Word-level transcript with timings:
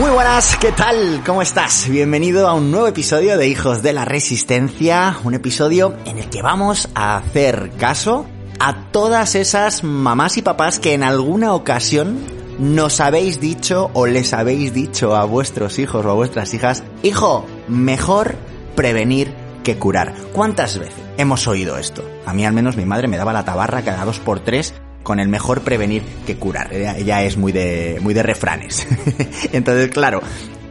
Muy 0.00 0.12
buenas, 0.12 0.56
¿qué 0.56 0.72
tal? 0.72 1.22
¿Cómo 1.26 1.42
estás? 1.42 1.86
Bienvenido 1.86 2.48
a 2.48 2.54
un 2.54 2.70
nuevo 2.70 2.86
episodio 2.86 3.36
de 3.36 3.48
Hijos 3.48 3.82
de 3.82 3.92
la 3.92 4.06
Resistencia, 4.06 5.18
un 5.24 5.34
episodio 5.34 5.94
en 6.06 6.16
el 6.16 6.30
que 6.30 6.40
vamos 6.40 6.88
a 6.94 7.18
hacer 7.18 7.70
caso 7.78 8.24
a 8.58 8.90
todas 8.92 9.34
esas 9.34 9.84
mamás 9.84 10.38
y 10.38 10.42
papás 10.42 10.78
que 10.78 10.94
en 10.94 11.02
alguna 11.02 11.52
ocasión 11.52 12.18
nos 12.58 12.98
habéis 13.00 13.40
dicho 13.40 13.90
o 13.92 14.06
les 14.06 14.32
habéis 14.32 14.72
dicho 14.72 15.14
a 15.14 15.26
vuestros 15.26 15.78
hijos 15.78 16.06
o 16.06 16.10
a 16.10 16.14
vuestras 16.14 16.54
hijas, 16.54 16.82
hijo, 17.02 17.44
mejor 17.68 18.36
prevenir 18.74 19.34
que 19.62 19.76
curar. 19.76 20.14
¿Cuántas 20.32 20.78
veces 20.78 20.94
hemos 21.18 21.46
oído 21.46 21.76
esto? 21.76 22.02
A 22.24 22.32
mí 22.32 22.46
al 22.46 22.54
menos 22.54 22.74
mi 22.74 22.86
madre 22.86 23.06
me 23.06 23.18
daba 23.18 23.34
la 23.34 23.44
tabarra 23.44 23.82
cada 23.82 24.06
dos 24.06 24.18
por 24.18 24.40
tres 24.40 24.72
con 25.02 25.20
el 25.20 25.28
mejor 25.28 25.62
prevenir 25.62 26.02
que 26.26 26.36
curar. 26.36 26.72
Ella, 26.72 27.22
es 27.22 27.36
muy 27.36 27.52
de, 27.52 27.98
muy 28.00 28.14
de 28.14 28.22
refranes. 28.22 28.86
Entonces, 29.52 29.90
claro, 29.90 30.22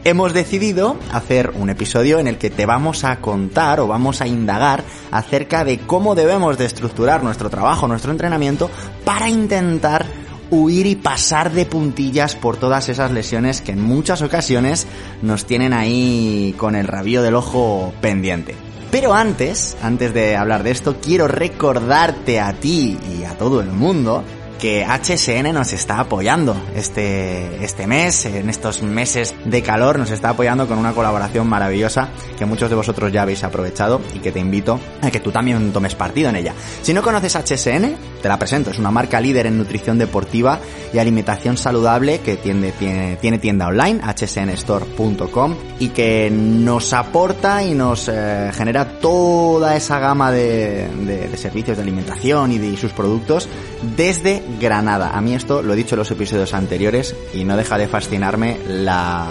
hemos 0.04 0.32
decidido 0.32 0.96
hacer 1.12 1.52
un 1.54 1.70
episodio 1.70 2.18
en 2.18 2.26
el 2.26 2.38
que 2.38 2.50
te 2.50 2.66
vamos 2.66 3.04
a 3.04 3.16
contar 3.20 3.80
o 3.80 3.86
vamos 3.86 4.20
a 4.20 4.26
indagar 4.26 4.84
acerca 5.10 5.64
de 5.64 5.78
cómo 5.78 6.14
debemos 6.14 6.58
de 6.58 6.66
estructurar 6.66 7.22
nuestro 7.22 7.50
trabajo, 7.50 7.88
nuestro 7.88 8.12
entrenamiento, 8.12 8.70
para 9.04 9.28
intentar 9.28 10.06
huir 10.50 10.86
y 10.86 10.96
pasar 10.96 11.52
de 11.52 11.64
puntillas 11.64 12.34
por 12.34 12.56
todas 12.56 12.88
esas 12.88 13.12
lesiones 13.12 13.60
que 13.60 13.72
en 13.72 13.82
muchas 13.82 14.20
ocasiones 14.22 14.86
nos 15.22 15.44
tienen 15.44 15.72
ahí 15.72 16.54
con 16.56 16.74
el 16.74 16.88
rabillo 16.88 17.22
del 17.22 17.36
ojo 17.36 17.92
pendiente. 18.00 18.69
Pero 18.90 19.14
antes, 19.14 19.76
antes 19.82 20.12
de 20.12 20.36
hablar 20.36 20.64
de 20.64 20.72
esto, 20.72 20.96
quiero 21.00 21.28
recordarte 21.28 22.40
a 22.40 22.52
ti 22.54 22.98
y 23.16 23.22
a 23.22 23.38
todo 23.38 23.60
el 23.60 23.68
mundo 23.68 24.24
que 24.60 24.84
HSN 24.84 25.54
nos 25.54 25.72
está 25.72 26.00
apoyando 26.00 26.54
este, 26.74 27.64
este 27.64 27.86
mes, 27.86 28.26
en 28.26 28.50
estos 28.50 28.82
meses 28.82 29.34
de 29.44 29.62
calor, 29.62 29.98
nos 29.98 30.10
está 30.10 30.30
apoyando 30.30 30.68
con 30.68 30.78
una 30.78 30.92
colaboración 30.92 31.48
maravillosa 31.48 32.10
que 32.38 32.44
muchos 32.44 32.68
de 32.68 32.76
vosotros 32.76 33.10
ya 33.10 33.22
habéis 33.22 33.42
aprovechado 33.42 34.00
y 34.14 34.18
que 34.18 34.32
te 34.32 34.38
invito 34.38 34.78
a 35.00 35.10
que 35.10 35.20
tú 35.20 35.32
también 35.32 35.72
tomes 35.72 35.94
partido 35.94 36.28
en 36.28 36.36
ella. 36.36 36.54
Si 36.82 36.92
no 36.92 37.02
conoces 37.02 37.36
HSN, 37.36 37.94
te 38.20 38.28
la 38.28 38.38
presento, 38.38 38.70
es 38.70 38.78
una 38.78 38.90
marca 38.90 39.20
líder 39.20 39.46
en 39.46 39.56
nutrición 39.56 39.98
deportiva 39.98 40.60
y 40.92 40.98
alimentación 40.98 41.56
saludable 41.56 42.20
que 42.20 42.36
tiene, 42.36 42.72
tiene, 42.72 43.38
tienda 43.38 43.68
online, 43.68 44.00
hsnstore.com, 44.00 45.54
y 45.78 45.88
que 45.88 46.30
nos 46.30 46.92
aporta 46.92 47.64
y 47.64 47.74
nos 47.74 48.08
eh, 48.08 48.50
genera 48.52 48.98
toda 49.00 49.76
esa 49.76 49.98
gama 49.98 50.30
de, 50.30 50.88
de, 50.88 51.36
servicios 51.36 51.78
de 51.78 51.82
alimentación 51.82 52.52
y 52.52 52.58
de 52.58 52.76
sus 52.76 52.92
productos 52.92 53.48
desde 53.96 54.42
Granada. 54.58 55.10
A 55.10 55.20
mí 55.20 55.34
esto 55.34 55.62
lo 55.62 55.72
he 55.72 55.76
dicho 55.76 55.94
en 55.94 56.00
los 56.00 56.10
episodios 56.10 56.54
anteriores 56.54 57.14
y 57.34 57.44
no 57.44 57.56
deja 57.56 57.78
de 57.78 57.88
fascinarme 57.88 58.58
la, 58.66 59.26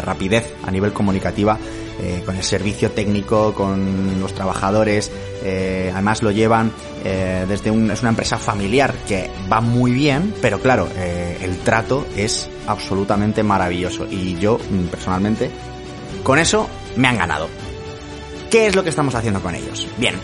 rapidez 0.00 0.54
a 0.64 0.70
nivel 0.70 0.92
comunicativa 0.92 1.58
eh, 2.00 2.22
con 2.24 2.36
el 2.36 2.42
servicio 2.42 2.90
técnico, 2.92 3.52
con 3.52 4.20
los 4.20 4.34
trabajadores. 4.34 5.10
Eh, 5.42 5.90
además 5.92 6.22
lo 6.22 6.30
llevan 6.30 6.72
eh, 7.04 7.44
desde 7.48 7.70
un, 7.70 7.90
es 7.90 8.00
una 8.00 8.10
empresa 8.10 8.38
familiar 8.38 8.94
que 9.06 9.30
va 9.50 9.60
muy 9.60 9.92
bien, 9.92 10.34
pero 10.40 10.60
claro, 10.60 10.88
el 10.96 11.58
trato 11.58 12.06
es 12.16 12.48
absolutamente 12.66 13.42
maravilloso 13.42 14.06
y 14.10 14.36
yo 14.38 14.58
mm, 14.58 14.86
personalmente 14.86 15.50
con 16.22 16.38
eso 16.38 16.68
me 16.96 17.08
han 17.08 17.18
ganado. 17.18 17.48
¿Qué 18.50 18.66
es 18.66 18.74
lo 18.74 18.82
que 18.82 18.90
estamos 18.90 19.14
haciendo 19.14 19.40
con 19.42 19.54
ellos? 19.54 19.86
Bien, 19.98 20.14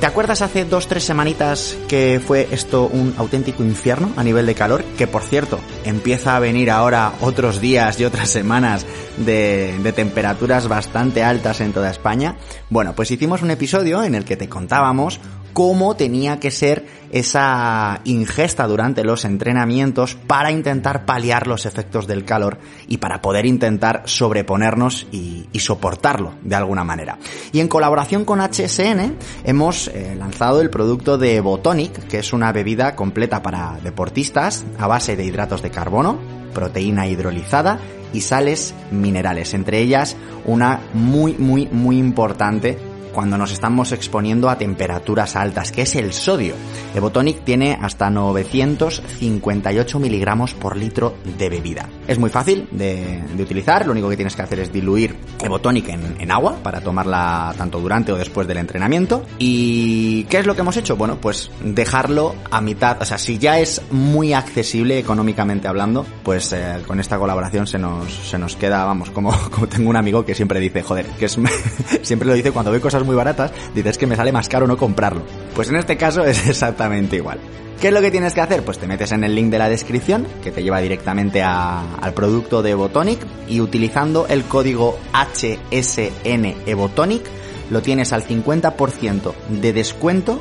¿Te 0.00 0.06
acuerdas 0.06 0.42
hace 0.42 0.64
dos, 0.64 0.86
tres 0.86 1.02
semanitas 1.02 1.76
que 1.88 2.20
fue 2.24 2.46
esto 2.52 2.86
un 2.86 3.14
auténtico 3.18 3.64
infierno 3.64 4.12
a 4.16 4.22
nivel 4.22 4.46
de 4.46 4.54
calor? 4.54 4.84
Que 4.96 5.08
por 5.08 5.24
cierto, 5.24 5.58
empieza 5.84 6.36
a 6.36 6.38
venir 6.38 6.70
ahora 6.70 7.14
otros 7.20 7.60
días 7.60 7.98
y 7.98 8.04
otras 8.04 8.30
semanas 8.30 8.86
de, 9.16 9.76
de, 9.82 9.92
temperaturas 9.92 10.68
bastante 10.68 11.24
altas 11.24 11.60
en 11.60 11.72
toda 11.72 11.90
España. 11.90 12.36
Bueno, 12.70 12.94
pues 12.94 13.10
hicimos 13.10 13.42
un 13.42 13.50
episodio 13.50 14.04
en 14.04 14.14
el 14.14 14.24
que 14.24 14.36
te 14.36 14.48
contábamos 14.48 15.18
cómo 15.58 15.96
tenía 15.96 16.38
que 16.38 16.52
ser 16.52 16.86
esa 17.10 18.00
ingesta 18.04 18.68
durante 18.68 19.02
los 19.02 19.24
entrenamientos 19.24 20.14
para 20.14 20.52
intentar 20.52 21.04
paliar 21.04 21.48
los 21.48 21.66
efectos 21.66 22.06
del 22.06 22.24
calor 22.24 22.58
y 22.86 22.98
para 22.98 23.20
poder 23.20 23.44
intentar 23.44 24.02
sobreponernos 24.04 25.08
y, 25.10 25.48
soportarlo 25.58 26.34
de 26.42 26.54
alguna 26.54 26.84
manera. 26.84 27.18
Y 27.50 27.58
en 27.58 27.66
colaboración 27.66 28.24
con 28.24 28.38
HSN 28.38 29.16
hemos 29.42 29.88
eh, 29.88 30.14
lanzado 30.16 30.60
el 30.60 30.70
producto 30.70 31.18
de 31.18 31.40
Botonic, 31.40 32.06
que 32.06 32.20
es 32.20 32.32
una 32.32 32.52
bebida 32.52 32.94
completa 32.94 33.42
para 33.42 33.80
deportistas 33.82 34.64
a 34.78 34.86
base 34.86 35.16
de 35.16 35.24
hidratos 35.24 35.60
de 35.60 35.72
carbono, 35.72 36.20
proteína 36.54 37.08
hidrolizada 37.08 37.80
y 38.12 38.20
sales 38.20 38.74
minerales, 38.92 39.52
entre 39.54 39.80
ellas 39.80 40.16
una 40.46 40.80
muy 40.94 41.34
muy 41.34 41.66
muy 41.66 41.98
importante 41.98 42.78
cuando 43.18 43.36
nos 43.36 43.50
estamos 43.50 43.90
exponiendo 43.90 44.48
a 44.48 44.56
temperaturas 44.56 45.34
altas, 45.34 45.72
que 45.72 45.82
es 45.82 45.96
el 45.96 46.12
sodio. 46.12 46.54
Evotonic 46.94 47.42
tiene 47.42 47.76
hasta 47.82 48.08
958 48.10 49.98
miligramos 49.98 50.54
por 50.54 50.76
litro 50.76 51.16
de 51.36 51.48
bebida. 51.48 51.88
Es 52.06 52.16
muy 52.16 52.30
fácil 52.30 52.68
de, 52.70 53.24
utilizar, 53.36 53.84
lo 53.86 53.90
único 53.90 54.08
que 54.08 54.14
tienes 54.14 54.36
que 54.36 54.42
hacer 54.42 54.60
es 54.60 54.72
diluir 54.72 55.16
Evotonic 55.42 55.88
en, 55.88 56.20
en 56.20 56.30
agua 56.30 56.58
para 56.62 56.80
tomarla 56.80 57.52
tanto 57.58 57.80
durante 57.80 58.12
o 58.12 58.16
después 58.16 58.46
del 58.46 58.58
entrenamiento. 58.58 59.24
¿Y 59.36 60.22
qué 60.26 60.38
es 60.38 60.46
lo 60.46 60.54
que 60.54 60.60
hemos 60.60 60.76
hecho? 60.76 60.96
Bueno, 60.96 61.18
pues 61.20 61.50
dejarlo 61.60 62.36
a 62.52 62.60
mitad, 62.60 63.02
o 63.02 63.04
sea, 63.04 63.18
si 63.18 63.36
ya 63.36 63.58
es 63.58 63.82
muy 63.90 64.32
accesible 64.32 64.96
económicamente 64.96 65.66
hablando, 65.66 66.06
pues 66.22 66.52
eh, 66.52 66.84
con 66.86 67.00
esta 67.00 67.18
colaboración 67.18 67.66
se 67.66 67.80
nos, 67.80 68.12
se 68.12 68.38
nos 68.38 68.54
queda, 68.54 68.84
vamos, 68.84 69.10
como, 69.10 69.32
como 69.50 69.66
tengo 69.66 69.90
un 69.90 69.96
amigo 69.96 70.24
que 70.24 70.36
siempre 70.36 70.60
dice, 70.60 70.84
joder, 70.84 71.06
que 71.18 71.24
es, 71.24 71.36
siempre 72.02 72.28
lo 72.28 72.34
dice 72.34 72.52
cuando 72.52 72.70
ve 72.70 72.80
cosas 72.80 73.07
muy 73.08 73.16
baratas, 73.16 73.50
dices 73.74 73.98
que 73.98 74.06
me 74.06 74.14
sale 74.14 74.30
más 74.30 74.48
caro 74.48 74.66
no 74.66 74.76
comprarlo. 74.76 75.22
Pues 75.54 75.68
en 75.70 75.76
este 75.76 75.96
caso 75.96 76.24
es 76.24 76.46
exactamente 76.46 77.16
igual. 77.16 77.40
¿Qué 77.80 77.88
es 77.88 77.94
lo 77.94 78.00
que 78.00 78.10
tienes 78.10 78.34
que 78.34 78.40
hacer? 78.40 78.64
Pues 78.64 78.78
te 78.78 78.88
metes 78.88 79.12
en 79.12 79.22
el 79.22 79.34
link 79.34 79.50
de 79.50 79.58
la 79.58 79.68
descripción, 79.68 80.26
que 80.42 80.50
te 80.50 80.64
lleva 80.64 80.80
directamente 80.80 81.42
al 81.42 82.12
producto 82.12 82.60
de 82.60 82.70
Evotonic, 82.70 83.20
y 83.48 83.60
utilizando 83.60 84.26
el 84.26 84.44
código 84.44 84.98
HSN 85.12 86.56
Evotonic, 86.66 87.22
lo 87.70 87.80
tienes 87.80 88.12
al 88.12 88.26
50% 88.26 89.32
de 89.48 89.72
descuento, 89.72 90.40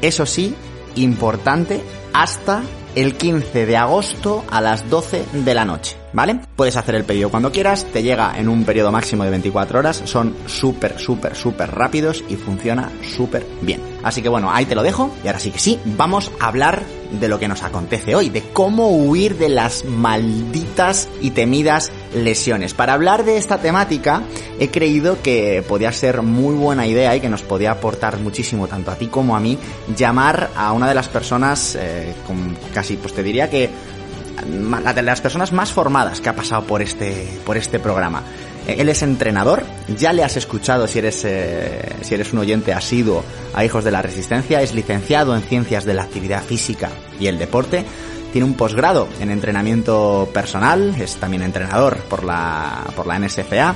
eso 0.00 0.24
sí, 0.24 0.54
importante, 0.94 1.82
hasta 2.14 2.62
el 3.00 3.14
15 3.14 3.64
de 3.64 3.76
agosto 3.76 4.44
a 4.50 4.60
las 4.60 4.90
12 4.90 5.24
de 5.32 5.54
la 5.54 5.64
noche. 5.64 5.96
¿vale? 6.12 6.40
Puedes 6.56 6.76
hacer 6.76 6.94
el 6.94 7.04
pedido 7.04 7.30
cuando 7.30 7.52
quieras, 7.52 7.84
te 7.92 8.02
llega 8.02 8.36
en 8.36 8.48
un 8.48 8.64
periodo 8.64 8.90
máximo 8.90 9.24
de 9.24 9.30
24 9.30 9.78
horas, 9.78 10.02
son 10.04 10.34
súper, 10.46 10.98
súper, 10.98 11.36
súper 11.36 11.70
rápidos 11.70 12.24
y 12.28 12.36
funciona 12.36 12.90
súper 13.16 13.46
bien. 13.62 13.80
Así 14.02 14.22
que 14.22 14.28
bueno, 14.28 14.50
ahí 14.52 14.64
te 14.64 14.74
lo 14.74 14.82
dejo 14.82 15.10
y 15.22 15.28
ahora 15.28 15.38
sí 15.38 15.50
que 15.50 15.58
sí, 15.58 15.78
vamos 15.96 16.30
a 16.40 16.48
hablar 16.48 16.82
de 17.10 17.28
lo 17.28 17.38
que 17.38 17.48
nos 17.48 17.62
acontece 17.62 18.14
hoy, 18.14 18.28
de 18.28 18.42
cómo 18.42 18.90
huir 18.90 19.36
de 19.36 19.48
las 19.48 19.84
malditas 19.84 21.08
y 21.20 21.30
temidas 21.30 21.90
lesiones. 22.14 22.74
Para 22.74 22.94
hablar 22.94 23.24
de 23.24 23.36
esta 23.36 23.58
temática, 23.58 24.22
he 24.58 24.68
creído 24.68 25.20
que 25.22 25.64
podía 25.66 25.92
ser 25.92 26.22
muy 26.22 26.54
buena 26.54 26.86
idea 26.86 27.16
y 27.16 27.20
que 27.20 27.28
nos 27.28 27.42
podía 27.42 27.72
aportar 27.72 28.18
muchísimo, 28.18 28.66
tanto 28.68 28.90
a 28.90 28.96
ti 28.96 29.06
como 29.06 29.36
a 29.36 29.40
mí, 29.40 29.58
llamar 29.96 30.50
a 30.56 30.72
una 30.72 30.88
de 30.88 30.94
las 30.94 31.08
personas, 31.08 31.76
eh, 31.78 32.14
con 32.26 32.56
casi, 32.72 32.96
pues 32.96 33.12
te 33.12 33.22
diría 33.22 33.50
que 33.50 33.70
la 34.46 34.92
de 34.92 35.02
las 35.02 35.20
personas 35.20 35.52
más 35.52 35.72
formadas 35.72 36.20
que 36.20 36.28
ha 36.28 36.36
pasado 36.36 36.62
por 36.62 36.82
este, 36.82 37.28
por 37.44 37.56
este 37.56 37.78
programa. 37.78 38.22
Él 38.68 38.90
es 38.90 39.02
entrenador, 39.02 39.64
ya 39.96 40.12
le 40.12 40.22
has 40.22 40.36
escuchado 40.36 40.86
si 40.86 40.98
eres, 40.98 41.24
eh, 41.24 41.80
si 42.02 42.14
eres 42.14 42.34
un 42.34 42.40
oyente 42.40 42.74
asiduo 42.74 43.24
a 43.54 43.64
Hijos 43.64 43.82
de 43.82 43.90
la 43.90 44.02
Resistencia, 44.02 44.60
es 44.60 44.74
licenciado 44.74 45.34
en 45.34 45.40
Ciencias 45.40 45.86
de 45.86 45.94
la 45.94 46.02
Actividad 46.02 46.42
Física 46.42 46.90
y 47.18 47.28
el 47.28 47.38
Deporte, 47.38 47.86
tiene 48.30 48.46
un 48.46 48.54
posgrado 48.54 49.08
en 49.20 49.30
entrenamiento 49.30 50.28
personal, 50.34 50.94
es 51.00 51.16
también 51.16 51.42
entrenador 51.42 51.96
por 52.10 52.24
la, 52.24 52.84
por 52.94 53.06
la 53.06 53.18
NSFA, 53.18 53.74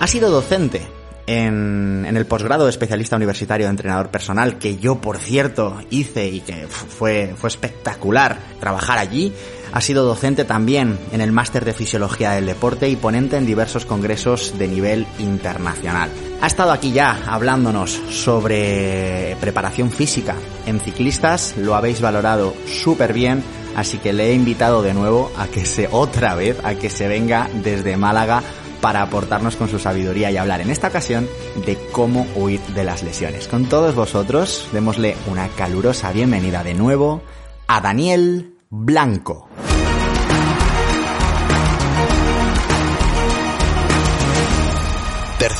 ha 0.00 0.06
sido 0.06 0.30
docente 0.30 0.86
en, 1.26 2.04
en, 2.06 2.14
el 2.14 2.26
posgrado 2.26 2.64
de 2.64 2.70
especialista 2.70 3.16
universitario 3.16 3.66
de 3.66 3.70
entrenador 3.70 4.10
personal, 4.10 4.58
que 4.58 4.76
yo, 4.76 5.00
por 5.00 5.16
cierto, 5.16 5.80
hice 5.88 6.28
y 6.28 6.40
que 6.40 6.66
fue, 6.68 7.32
fue 7.36 7.48
espectacular 7.48 8.36
trabajar 8.60 8.98
allí. 8.98 9.32
Ha 9.72 9.80
sido 9.80 10.04
docente 10.04 10.44
también 10.44 10.98
en 11.12 11.20
el 11.20 11.32
máster 11.32 11.64
de 11.64 11.74
fisiología 11.74 12.32
del 12.32 12.46
deporte 12.46 12.88
y 12.88 12.96
ponente 12.96 13.36
en 13.36 13.46
diversos 13.46 13.86
congresos 13.86 14.58
de 14.58 14.68
nivel 14.68 15.06
internacional. 15.18 16.10
Ha 16.40 16.46
estado 16.46 16.72
aquí 16.72 16.92
ya 16.92 17.22
hablándonos 17.26 18.00
sobre 18.10 19.36
preparación 19.40 19.90
física 19.90 20.34
en 20.66 20.80
ciclistas, 20.80 21.54
lo 21.56 21.74
habéis 21.74 22.00
valorado 22.00 22.54
súper 22.66 23.12
bien, 23.12 23.44
así 23.76 23.98
que 23.98 24.12
le 24.12 24.30
he 24.30 24.34
invitado 24.34 24.82
de 24.82 24.94
nuevo 24.94 25.30
a 25.36 25.46
que 25.46 25.64
se 25.64 25.88
otra 25.92 26.34
vez, 26.34 26.58
a 26.64 26.74
que 26.74 26.90
se 26.90 27.08
venga 27.08 27.48
desde 27.62 27.96
Málaga 27.96 28.42
para 28.80 29.02
aportarnos 29.02 29.56
con 29.56 29.68
su 29.68 29.78
sabiduría 29.78 30.30
y 30.30 30.38
hablar 30.38 30.62
en 30.62 30.70
esta 30.70 30.88
ocasión 30.88 31.28
de 31.66 31.76
cómo 31.92 32.26
huir 32.34 32.60
de 32.74 32.84
las 32.84 33.02
lesiones. 33.02 33.46
Con 33.46 33.66
todos 33.68 33.94
vosotros, 33.94 34.68
démosle 34.72 35.16
una 35.30 35.48
calurosa 35.48 36.10
bienvenida 36.12 36.64
de 36.64 36.74
nuevo 36.74 37.22
a 37.68 37.82
Daniel 37.82 38.54
Blanco. 38.70 39.49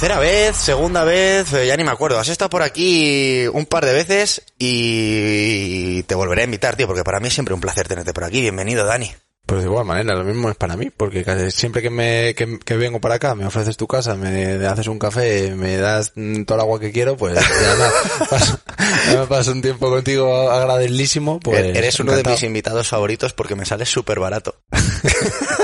Tercera 0.00 0.19
vez, 0.19 0.56
segunda 0.56 1.05
vez, 1.05 1.50
ya 1.50 1.76
ni 1.76 1.85
me 1.85 1.91
acuerdo. 1.91 2.19
Has 2.19 2.31
estado 2.31 2.49
por 2.49 2.62
aquí 2.62 3.47
un 3.52 3.67
par 3.67 3.85
de 3.85 3.93
veces 3.93 4.41
y 4.58 6.02
te 6.05 6.14
volveré 6.14 6.41
a 6.41 6.44
invitar, 6.47 6.75
tío, 6.75 6.87
porque 6.87 7.05
para 7.05 7.20
mí 7.20 7.29
es 7.29 7.35
siempre 7.35 7.52
un 7.52 7.61
placer 7.61 7.87
tenerte 7.87 8.14
por 8.14 8.25
aquí. 8.25 8.41
Bienvenido, 8.41 8.87
Dani. 8.87 9.12
Pues 9.44 9.61
de 9.61 9.67
igual 9.67 9.85
manera, 9.85 10.14
lo 10.14 10.25
mismo 10.25 10.49
es 10.49 10.56
para 10.56 10.75
mí, 10.79 10.88
porque 10.88 11.50
siempre 11.50 11.82
que 11.82 11.91
me 11.91 12.35
que, 12.35 12.58
que, 12.61 12.76
vengo 12.79 12.99
para 12.99 13.17
acá, 13.17 13.35
me 13.35 13.44
ofreces 13.44 13.76
tu 13.76 13.87
casa, 13.87 14.14
me 14.14 14.67
haces 14.67 14.87
un 14.87 14.99
café, 14.99 15.55
me 15.55 15.76
das 15.76 16.14
todo 16.47 16.55
el 16.55 16.61
agua 16.62 16.81
que 16.81 16.93
quiero, 16.93 17.19
pues 17.19 17.35
ya 17.35 17.43
me 17.43 18.26
paso, 18.31 18.58
ya 19.12 19.20
me 19.20 19.26
paso 19.26 19.52
un 19.52 19.61
tiempo 19.61 19.91
contigo 19.91 20.50
agradabilísimo. 20.50 21.41
Pues, 21.41 21.76
Eres 21.76 22.00
uno 22.00 22.12
encantado. 22.12 22.37
de 22.37 22.41
mis 22.41 22.47
invitados 22.47 22.88
favoritos 22.88 23.35
porque 23.35 23.55
me 23.55 23.67
sales 23.67 23.91
súper 23.91 24.19
barato. 24.19 24.62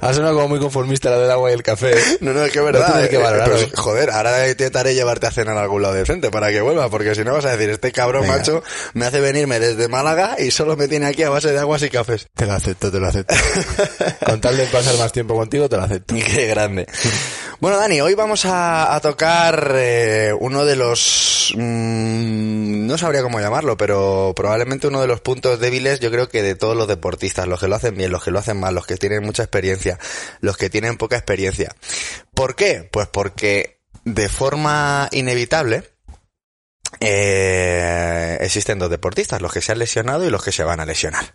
ha 0.00 0.14
sonado 0.14 0.34
como 0.34 0.48
muy 0.48 0.58
conformista 0.58 1.10
la 1.10 1.18
del 1.18 1.30
agua 1.30 1.50
y 1.50 1.54
el 1.54 1.62
café. 1.62 1.94
No, 2.20 2.32
no, 2.32 2.44
es 2.44 2.52
que 2.52 2.58
es 2.58 2.64
verdad. 2.64 3.02
No 3.02 3.08
que 3.08 3.16
valorar, 3.18 3.50
pues, 3.50 3.68
joder, 3.74 4.10
ahora 4.10 4.48
intentaré 4.48 4.94
llevarte 4.94 5.26
a 5.26 5.30
cenar 5.30 5.56
a 5.56 5.62
algún 5.62 5.82
lado 5.82 5.94
decente 5.94 6.30
para 6.30 6.50
que 6.50 6.60
vuelva, 6.60 6.88
porque 6.88 7.14
si 7.14 7.24
no 7.24 7.32
vas 7.32 7.44
a 7.44 7.56
decir, 7.56 7.70
este 7.70 7.92
cabrón 7.92 8.22
Venga. 8.22 8.38
macho 8.38 8.62
me 8.94 9.06
hace 9.06 9.20
venirme 9.20 9.60
desde 9.60 9.88
Málaga 9.88 10.36
y 10.38 10.50
solo 10.50 10.76
me 10.76 10.88
tiene 10.88 11.06
aquí 11.06 11.22
a 11.22 11.30
base 11.30 11.52
de 11.52 11.58
aguas 11.58 11.82
y 11.82 11.90
cafés. 11.90 12.28
Te 12.34 12.46
lo 12.46 12.52
acepto, 12.52 12.90
te 12.90 12.98
lo 12.98 13.08
acepto. 13.08 13.34
Con 14.26 14.40
tal 14.40 14.56
de 14.56 14.66
pasar 14.66 14.96
más 14.98 15.12
tiempo 15.12 15.34
contigo, 15.34 15.68
te 15.68 15.76
lo 15.76 15.82
acepto. 15.82 16.14
Qué 16.14 16.46
grande. 16.46 16.86
Bueno, 17.60 17.76
Dani, 17.76 18.00
hoy 18.00 18.14
vamos 18.14 18.46
a, 18.46 18.98
tocar 19.02 19.74
eh, 19.76 20.32
uno 20.40 20.64
de 20.64 20.76
los... 20.76 21.52
Mmm, 21.54 22.86
no 22.86 22.96
sabría 22.96 23.22
cómo 23.22 23.38
llamarlo, 23.38 23.76
pero 23.76 24.32
probablemente 24.34 24.86
uno 24.86 25.02
de 25.02 25.06
los 25.06 25.20
puntos 25.20 25.60
débiles, 25.60 26.00
yo 26.00 26.10
creo 26.10 26.30
que 26.30 26.42
de 26.42 26.54
todos 26.54 26.74
los 26.74 26.88
deportistas, 26.88 27.46
los 27.46 27.60
que 27.60 27.68
lo 27.68 27.76
hacen 27.76 27.94
bien, 27.94 28.12
los 28.12 28.24
que 28.24 28.30
lo 28.30 28.38
hacen 28.38 28.58
mal, 28.58 28.74
los 28.74 28.86
que 28.86 28.96
tienen 28.96 29.22
mucha 29.22 29.42
experiencia, 29.42 29.98
los 30.40 30.56
que 30.56 30.70
tienen 30.70 30.96
poca 30.96 31.16
experiencia. 31.16 31.76
¿Por 32.32 32.56
qué? 32.56 32.88
Pues 32.90 33.08
porque 33.08 33.82
de 34.04 34.30
forma 34.30 35.10
inevitable 35.12 35.84
eh, 36.98 38.38
existen 38.40 38.78
dos 38.78 38.88
deportistas, 38.88 39.42
los 39.42 39.52
que 39.52 39.60
se 39.60 39.72
han 39.72 39.80
lesionado 39.80 40.24
y 40.24 40.30
los 40.30 40.42
que 40.42 40.52
se 40.52 40.64
van 40.64 40.80
a 40.80 40.86
lesionar. 40.86 41.34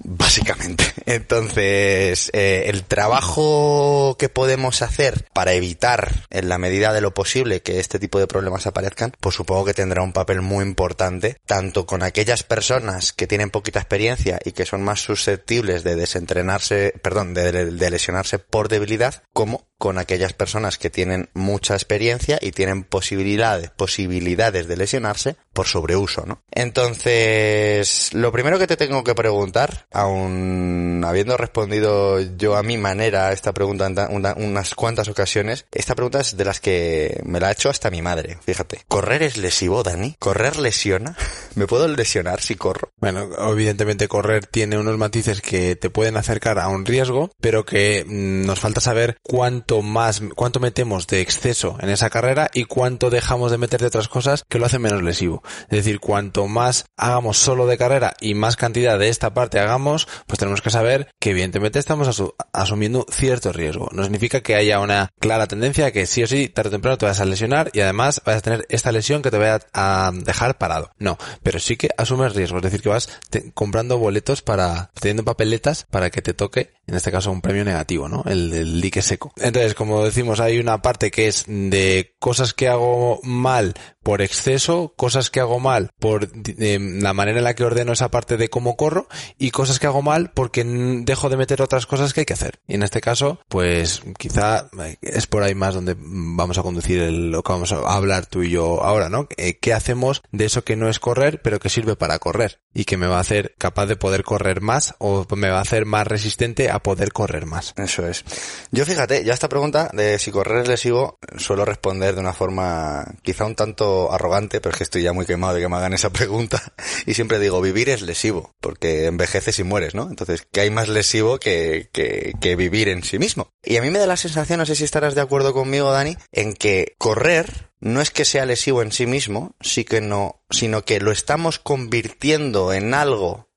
Básicamente. 0.00 0.84
Entonces, 1.06 2.30
eh, 2.32 2.64
el 2.66 2.84
trabajo 2.84 4.16
que 4.18 4.28
podemos 4.28 4.82
hacer 4.82 5.26
para 5.32 5.52
evitar, 5.52 6.26
en 6.30 6.48
la 6.48 6.58
medida 6.58 6.92
de 6.92 7.00
lo 7.00 7.14
posible, 7.14 7.62
que 7.62 7.80
este 7.80 7.98
tipo 7.98 8.18
de 8.18 8.26
problemas 8.26 8.66
aparezcan, 8.66 9.12
pues 9.20 9.34
supongo 9.34 9.64
que 9.64 9.74
tendrá 9.74 10.02
un 10.02 10.12
papel 10.12 10.42
muy 10.42 10.64
importante, 10.64 11.38
tanto 11.46 11.86
con 11.86 12.02
aquellas 12.02 12.42
personas 12.42 13.12
que 13.12 13.26
tienen 13.26 13.50
poquita 13.50 13.80
experiencia 13.80 14.38
y 14.44 14.52
que 14.52 14.66
son 14.66 14.82
más 14.82 15.00
susceptibles 15.00 15.84
de 15.84 15.96
desentrenarse, 15.96 16.94
perdón, 17.02 17.34
de, 17.34 17.52
de 17.52 17.90
lesionarse 17.90 18.38
por 18.38 18.68
debilidad, 18.68 19.22
como 19.32 19.66
con 19.82 19.98
aquellas 19.98 20.32
personas 20.32 20.78
que 20.78 20.90
tienen 20.90 21.28
mucha 21.34 21.74
experiencia 21.74 22.38
y 22.40 22.52
tienen 22.52 22.84
posibilidades, 22.84 23.70
posibilidades 23.70 24.68
de 24.68 24.76
lesionarse 24.76 25.34
por 25.52 25.66
sobreuso, 25.66 26.24
¿no? 26.24 26.40
Entonces, 26.52 28.14
lo 28.14 28.30
primero 28.30 28.60
que 28.60 28.68
te 28.68 28.76
tengo 28.76 29.02
que 29.02 29.16
preguntar, 29.16 29.88
aun 29.90 31.02
habiendo 31.04 31.36
respondido 31.36 32.20
yo 32.20 32.56
a 32.56 32.62
mi 32.62 32.78
manera 32.78 33.26
a 33.26 33.32
esta 33.32 33.52
pregunta 33.52 33.88
en 33.88 33.98
una, 34.14 34.34
unas 34.34 34.76
cuantas 34.76 35.08
ocasiones, 35.08 35.66
esta 35.72 35.96
pregunta 35.96 36.20
es 36.20 36.36
de 36.36 36.44
las 36.44 36.60
que 36.60 37.20
me 37.24 37.40
la 37.40 37.48
ha 37.48 37.52
hecho 37.52 37.68
hasta 37.68 37.90
mi 37.90 38.02
madre, 38.02 38.38
fíjate. 38.46 38.82
¿Correr 38.86 39.24
es 39.24 39.36
lesivo, 39.36 39.82
Dani? 39.82 40.14
¿Correr 40.20 40.60
lesiona? 40.60 41.16
¿Me 41.56 41.66
puedo 41.66 41.88
lesionar 41.88 42.40
si 42.40 42.54
corro? 42.54 42.92
Bueno, 42.98 43.28
evidentemente 43.50 44.06
correr 44.06 44.46
tiene 44.46 44.78
unos 44.78 44.96
matices 44.96 45.40
que 45.40 45.74
te 45.74 45.90
pueden 45.90 46.16
acercar 46.16 46.60
a 46.60 46.68
un 46.68 46.86
riesgo, 46.86 47.32
pero 47.40 47.66
que 47.66 48.04
mmm, 48.06 48.46
nos 48.46 48.60
falta 48.60 48.80
saber 48.80 49.16
cuánto 49.24 49.71
más, 49.80 50.20
cuánto 50.34 50.60
metemos 50.60 51.06
de 51.06 51.20
exceso 51.20 51.76
en 51.80 51.88
esa 51.88 52.10
carrera 52.10 52.50
y 52.52 52.64
cuánto 52.64 53.08
dejamos 53.08 53.50
de 53.50 53.58
meter 53.58 53.80
de 53.80 53.86
otras 53.86 54.08
cosas 54.08 54.44
que 54.48 54.58
lo 54.58 54.66
hacen 54.66 54.82
menos 54.82 55.02
lesivo. 55.02 55.42
Es 55.70 55.78
decir, 55.78 56.00
cuanto 56.00 56.48
más 56.48 56.84
hagamos 56.98 57.38
solo 57.38 57.66
de 57.66 57.78
carrera 57.78 58.14
y 58.20 58.34
más 58.34 58.56
cantidad 58.56 58.98
de 58.98 59.08
esta 59.08 59.32
parte 59.32 59.60
hagamos, 59.60 60.06
pues 60.26 60.38
tenemos 60.38 60.60
que 60.60 60.70
saber 60.70 61.08
que 61.18 61.30
evidentemente 61.30 61.78
estamos 61.78 62.08
asu 62.08 62.34
asumiendo 62.52 63.06
cierto 63.10 63.52
riesgo. 63.52 63.88
No 63.92 64.02
significa 64.02 64.40
que 64.40 64.56
haya 64.56 64.80
una 64.80 65.10
clara 65.20 65.46
tendencia 65.46 65.92
que 65.92 66.06
sí 66.06 66.22
o 66.22 66.26
sí, 66.26 66.48
tarde 66.48 66.68
o 66.68 66.72
temprano 66.72 66.98
te 66.98 67.06
vas 67.06 67.20
a 67.20 67.24
lesionar 67.24 67.70
y 67.72 67.80
además 67.80 68.20
vas 68.26 68.36
a 68.36 68.40
tener 68.40 68.66
esta 68.68 68.92
lesión 68.92 69.22
que 69.22 69.30
te 69.30 69.38
va 69.38 69.60
a, 69.72 70.08
a 70.08 70.12
dejar 70.12 70.58
parado. 70.58 70.90
No, 70.98 71.16
pero 71.42 71.58
sí 71.58 71.76
que 71.76 71.90
asumes 71.96 72.34
riesgo. 72.34 72.58
Es 72.58 72.64
decir, 72.64 72.82
que 72.82 72.88
vas 72.88 73.08
comprando 73.54 73.98
boletos 73.98 74.42
para, 74.42 74.90
teniendo 75.00 75.24
papeletas 75.24 75.86
para 75.90 76.10
que 76.10 76.22
te 76.22 76.34
toque, 76.34 76.74
en 76.86 76.96
este 76.96 77.12
caso, 77.12 77.30
un 77.30 77.40
premio 77.40 77.64
negativo, 77.64 78.08
¿no? 78.08 78.24
El 78.26 78.50
del 78.50 78.80
dique 78.80 79.02
seco. 79.02 79.32
Entonces, 79.36 79.74
como 79.74 80.04
decimos, 80.04 80.40
hay 80.40 80.58
una 80.58 80.82
parte 80.82 81.10
que 81.10 81.28
es 81.28 81.44
de 81.46 82.14
cosas 82.18 82.54
que 82.54 82.68
hago 82.68 83.20
mal 83.22 83.74
por 84.02 84.20
exceso, 84.20 84.94
cosas 84.96 85.30
que 85.30 85.38
hago 85.38 85.60
mal 85.60 85.90
por 86.00 86.28
eh, 86.58 86.78
la 86.80 87.12
manera 87.12 87.38
en 87.38 87.44
la 87.44 87.54
que 87.54 87.64
ordeno 87.64 87.92
esa 87.92 88.10
parte 88.10 88.36
de 88.36 88.48
cómo 88.48 88.76
corro 88.76 89.06
y 89.38 89.52
cosas 89.52 89.78
que 89.78 89.86
hago 89.86 90.02
mal 90.02 90.32
porque 90.34 90.64
dejo 90.64 91.28
de 91.28 91.36
meter 91.36 91.62
otras 91.62 91.86
cosas 91.86 92.12
que 92.12 92.20
hay 92.20 92.26
que 92.26 92.32
hacer. 92.32 92.60
Y 92.66 92.74
en 92.74 92.82
este 92.82 93.00
caso, 93.00 93.40
pues 93.48 94.02
quizá 94.18 94.68
eh, 94.80 94.96
es 95.02 95.28
por 95.28 95.44
ahí 95.44 95.54
más 95.54 95.74
donde 95.74 95.94
vamos 95.96 96.58
a 96.58 96.62
conducir 96.62 97.00
el, 97.00 97.30
lo 97.30 97.44
que 97.44 97.52
vamos 97.52 97.72
a 97.72 97.76
hablar 97.94 98.26
tú 98.26 98.42
y 98.42 98.50
yo 98.50 98.82
ahora, 98.82 99.08
¿no? 99.08 99.28
Eh, 99.36 99.58
¿Qué 99.60 99.72
hacemos 99.72 100.22
de 100.32 100.46
eso 100.46 100.64
que 100.64 100.74
no 100.74 100.88
es 100.88 100.98
correr, 100.98 101.40
pero 101.42 101.60
que 101.60 101.68
sirve 101.68 101.94
para 101.94 102.18
correr? 102.18 102.60
Y 102.74 102.84
que 102.84 102.96
me 102.96 103.06
va 103.06 103.18
a 103.18 103.20
hacer 103.20 103.54
capaz 103.58 103.86
de 103.86 103.96
poder 103.96 104.24
correr 104.24 104.60
más 104.60 104.94
o 104.98 105.26
me 105.36 105.50
va 105.50 105.58
a 105.58 105.62
hacer 105.62 105.86
más 105.86 106.06
resistente 106.06 106.70
a 106.72 106.82
poder 106.82 107.12
correr 107.12 107.46
más. 107.46 107.74
Eso 107.76 108.06
es. 108.06 108.24
Yo 108.70 108.84
fíjate, 108.84 109.24
ya 109.24 109.34
esta 109.34 109.48
pregunta 109.48 109.90
de 109.92 110.18
si 110.18 110.30
correr 110.30 110.62
es 110.62 110.68
lesivo, 110.68 111.18
suelo 111.36 111.64
responder 111.64 112.14
de 112.14 112.20
una 112.20 112.32
forma 112.32 113.04
quizá 113.22 113.44
un 113.44 113.54
tanto 113.54 114.12
arrogante, 114.12 114.60
pero 114.60 114.72
es 114.72 114.78
que 114.78 114.84
estoy 114.84 115.02
ya 115.02 115.12
muy 115.12 115.26
quemado 115.26 115.54
de 115.54 115.60
que 115.60 115.68
me 115.68 115.76
hagan 115.76 115.94
esa 115.94 116.10
pregunta. 116.10 116.62
Y 117.06 117.14
siempre 117.14 117.38
digo, 117.38 117.60
vivir 117.60 117.88
es 117.88 118.02
lesivo, 118.02 118.54
porque 118.60 119.06
envejeces 119.06 119.58
y 119.58 119.64
mueres, 119.64 119.94
¿no? 119.94 120.08
Entonces, 120.08 120.46
¿qué 120.52 120.60
hay 120.60 120.70
más 120.70 120.88
lesivo 120.88 121.38
que, 121.38 121.88
que, 121.92 122.32
que 122.40 122.54
vivir 122.54 122.88
en 122.88 123.02
sí 123.02 123.18
mismo? 123.18 123.48
Y 123.64 123.76
a 123.76 123.82
mí 123.82 123.90
me 123.90 123.98
da 123.98 124.06
la 124.06 124.16
sensación, 124.16 124.58
no 124.58 124.66
sé 124.66 124.76
si 124.76 124.84
estarás 124.84 125.14
de 125.14 125.20
acuerdo 125.20 125.52
conmigo, 125.52 125.90
Dani, 125.90 126.16
en 126.30 126.54
que 126.54 126.94
correr 126.98 127.70
no 127.80 128.00
es 128.00 128.10
que 128.10 128.24
sea 128.24 128.46
lesivo 128.46 128.82
en 128.82 128.92
sí 128.92 129.06
mismo, 129.06 129.56
sí 129.60 129.84
que 129.84 130.00
no, 130.00 130.40
sino 130.50 130.84
que 130.84 131.00
lo 131.00 131.10
estamos 131.10 131.58
convirtiendo 131.58 132.72
en 132.72 132.94
algo 132.94 133.48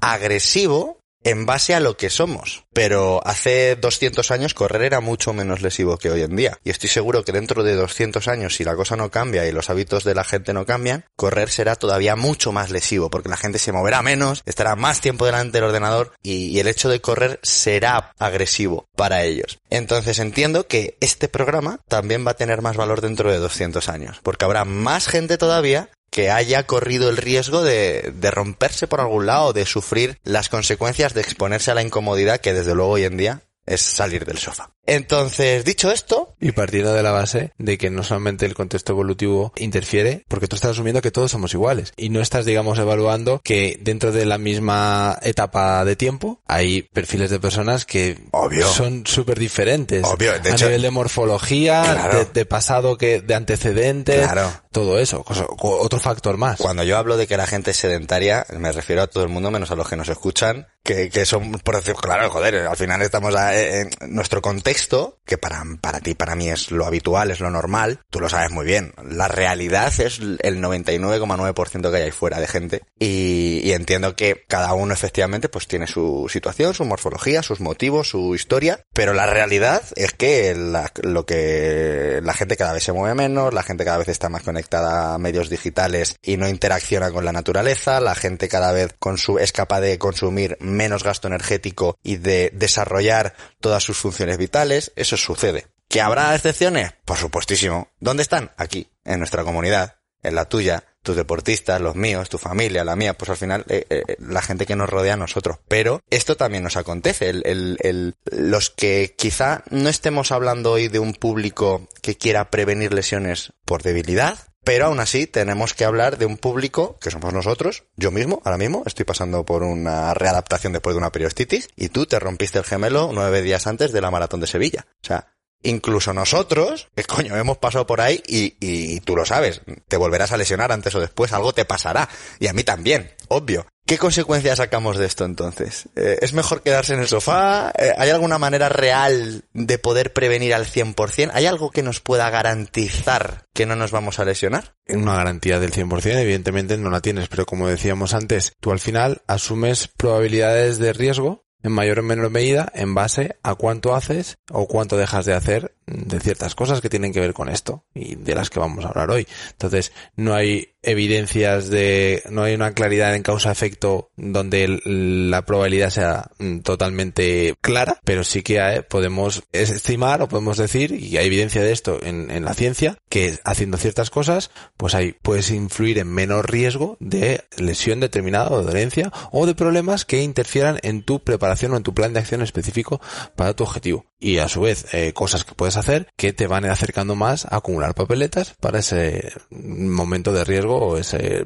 agresivo 0.00 0.99
en 1.24 1.46
base 1.46 1.74
a 1.74 1.80
lo 1.80 1.96
que 1.96 2.10
somos. 2.10 2.64
Pero 2.72 3.20
hace 3.26 3.76
200 3.76 4.30
años 4.30 4.54
correr 4.54 4.82
era 4.82 5.00
mucho 5.00 5.32
menos 5.32 5.60
lesivo 5.60 5.98
que 5.98 6.10
hoy 6.10 6.22
en 6.22 6.36
día. 6.36 6.58
Y 6.64 6.70
estoy 6.70 6.88
seguro 6.88 7.24
que 7.24 7.32
dentro 7.32 7.62
de 7.62 7.74
200 7.74 8.28
años, 8.28 8.54
si 8.54 8.64
la 8.64 8.76
cosa 8.76 8.96
no 8.96 9.10
cambia 9.10 9.46
y 9.46 9.52
los 9.52 9.70
hábitos 9.70 10.04
de 10.04 10.14
la 10.14 10.24
gente 10.24 10.52
no 10.52 10.66
cambian, 10.66 11.04
correr 11.16 11.50
será 11.50 11.76
todavía 11.76 12.16
mucho 12.16 12.52
más 12.52 12.70
lesivo, 12.70 13.10
porque 13.10 13.28
la 13.28 13.36
gente 13.36 13.58
se 13.58 13.72
moverá 13.72 14.02
menos, 14.02 14.42
estará 14.46 14.76
más 14.76 15.00
tiempo 15.00 15.26
delante 15.26 15.58
del 15.58 15.64
ordenador 15.64 16.12
y, 16.22 16.58
el 16.60 16.68
hecho 16.68 16.90
de 16.90 17.00
correr 17.00 17.40
será 17.42 18.12
agresivo 18.18 18.86
para 18.94 19.24
ellos. 19.24 19.60
Entonces 19.70 20.18
entiendo 20.18 20.66
que 20.66 20.98
este 21.00 21.26
programa 21.28 21.80
también 21.88 22.26
va 22.26 22.32
a 22.32 22.36
tener 22.36 22.60
más 22.60 22.76
valor 22.76 23.00
dentro 23.00 23.32
de 23.32 23.38
200 23.38 23.88
años, 23.88 24.20
porque 24.22 24.44
habrá 24.44 24.66
más 24.66 25.08
gente 25.08 25.38
todavía 25.38 25.88
que 26.10 26.30
haya 26.30 26.66
corrido 26.66 27.08
el 27.08 27.16
riesgo 27.16 27.62
de, 27.62 28.12
de, 28.14 28.30
romperse 28.30 28.86
por 28.86 29.00
algún 29.00 29.26
lado, 29.26 29.52
de 29.52 29.64
sufrir 29.64 30.18
las 30.24 30.48
consecuencias 30.48 31.14
de 31.14 31.20
exponerse 31.20 31.70
a 31.70 31.74
la 31.74 31.82
incomodidad 31.82 32.40
que 32.40 32.52
desde 32.52 32.74
luego 32.74 32.92
hoy 32.92 33.04
en 33.04 33.16
día 33.16 33.42
es 33.70 33.80
salir 33.82 34.24
del 34.24 34.38
sofá. 34.38 34.70
Entonces, 34.86 35.64
dicho 35.64 35.90
esto, 35.92 36.34
Y 36.40 36.52
partiendo 36.52 36.92
de 36.92 37.02
la 37.02 37.12
base 37.12 37.52
de 37.58 37.78
que 37.78 37.90
no 37.90 38.02
solamente 38.02 38.44
el 38.44 38.54
contexto 38.54 38.92
evolutivo 38.92 39.52
interfiere, 39.56 40.24
porque 40.28 40.48
tú 40.48 40.56
estás 40.56 40.72
asumiendo 40.72 41.00
que 41.02 41.10
todos 41.10 41.30
somos 41.30 41.54
iguales. 41.54 41.92
Y 41.96 42.08
no 42.08 42.20
estás, 42.20 42.44
digamos, 42.44 42.78
evaluando 42.78 43.40
que 43.44 43.78
dentro 43.80 44.10
de 44.10 44.26
la 44.26 44.38
misma 44.38 45.18
etapa 45.22 45.84
de 45.84 45.96
tiempo 45.96 46.40
hay 46.46 46.82
perfiles 46.82 47.30
de 47.30 47.38
personas 47.38 47.84
que 47.84 48.18
Obvio. 48.32 48.66
son 48.68 49.06
súper 49.06 49.38
diferentes. 49.38 50.04
Obvio, 50.04 50.32
de 50.40 50.50
a 50.50 50.52
hecho- 50.54 50.66
nivel 50.66 50.82
de 50.82 50.90
morfología, 50.90 51.82
Claro. 51.82 52.18
de, 52.18 52.24
de 52.26 52.46
pasado 52.46 52.96
que, 52.98 53.20
de 53.20 53.34
antecedentes, 53.34 54.20
Claro. 54.26 54.50
todo 54.72 54.98
eso. 54.98 55.22
cosa- 55.22 55.46
otro 55.58 56.00
factor 56.00 56.36
más. 56.36 56.58
Cuando 56.58 56.82
yo 56.82 56.96
hablo 56.98 57.16
de 57.16 57.26
que 57.26 57.36
la 57.36 57.46
gente 57.46 57.70
es 57.70 57.76
sedentaria, 57.76 58.46
me 58.58 58.72
refiero 58.72 59.02
a 59.02 59.06
todo 59.06 59.22
el 59.22 59.28
mundo 59.28 59.50
menos 59.50 59.70
a 59.70 59.76
los 59.76 59.88
que 59.88 59.96
nos 59.96 60.08
escuchan, 60.08 60.66
que, 60.82 61.10
que 61.10 61.26
son, 61.26 61.52
por 61.52 61.76
decir, 61.76 61.94
claro, 61.94 62.30
joder, 62.30 62.66
al 62.66 62.76
final 62.76 63.02
estamos 63.02 63.34
a- 63.36 63.59
en 63.60 63.90
nuestro 64.14 64.42
contexto, 64.42 65.18
que 65.24 65.38
para, 65.38 65.62
para 65.80 66.00
ti, 66.00 66.14
para 66.14 66.34
mí 66.34 66.48
es 66.48 66.70
lo 66.70 66.86
habitual, 66.86 67.30
es 67.30 67.40
lo 67.40 67.50
normal, 67.50 68.00
tú 68.10 68.20
lo 68.20 68.28
sabes 68.28 68.50
muy 68.50 68.64
bien. 68.66 68.92
La 69.08 69.28
realidad 69.28 69.92
es 70.00 70.18
el 70.18 70.60
99,9% 70.62 71.90
que 71.90 71.96
hay 71.96 72.02
ahí 72.04 72.10
fuera 72.10 72.40
de 72.40 72.46
gente. 72.46 72.82
Y, 72.98 73.70
entiendo 73.72 74.16
que 74.16 74.44
cada 74.48 74.74
uno 74.74 74.92
efectivamente 74.92 75.48
pues 75.48 75.66
tiene 75.68 75.86
su 75.86 76.26
situación, 76.28 76.74
su 76.74 76.84
morfología, 76.84 77.42
sus 77.42 77.60
motivos, 77.60 78.08
su 78.10 78.34
historia, 78.34 78.84
pero 78.92 79.12
la 79.14 79.26
realidad 79.26 79.82
es 79.96 80.12
que 80.12 80.54
la, 80.54 80.92
lo 81.02 81.24
que 81.26 82.20
la 82.22 82.34
gente 82.34 82.56
cada 82.56 82.72
vez 82.72 82.82
se 82.82 82.92
mueve 82.92 83.14
menos, 83.14 83.54
la 83.54 83.62
gente 83.62 83.84
cada 83.84 83.98
vez 83.98 84.08
está 84.08 84.28
más 84.28 84.42
conectada 84.42 85.14
a 85.14 85.18
medios 85.18 85.48
digitales 85.48 86.16
y 86.22 86.36
no 86.36 86.48
interacciona 86.48 87.10
con 87.10 87.24
la 87.24 87.32
naturaleza, 87.32 88.00
la 88.00 88.14
gente 88.14 88.48
cada 88.48 88.72
vez 88.72 88.94
consu- 88.98 89.40
es 89.40 89.52
capaz 89.52 89.80
de 89.80 89.98
consumir 89.98 90.56
menos 90.60 91.04
gasto 91.04 91.28
energético 91.28 91.96
y 92.02 92.16
de 92.16 92.50
desarrollar 92.52 93.34
todas 93.60 93.82
sus 93.82 93.98
funciones 93.98 94.38
vitales, 94.38 94.92
eso 94.96 95.16
sucede. 95.16 95.66
¿Que 95.88 96.00
habrá 96.00 96.34
excepciones? 96.34 96.92
Por 97.04 97.16
supuestísimo. 97.16 97.88
¿Dónde 97.98 98.22
están? 98.22 98.52
Aquí, 98.56 98.88
en 99.04 99.18
nuestra 99.18 99.42
comunidad, 99.42 99.96
en 100.22 100.34
la 100.36 100.44
tuya, 100.44 100.84
tus 101.02 101.16
deportistas, 101.16 101.80
los 101.80 101.96
míos, 101.96 102.28
tu 102.28 102.36
familia, 102.38 102.84
la 102.84 102.94
mía, 102.94 103.14
pues 103.14 103.30
al 103.30 103.36
final 103.38 103.64
eh, 103.68 103.86
eh, 103.90 104.16
la 104.20 104.42
gente 104.42 104.66
que 104.66 104.76
nos 104.76 104.88
rodea 104.90 105.14
a 105.14 105.16
nosotros. 105.16 105.56
Pero 105.66 106.02
esto 106.10 106.36
también 106.36 106.62
nos 106.62 106.76
acontece. 106.76 107.30
El, 107.30 107.42
el, 107.46 107.78
el- 107.80 108.14
los 108.30 108.70
que 108.70 109.14
quizá 109.16 109.64
no 109.70 109.88
estemos 109.88 110.30
hablando 110.30 110.72
hoy 110.72 110.88
de 110.88 110.98
un 110.98 111.14
público 111.14 111.88
que 112.02 112.16
quiera 112.16 112.50
prevenir 112.50 112.92
lesiones 112.94 113.52
por 113.64 113.82
debilidad, 113.82 114.38
pero 114.64 114.86
aún 114.86 115.00
así 115.00 115.26
tenemos 115.26 115.74
que 115.74 115.84
hablar 115.84 116.18
de 116.18 116.26
un 116.26 116.36
público 116.36 116.98
que 117.00 117.10
somos 117.10 117.32
nosotros. 117.32 117.84
Yo 117.96 118.10
mismo, 118.10 118.42
ahora 118.44 118.58
mismo, 118.58 118.82
estoy 118.86 119.04
pasando 119.04 119.44
por 119.44 119.62
una 119.62 120.14
readaptación 120.14 120.72
después 120.72 120.94
de 120.94 120.98
una 120.98 121.12
periostitis 121.12 121.68
y 121.76 121.88
tú 121.88 122.06
te 122.06 122.18
rompiste 122.18 122.58
el 122.58 122.64
gemelo 122.64 123.10
nueve 123.12 123.42
días 123.42 123.66
antes 123.66 123.92
de 123.92 124.00
la 124.00 124.10
maratón 124.10 124.40
de 124.40 124.46
Sevilla. 124.46 124.86
O 125.02 125.06
sea, 125.06 125.32
Incluso 125.62 126.12
nosotros, 126.12 126.88
que 126.94 127.04
coño, 127.04 127.36
hemos 127.36 127.58
pasado 127.58 127.86
por 127.86 128.00
ahí 128.00 128.22
y, 128.26 128.56
y 128.60 129.00
tú 129.00 129.16
lo 129.16 129.24
sabes, 129.24 129.62
te 129.88 129.96
volverás 129.96 130.32
a 130.32 130.36
lesionar 130.36 130.72
antes 130.72 130.94
o 130.94 131.00
después, 131.00 131.32
algo 131.32 131.52
te 131.52 131.64
pasará. 131.64 132.08
Y 132.38 132.46
a 132.46 132.52
mí 132.52 132.64
también, 132.64 133.12
obvio. 133.28 133.66
¿Qué 133.90 133.98
consecuencias 133.98 134.58
sacamos 134.58 134.98
de 134.98 135.06
esto 135.06 135.24
entonces? 135.24 135.88
Eh, 135.96 136.18
¿Es 136.22 136.32
mejor 136.32 136.62
quedarse 136.62 136.94
en 136.94 137.00
el 137.00 137.08
sofá? 137.08 137.72
Eh, 137.76 137.92
¿Hay 137.98 138.10
alguna 138.10 138.38
manera 138.38 138.68
real 138.68 139.42
de 139.52 139.78
poder 139.78 140.12
prevenir 140.12 140.54
al 140.54 140.66
100%? 140.66 141.32
¿Hay 141.34 141.46
algo 141.46 141.72
que 141.72 141.82
nos 141.82 141.98
pueda 141.98 142.30
garantizar 142.30 143.48
que 143.52 143.66
no 143.66 143.74
nos 143.74 143.90
vamos 143.90 144.20
a 144.20 144.24
lesionar? 144.24 144.76
una 144.86 145.16
garantía 145.16 145.58
del 145.58 145.72
100%, 145.72 146.20
evidentemente 146.20 146.76
no 146.76 146.90
la 146.90 147.00
tienes, 147.00 147.28
pero 147.28 147.46
como 147.46 147.66
decíamos 147.66 148.14
antes, 148.14 148.52
tú 148.60 148.70
al 148.70 148.78
final 148.80 149.22
asumes 149.26 149.88
probabilidades 149.96 150.78
de 150.78 150.92
riesgo 150.92 151.44
en 151.62 151.72
mayor 151.72 152.00
o 152.00 152.02
menor 152.02 152.30
medida 152.30 152.70
en 152.74 152.94
base 152.94 153.36
a 153.42 153.54
cuánto 153.54 153.94
haces 153.94 154.38
o 154.50 154.66
cuánto 154.66 154.96
dejas 154.96 155.26
de 155.26 155.34
hacer 155.34 155.74
de 155.90 156.20
ciertas 156.20 156.54
cosas 156.54 156.80
que 156.80 156.88
tienen 156.88 157.12
que 157.12 157.20
ver 157.20 157.32
con 157.34 157.48
esto 157.48 157.84
y 157.94 158.14
de 158.14 158.34
las 158.34 158.50
que 158.50 158.60
vamos 158.60 158.84
a 158.84 158.88
hablar 158.88 159.10
hoy. 159.10 159.26
Entonces, 159.52 159.92
no 160.16 160.34
hay 160.34 160.74
evidencias 160.82 161.68
de, 161.68 162.22
no 162.30 162.42
hay 162.42 162.54
una 162.54 162.72
claridad 162.72 163.14
en 163.14 163.22
causa-efecto 163.22 164.10
donde 164.16 164.80
la 164.84 165.44
probabilidad 165.44 165.90
sea 165.90 166.30
mm, 166.38 166.60
totalmente 166.60 167.54
clara, 167.60 167.98
pero 168.04 168.24
sí 168.24 168.42
que 168.42 168.60
hay- 168.60 168.80
podemos 168.82 169.42
estimar 169.52 170.22
o 170.22 170.28
podemos 170.28 170.56
decir, 170.56 170.92
y 170.92 171.18
hay 171.18 171.26
evidencia 171.26 171.62
de 171.62 171.72
esto 171.72 171.98
en, 172.02 172.30
en 172.30 172.44
la 172.46 172.54
ciencia, 172.54 172.96
que 173.10 173.38
haciendo 173.44 173.76
ciertas 173.76 174.08
cosas, 174.10 174.50
pues 174.78 174.94
hay, 174.94 175.12
puedes 175.12 175.50
influir 175.50 175.98
en 175.98 176.08
menor 176.08 176.50
riesgo 176.50 176.96
de 177.00 177.44
lesión 177.58 178.00
determinada 178.00 178.48
o 178.50 178.60
de 178.60 178.66
dolencia 178.66 179.12
o 179.32 179.44
de 179.46 179.54
problemas 179.54 180.04
que 180.06 180.22
interfieran 180.22 180.78
en 180.82 181.02
tu 181.02 181.20
preparación 181.20 181.72
o 181.72 181.76
en 181.76 181.82
tu 181.82 181.92
plan 181.92 182.12
de 182.14 182.20
acción 182.20 182.40
específico 182.42 183.00
para 183.36 183.54
tu 183.54 183.64
objetivo. 183.64 184.06
Y 184.22 184.38
a 184.38 184.48
su 184.48 184.60
vez, 184.62 184.86
eh, 184.92 185.12
cosas 185.14 185.44
que 185.44 185.54
puedes 185.54 185.76
hacer 185.80 186.08
que 186.16 186.32
te 186.32 186.46
van 186.46 186.64
acercando 186.64 187.14
más 187.16 187.44
a 187.46 187.56
acumular 187.56 187.94
papeletas 187.94 188.54
para 188.60 188.78
ese 188.78 189.32
momento 189.50 190.32
de 190.32 190.44
riesgo 190.44 190.76
o 190.78 190.96
ese 190.96 191.44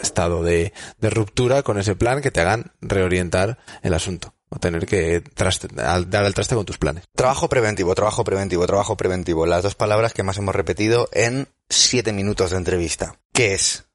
estado 0.00 0.42
de, 0.42 0.72
ruptura 1.00 1.62
con 1.62 1.78
ese 1.78 1.96
plan 1.96 2.20
que 2.20 2.30
te 2.30 2.40
hagan 2.40 2.72
reorientar 2.80 3.58
el 3.82 3.94
asunto 3.94 4.34
o 4.50 4.58
tener 4.58 4.86
que 4.86 5.22
traste- 5.22 5.68
dar 5.74 6.24
el 6.24 6.34
traste 6.34 6.54
con 6.54 6.64
tus 6.64 6.78
planes. 6.78 7.04
Trabajo 7.14 7.48
preventivo, 7.48 7.94
trabajo 7.94 8.24
preventivo, 8.24 8.66
trabajo 8.66 8.96
preventivo. 8.96 9.46
Las 9.46 9.62
dos 9.62 9.74
palabras 9.74 10.14
que 10.14 10.22
más 10.22 10.38
hemos 10.38 10.54
repetido 10.54 11.08
en 11.12 11.48
siete 11.68 12.12
minutos 12.12 12.50
de 12.52 12.56
entrevista. 12.56 13.16
¿Qué 13.32 13.54
es? 13.54 13.87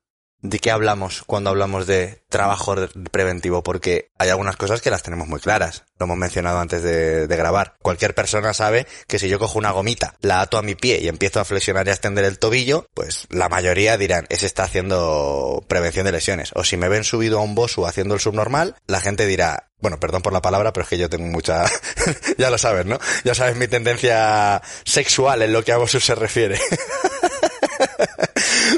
¿De 0.43 0.59
qué 0.59 0.71
hablamos 0.71 1.23
cuando 1.25 1.49
hablamos 1.51 1.87
de 1.87 2.21
trabajo 2.27 2.75
re- 2.75 2.89
preventivo? 3.11 3.63
Porque 3.63 4.11
hay 4.17 4.27
algunas 4.29 4.57
cosas 4.57 4.81
que 4.81 4.89
las 4.89 5.01
tenemos 5.01 5.25
muy 5.29 5.39
claras. 5.39 5.85
Lo 5.97 6.03
hemos 6.03 6.17
mencionado 6.17 6.59
antes 6.59 6.83
de, 6.83 7.27
de 7.27 7.35
grabar. 7.37 7.75
Cualquier 7.81 8.13
persona 8.13 8.53
sabe 8.53 8.85
que 9.07 9.19
si 9.19 9.29
yo 9.29 9.39
cojo 9.39 9.57
una 9.57 9.71
gomita, 9.71 10.15
la 10.19 10.41
ato 10.41 10.57
a 10.57 10.61
mi 10.61 10.75
pie 10.75 10.99
y 11.01 11.07
empiezo 11.07 11.39
a 11.39 11.45
flexionar 11.45 11.87
y 11.87 11.91
a 11.91 11.93
extender 11.93 12.25
el 12.25 12.39
tobillo, 12.39 12.87
pues 12.93 13.25
la 13.29 13.47
mayoría 13.47 13.97
dirán, 13.97 14.25
ese 14.27 14.45
está 14.45 14.63
haciendo 14.63 15.63
prevención 15.69 16.05
de 16.05 16.11
lesiones. 16.11 16.51
O 16.55 16.65
si 16.65 16.75
me 16.75 16.89
ven 16.89 17.05
subido 17.05 17.39
a 17.39 17.41
un 17.41 17.55
bosu 17.55 17.87
haciendo 17.87 18.13
el 18.13 18.19
subnormal, 18.19 18.75
la 18.85 18.99
gente 18.99 19.25
dirá, 19.25 19.69
bueno, 19.79 19.97
perdón 20.01 20.23
por 20.23 20.33
la 20.33 20.41
palabra, 20.41 20.73
pero 20.73 20.83
es 20.83 20.89
que 20.89 20.97
yo 20.97 21.09
tengo 21.09 21.27
mucha, 21.31 21.63
ya 22.37 22.49
lo 22.49 22.57
sabes, 22.57 22.85
¿no? 22.85 22.99
Ya 23.23 23.33
sabes 23.33 23.55
mi 23.55 23.69
tendencia 23.69 24.61
sexual 24.83 25.41
en 25.41 25.53
lo 25.53 25.63
que 25.63 25.71
a 25.71 25.77
Bosu 25.77 26.01
se 26.01 26.15
refiere. 26.15 26.59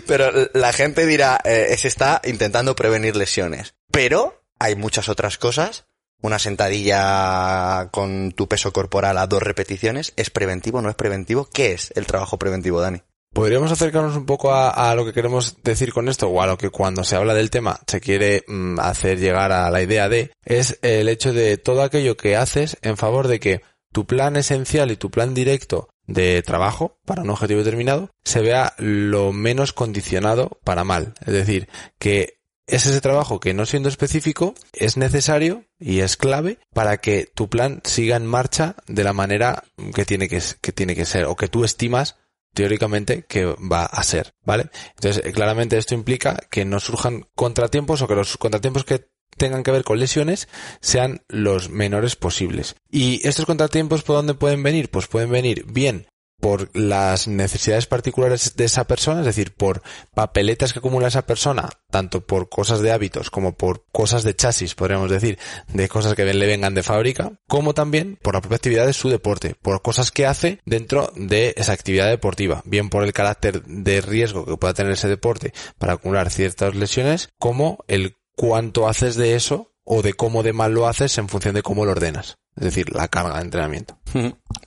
Pero 0.07 0.31
la 0.53 0.73
gente 0.73 1.05
dirá, 1.05 1.39
eh, 1.43 1.75
se 1.77 1.87
está 1.87 2.21
intentando 2.25 2.75
prevenir 2.75 3.15
lesiones. 3.15 3.75
Pero 3.91 4.43
hay 4.59 4.75
muchas 4.75 5.09
otras 5.09 5.37
cosas. 5.37 5.85
Una 6.21 6.39
sentadilla 6.39 7.89
con 7.91 8.31
tu 8.31 8.47
peso 8.47 8.71
corporal 8.73 9.17
a 9.17 9.27
dos 9.27 9.43
repeticiones, 9.43 10.13
¿es 10.15 10.29
preventivo 10.29 10.81
no 10.81 10.89
es 10.89 10.95
preventivo? 10.95 11.47
¿Qué 11.51 11.73
es 11.73 11.91
el 11.95 12.07
trabajo 12.07 12.39
preventivo, 12.39 12.81
Dani? 12.81 13.01
Podríamos 13.35 13.69
acercarnos 13.69 14.15
un 14.15 14.25
poco 14.25 14.53
a, 14.53 14.95
lo 14.95 15.05
que 15.05 15.11
queremos 15.11 15.57
decir 15.61 15.91
con 15.91 16.07
esto, 16.07 16.29
o 16.29 16.41
a 16.41 16.47
lo 16.47 16.57
que 16.57 16.69
cuando 16.69 17.03
se 17.03 17.17
habla 17.17 17.33
del 17.33 17.49
tema 17.49 17.81
se 17.85 17.99
quiere 17.99 18.45
mm, 18.47 18.79
hacer 18.79 19.19
llegar 19.19 19.51
a 19.51 19.69
la 19.69 19.81
idea 19.81 20.07
de, 20.07 20.31
es 20.45 20.79
el 20.81 21.09
hecho 21.09 21.33
de 21.33 21.57
todo 21.57 21.83
aquello 21.83 22.15
que 22.15 22.37
haces 22.37 22.77
en 22.81 22.95
favor 22.95 23.27
de 23.27 23.41
que 23.41 23.61
tu 23.91 24.05
plan 24.05 24.37
esencial 24.37 24.89
y 24.89 24.95
tu 24.95 25.11
plan 25.11 25.33
directo 25.33 25.89
de 26.07 26.41
trabajo 26.43 26.97
para 27.05 27.23
un 27.23 27.29
objetivo 27.29 27.59
determinado 27.59 28.09
se 28.23 28.41
vea 28.41 28.73
lo 28.77 29.31
menos 29.33 29.73
condicionado 29.73 30.59
para 30.63 30.83
mal. 30.83 31.13
Es 31.25 31.33
decir, 31.33 31.67
que 31.99 32.39
es 32.67 32.85
ese 32.85 33.01
trabajo 33.01 33.39
que 33.39 33.53
no 33.53 33.65
siendo 33.65 33.89
específico 33.89 34.55
es 34.73 34.97
necesario 34.97 35.65
y 35.79 35.99
es 35.99 36.17
clave 36.17 36.59
para 36.73 36.97
que 36.97 37.29
tu 37.33 37.49
plan 37.49 37.81
siga 37.83 38.15
en 38.15 38.25
marcha 38.25 38.75
de 38.87 39.03
la 39.03 39.13
manera 39.13 39.63
que 39.93 40.05
tiene 40.05 40.27
que, 40.27 40.41
que 40.61 40.71
tiene 40.71 40.95
que 40.95 41.05
ser 41.05 41.25
o 41.25 41.35
que 41.35 41.47
tú 41.47 41.63
estimas 41.63 42.15
teóricamente 42.55 43.25
que 43.27 43.45
va 43.45 43.85
a 43.85 44.01
ser, 44.01 44.33
¿vale? 44.43 44.69
Entonces, 44.95 45.23
eh, 45.23 45.31
claramente 45.33 45.77
esto 45.77 45.93
implica 45.93 46.37
que 46.49 46.65
no 46.65 46.79
surjan 46.79 47.27
contratiempos 47.35 48.01
o 48.01 48.07
que 48.07 48.15
los 48.15 48.37
contratiempos 48.37 48.85
que 48.85 49.09
tengan 49.37 49.63
que 49.63 49.71
ver 49.71 49.83
con 49.83 49.99
lesiones 49.99 50.47
sean 50.81 51.21
los 51.27 51.69
menores 51.69 52.15
posibles. 52.15 52.75
¿Y 52.89 53.25
estos 53.27 53.45
contratiempos 53.45 54.03
por 54.03 54.17
dónde 54.17 54.33
pueden 54.33 54.63
venir? 54.63 54.89
Pues 54.89 55.07
pueden 55.07 55.31
venir 55.31 55.65
bien 55.65 56.07
por 56.39 56.69
las 56.77 57.27
necesidades 57.27 57.87
particulares 57.87 58.55
de 58.55 58.65
esa 58.65 58.85
persona, 58.85 59.21
es 59.21 59.25
decir, 59.25 59.53
por 59.55 59.81
papeletas 60.13 60.73
que 60.73 60.79
acumula 60.79 61.07
esa 61.07 61.25
persona, 61.25 61.69
tanto 61.89 62.21
por 62.25 62.49
cosas 62.49 62.81
de 62.81 62.91
hábitos 62.91 63.31
como 63.31 63.55
por 63.55 63.85
cosas 63.91 64.23
de 64.23 64.35
chasis, 64.35 64.75
podríamos 64.75 65.09
decir, 65.09 65.39
de 65.69 65.89
cosas 65.89 66.13
que 66.13 66.25
le 66.25 66.45
vengan 66.45 66.75
de 66.75 66.83
fábrica, 66.83 67.31
como 67.47 67.73
también 67.73 68.17
por 68.21 68.35
la 68.35 68.41
propia 68.41 68.57
actividad 68.57 68.85
de 68.85 68.93
su 68.93 69.09
deporte, 69.09 69.55
por 69.61 69.81
cosas 69.81 70.11
que 70.11 70.25
hace 70.25 70.59
dentro 70.65 71.11
de 71.15 71.53
esa 71.57 71.73
actividad 71.73 72.09
deportiva, 72.09 72.61
bien 72.65 72.89
por 72.89 73.03
el 73.03 73.13
carácter 73.13 73.63
de 73.63 74.01
riesgo 74.01 74.45
que 74.45 74.57
pueda 74.57 74.73
tener 74.73 74.91
ese 74.91 75.07
deporte 75.07 75.53
para 75.79 75.93
acumular 75.93 76.29
ciertas 76.29 76.75
lesiones, 76.75 77.29
como 77.39 77.83
el 77.87 78.17
cuánto 78.35 78.87
haces 78.87 79.15
de 79.15 79.35
eso 79.35 79.71
o 79.83 80.01
de 80.01 80.13
cómo 80.13 80.43
de 80.43 80.53
mal 80.53 80.73
lo 80.73 80.87
haces 80.87 81.17
en 81.17 81.29
función 81.29 81.55
de 81.55 81.61
cómo 81.61 81.85
lo 81.85 81.91
ordenas. 81.91 82.37
Es 82.55 82.63
decir, 82.63 82.93
la 82.93 83.07
carga 83.07 83.35
de 83.35 83.41
entrenamiento. 83.41 83.99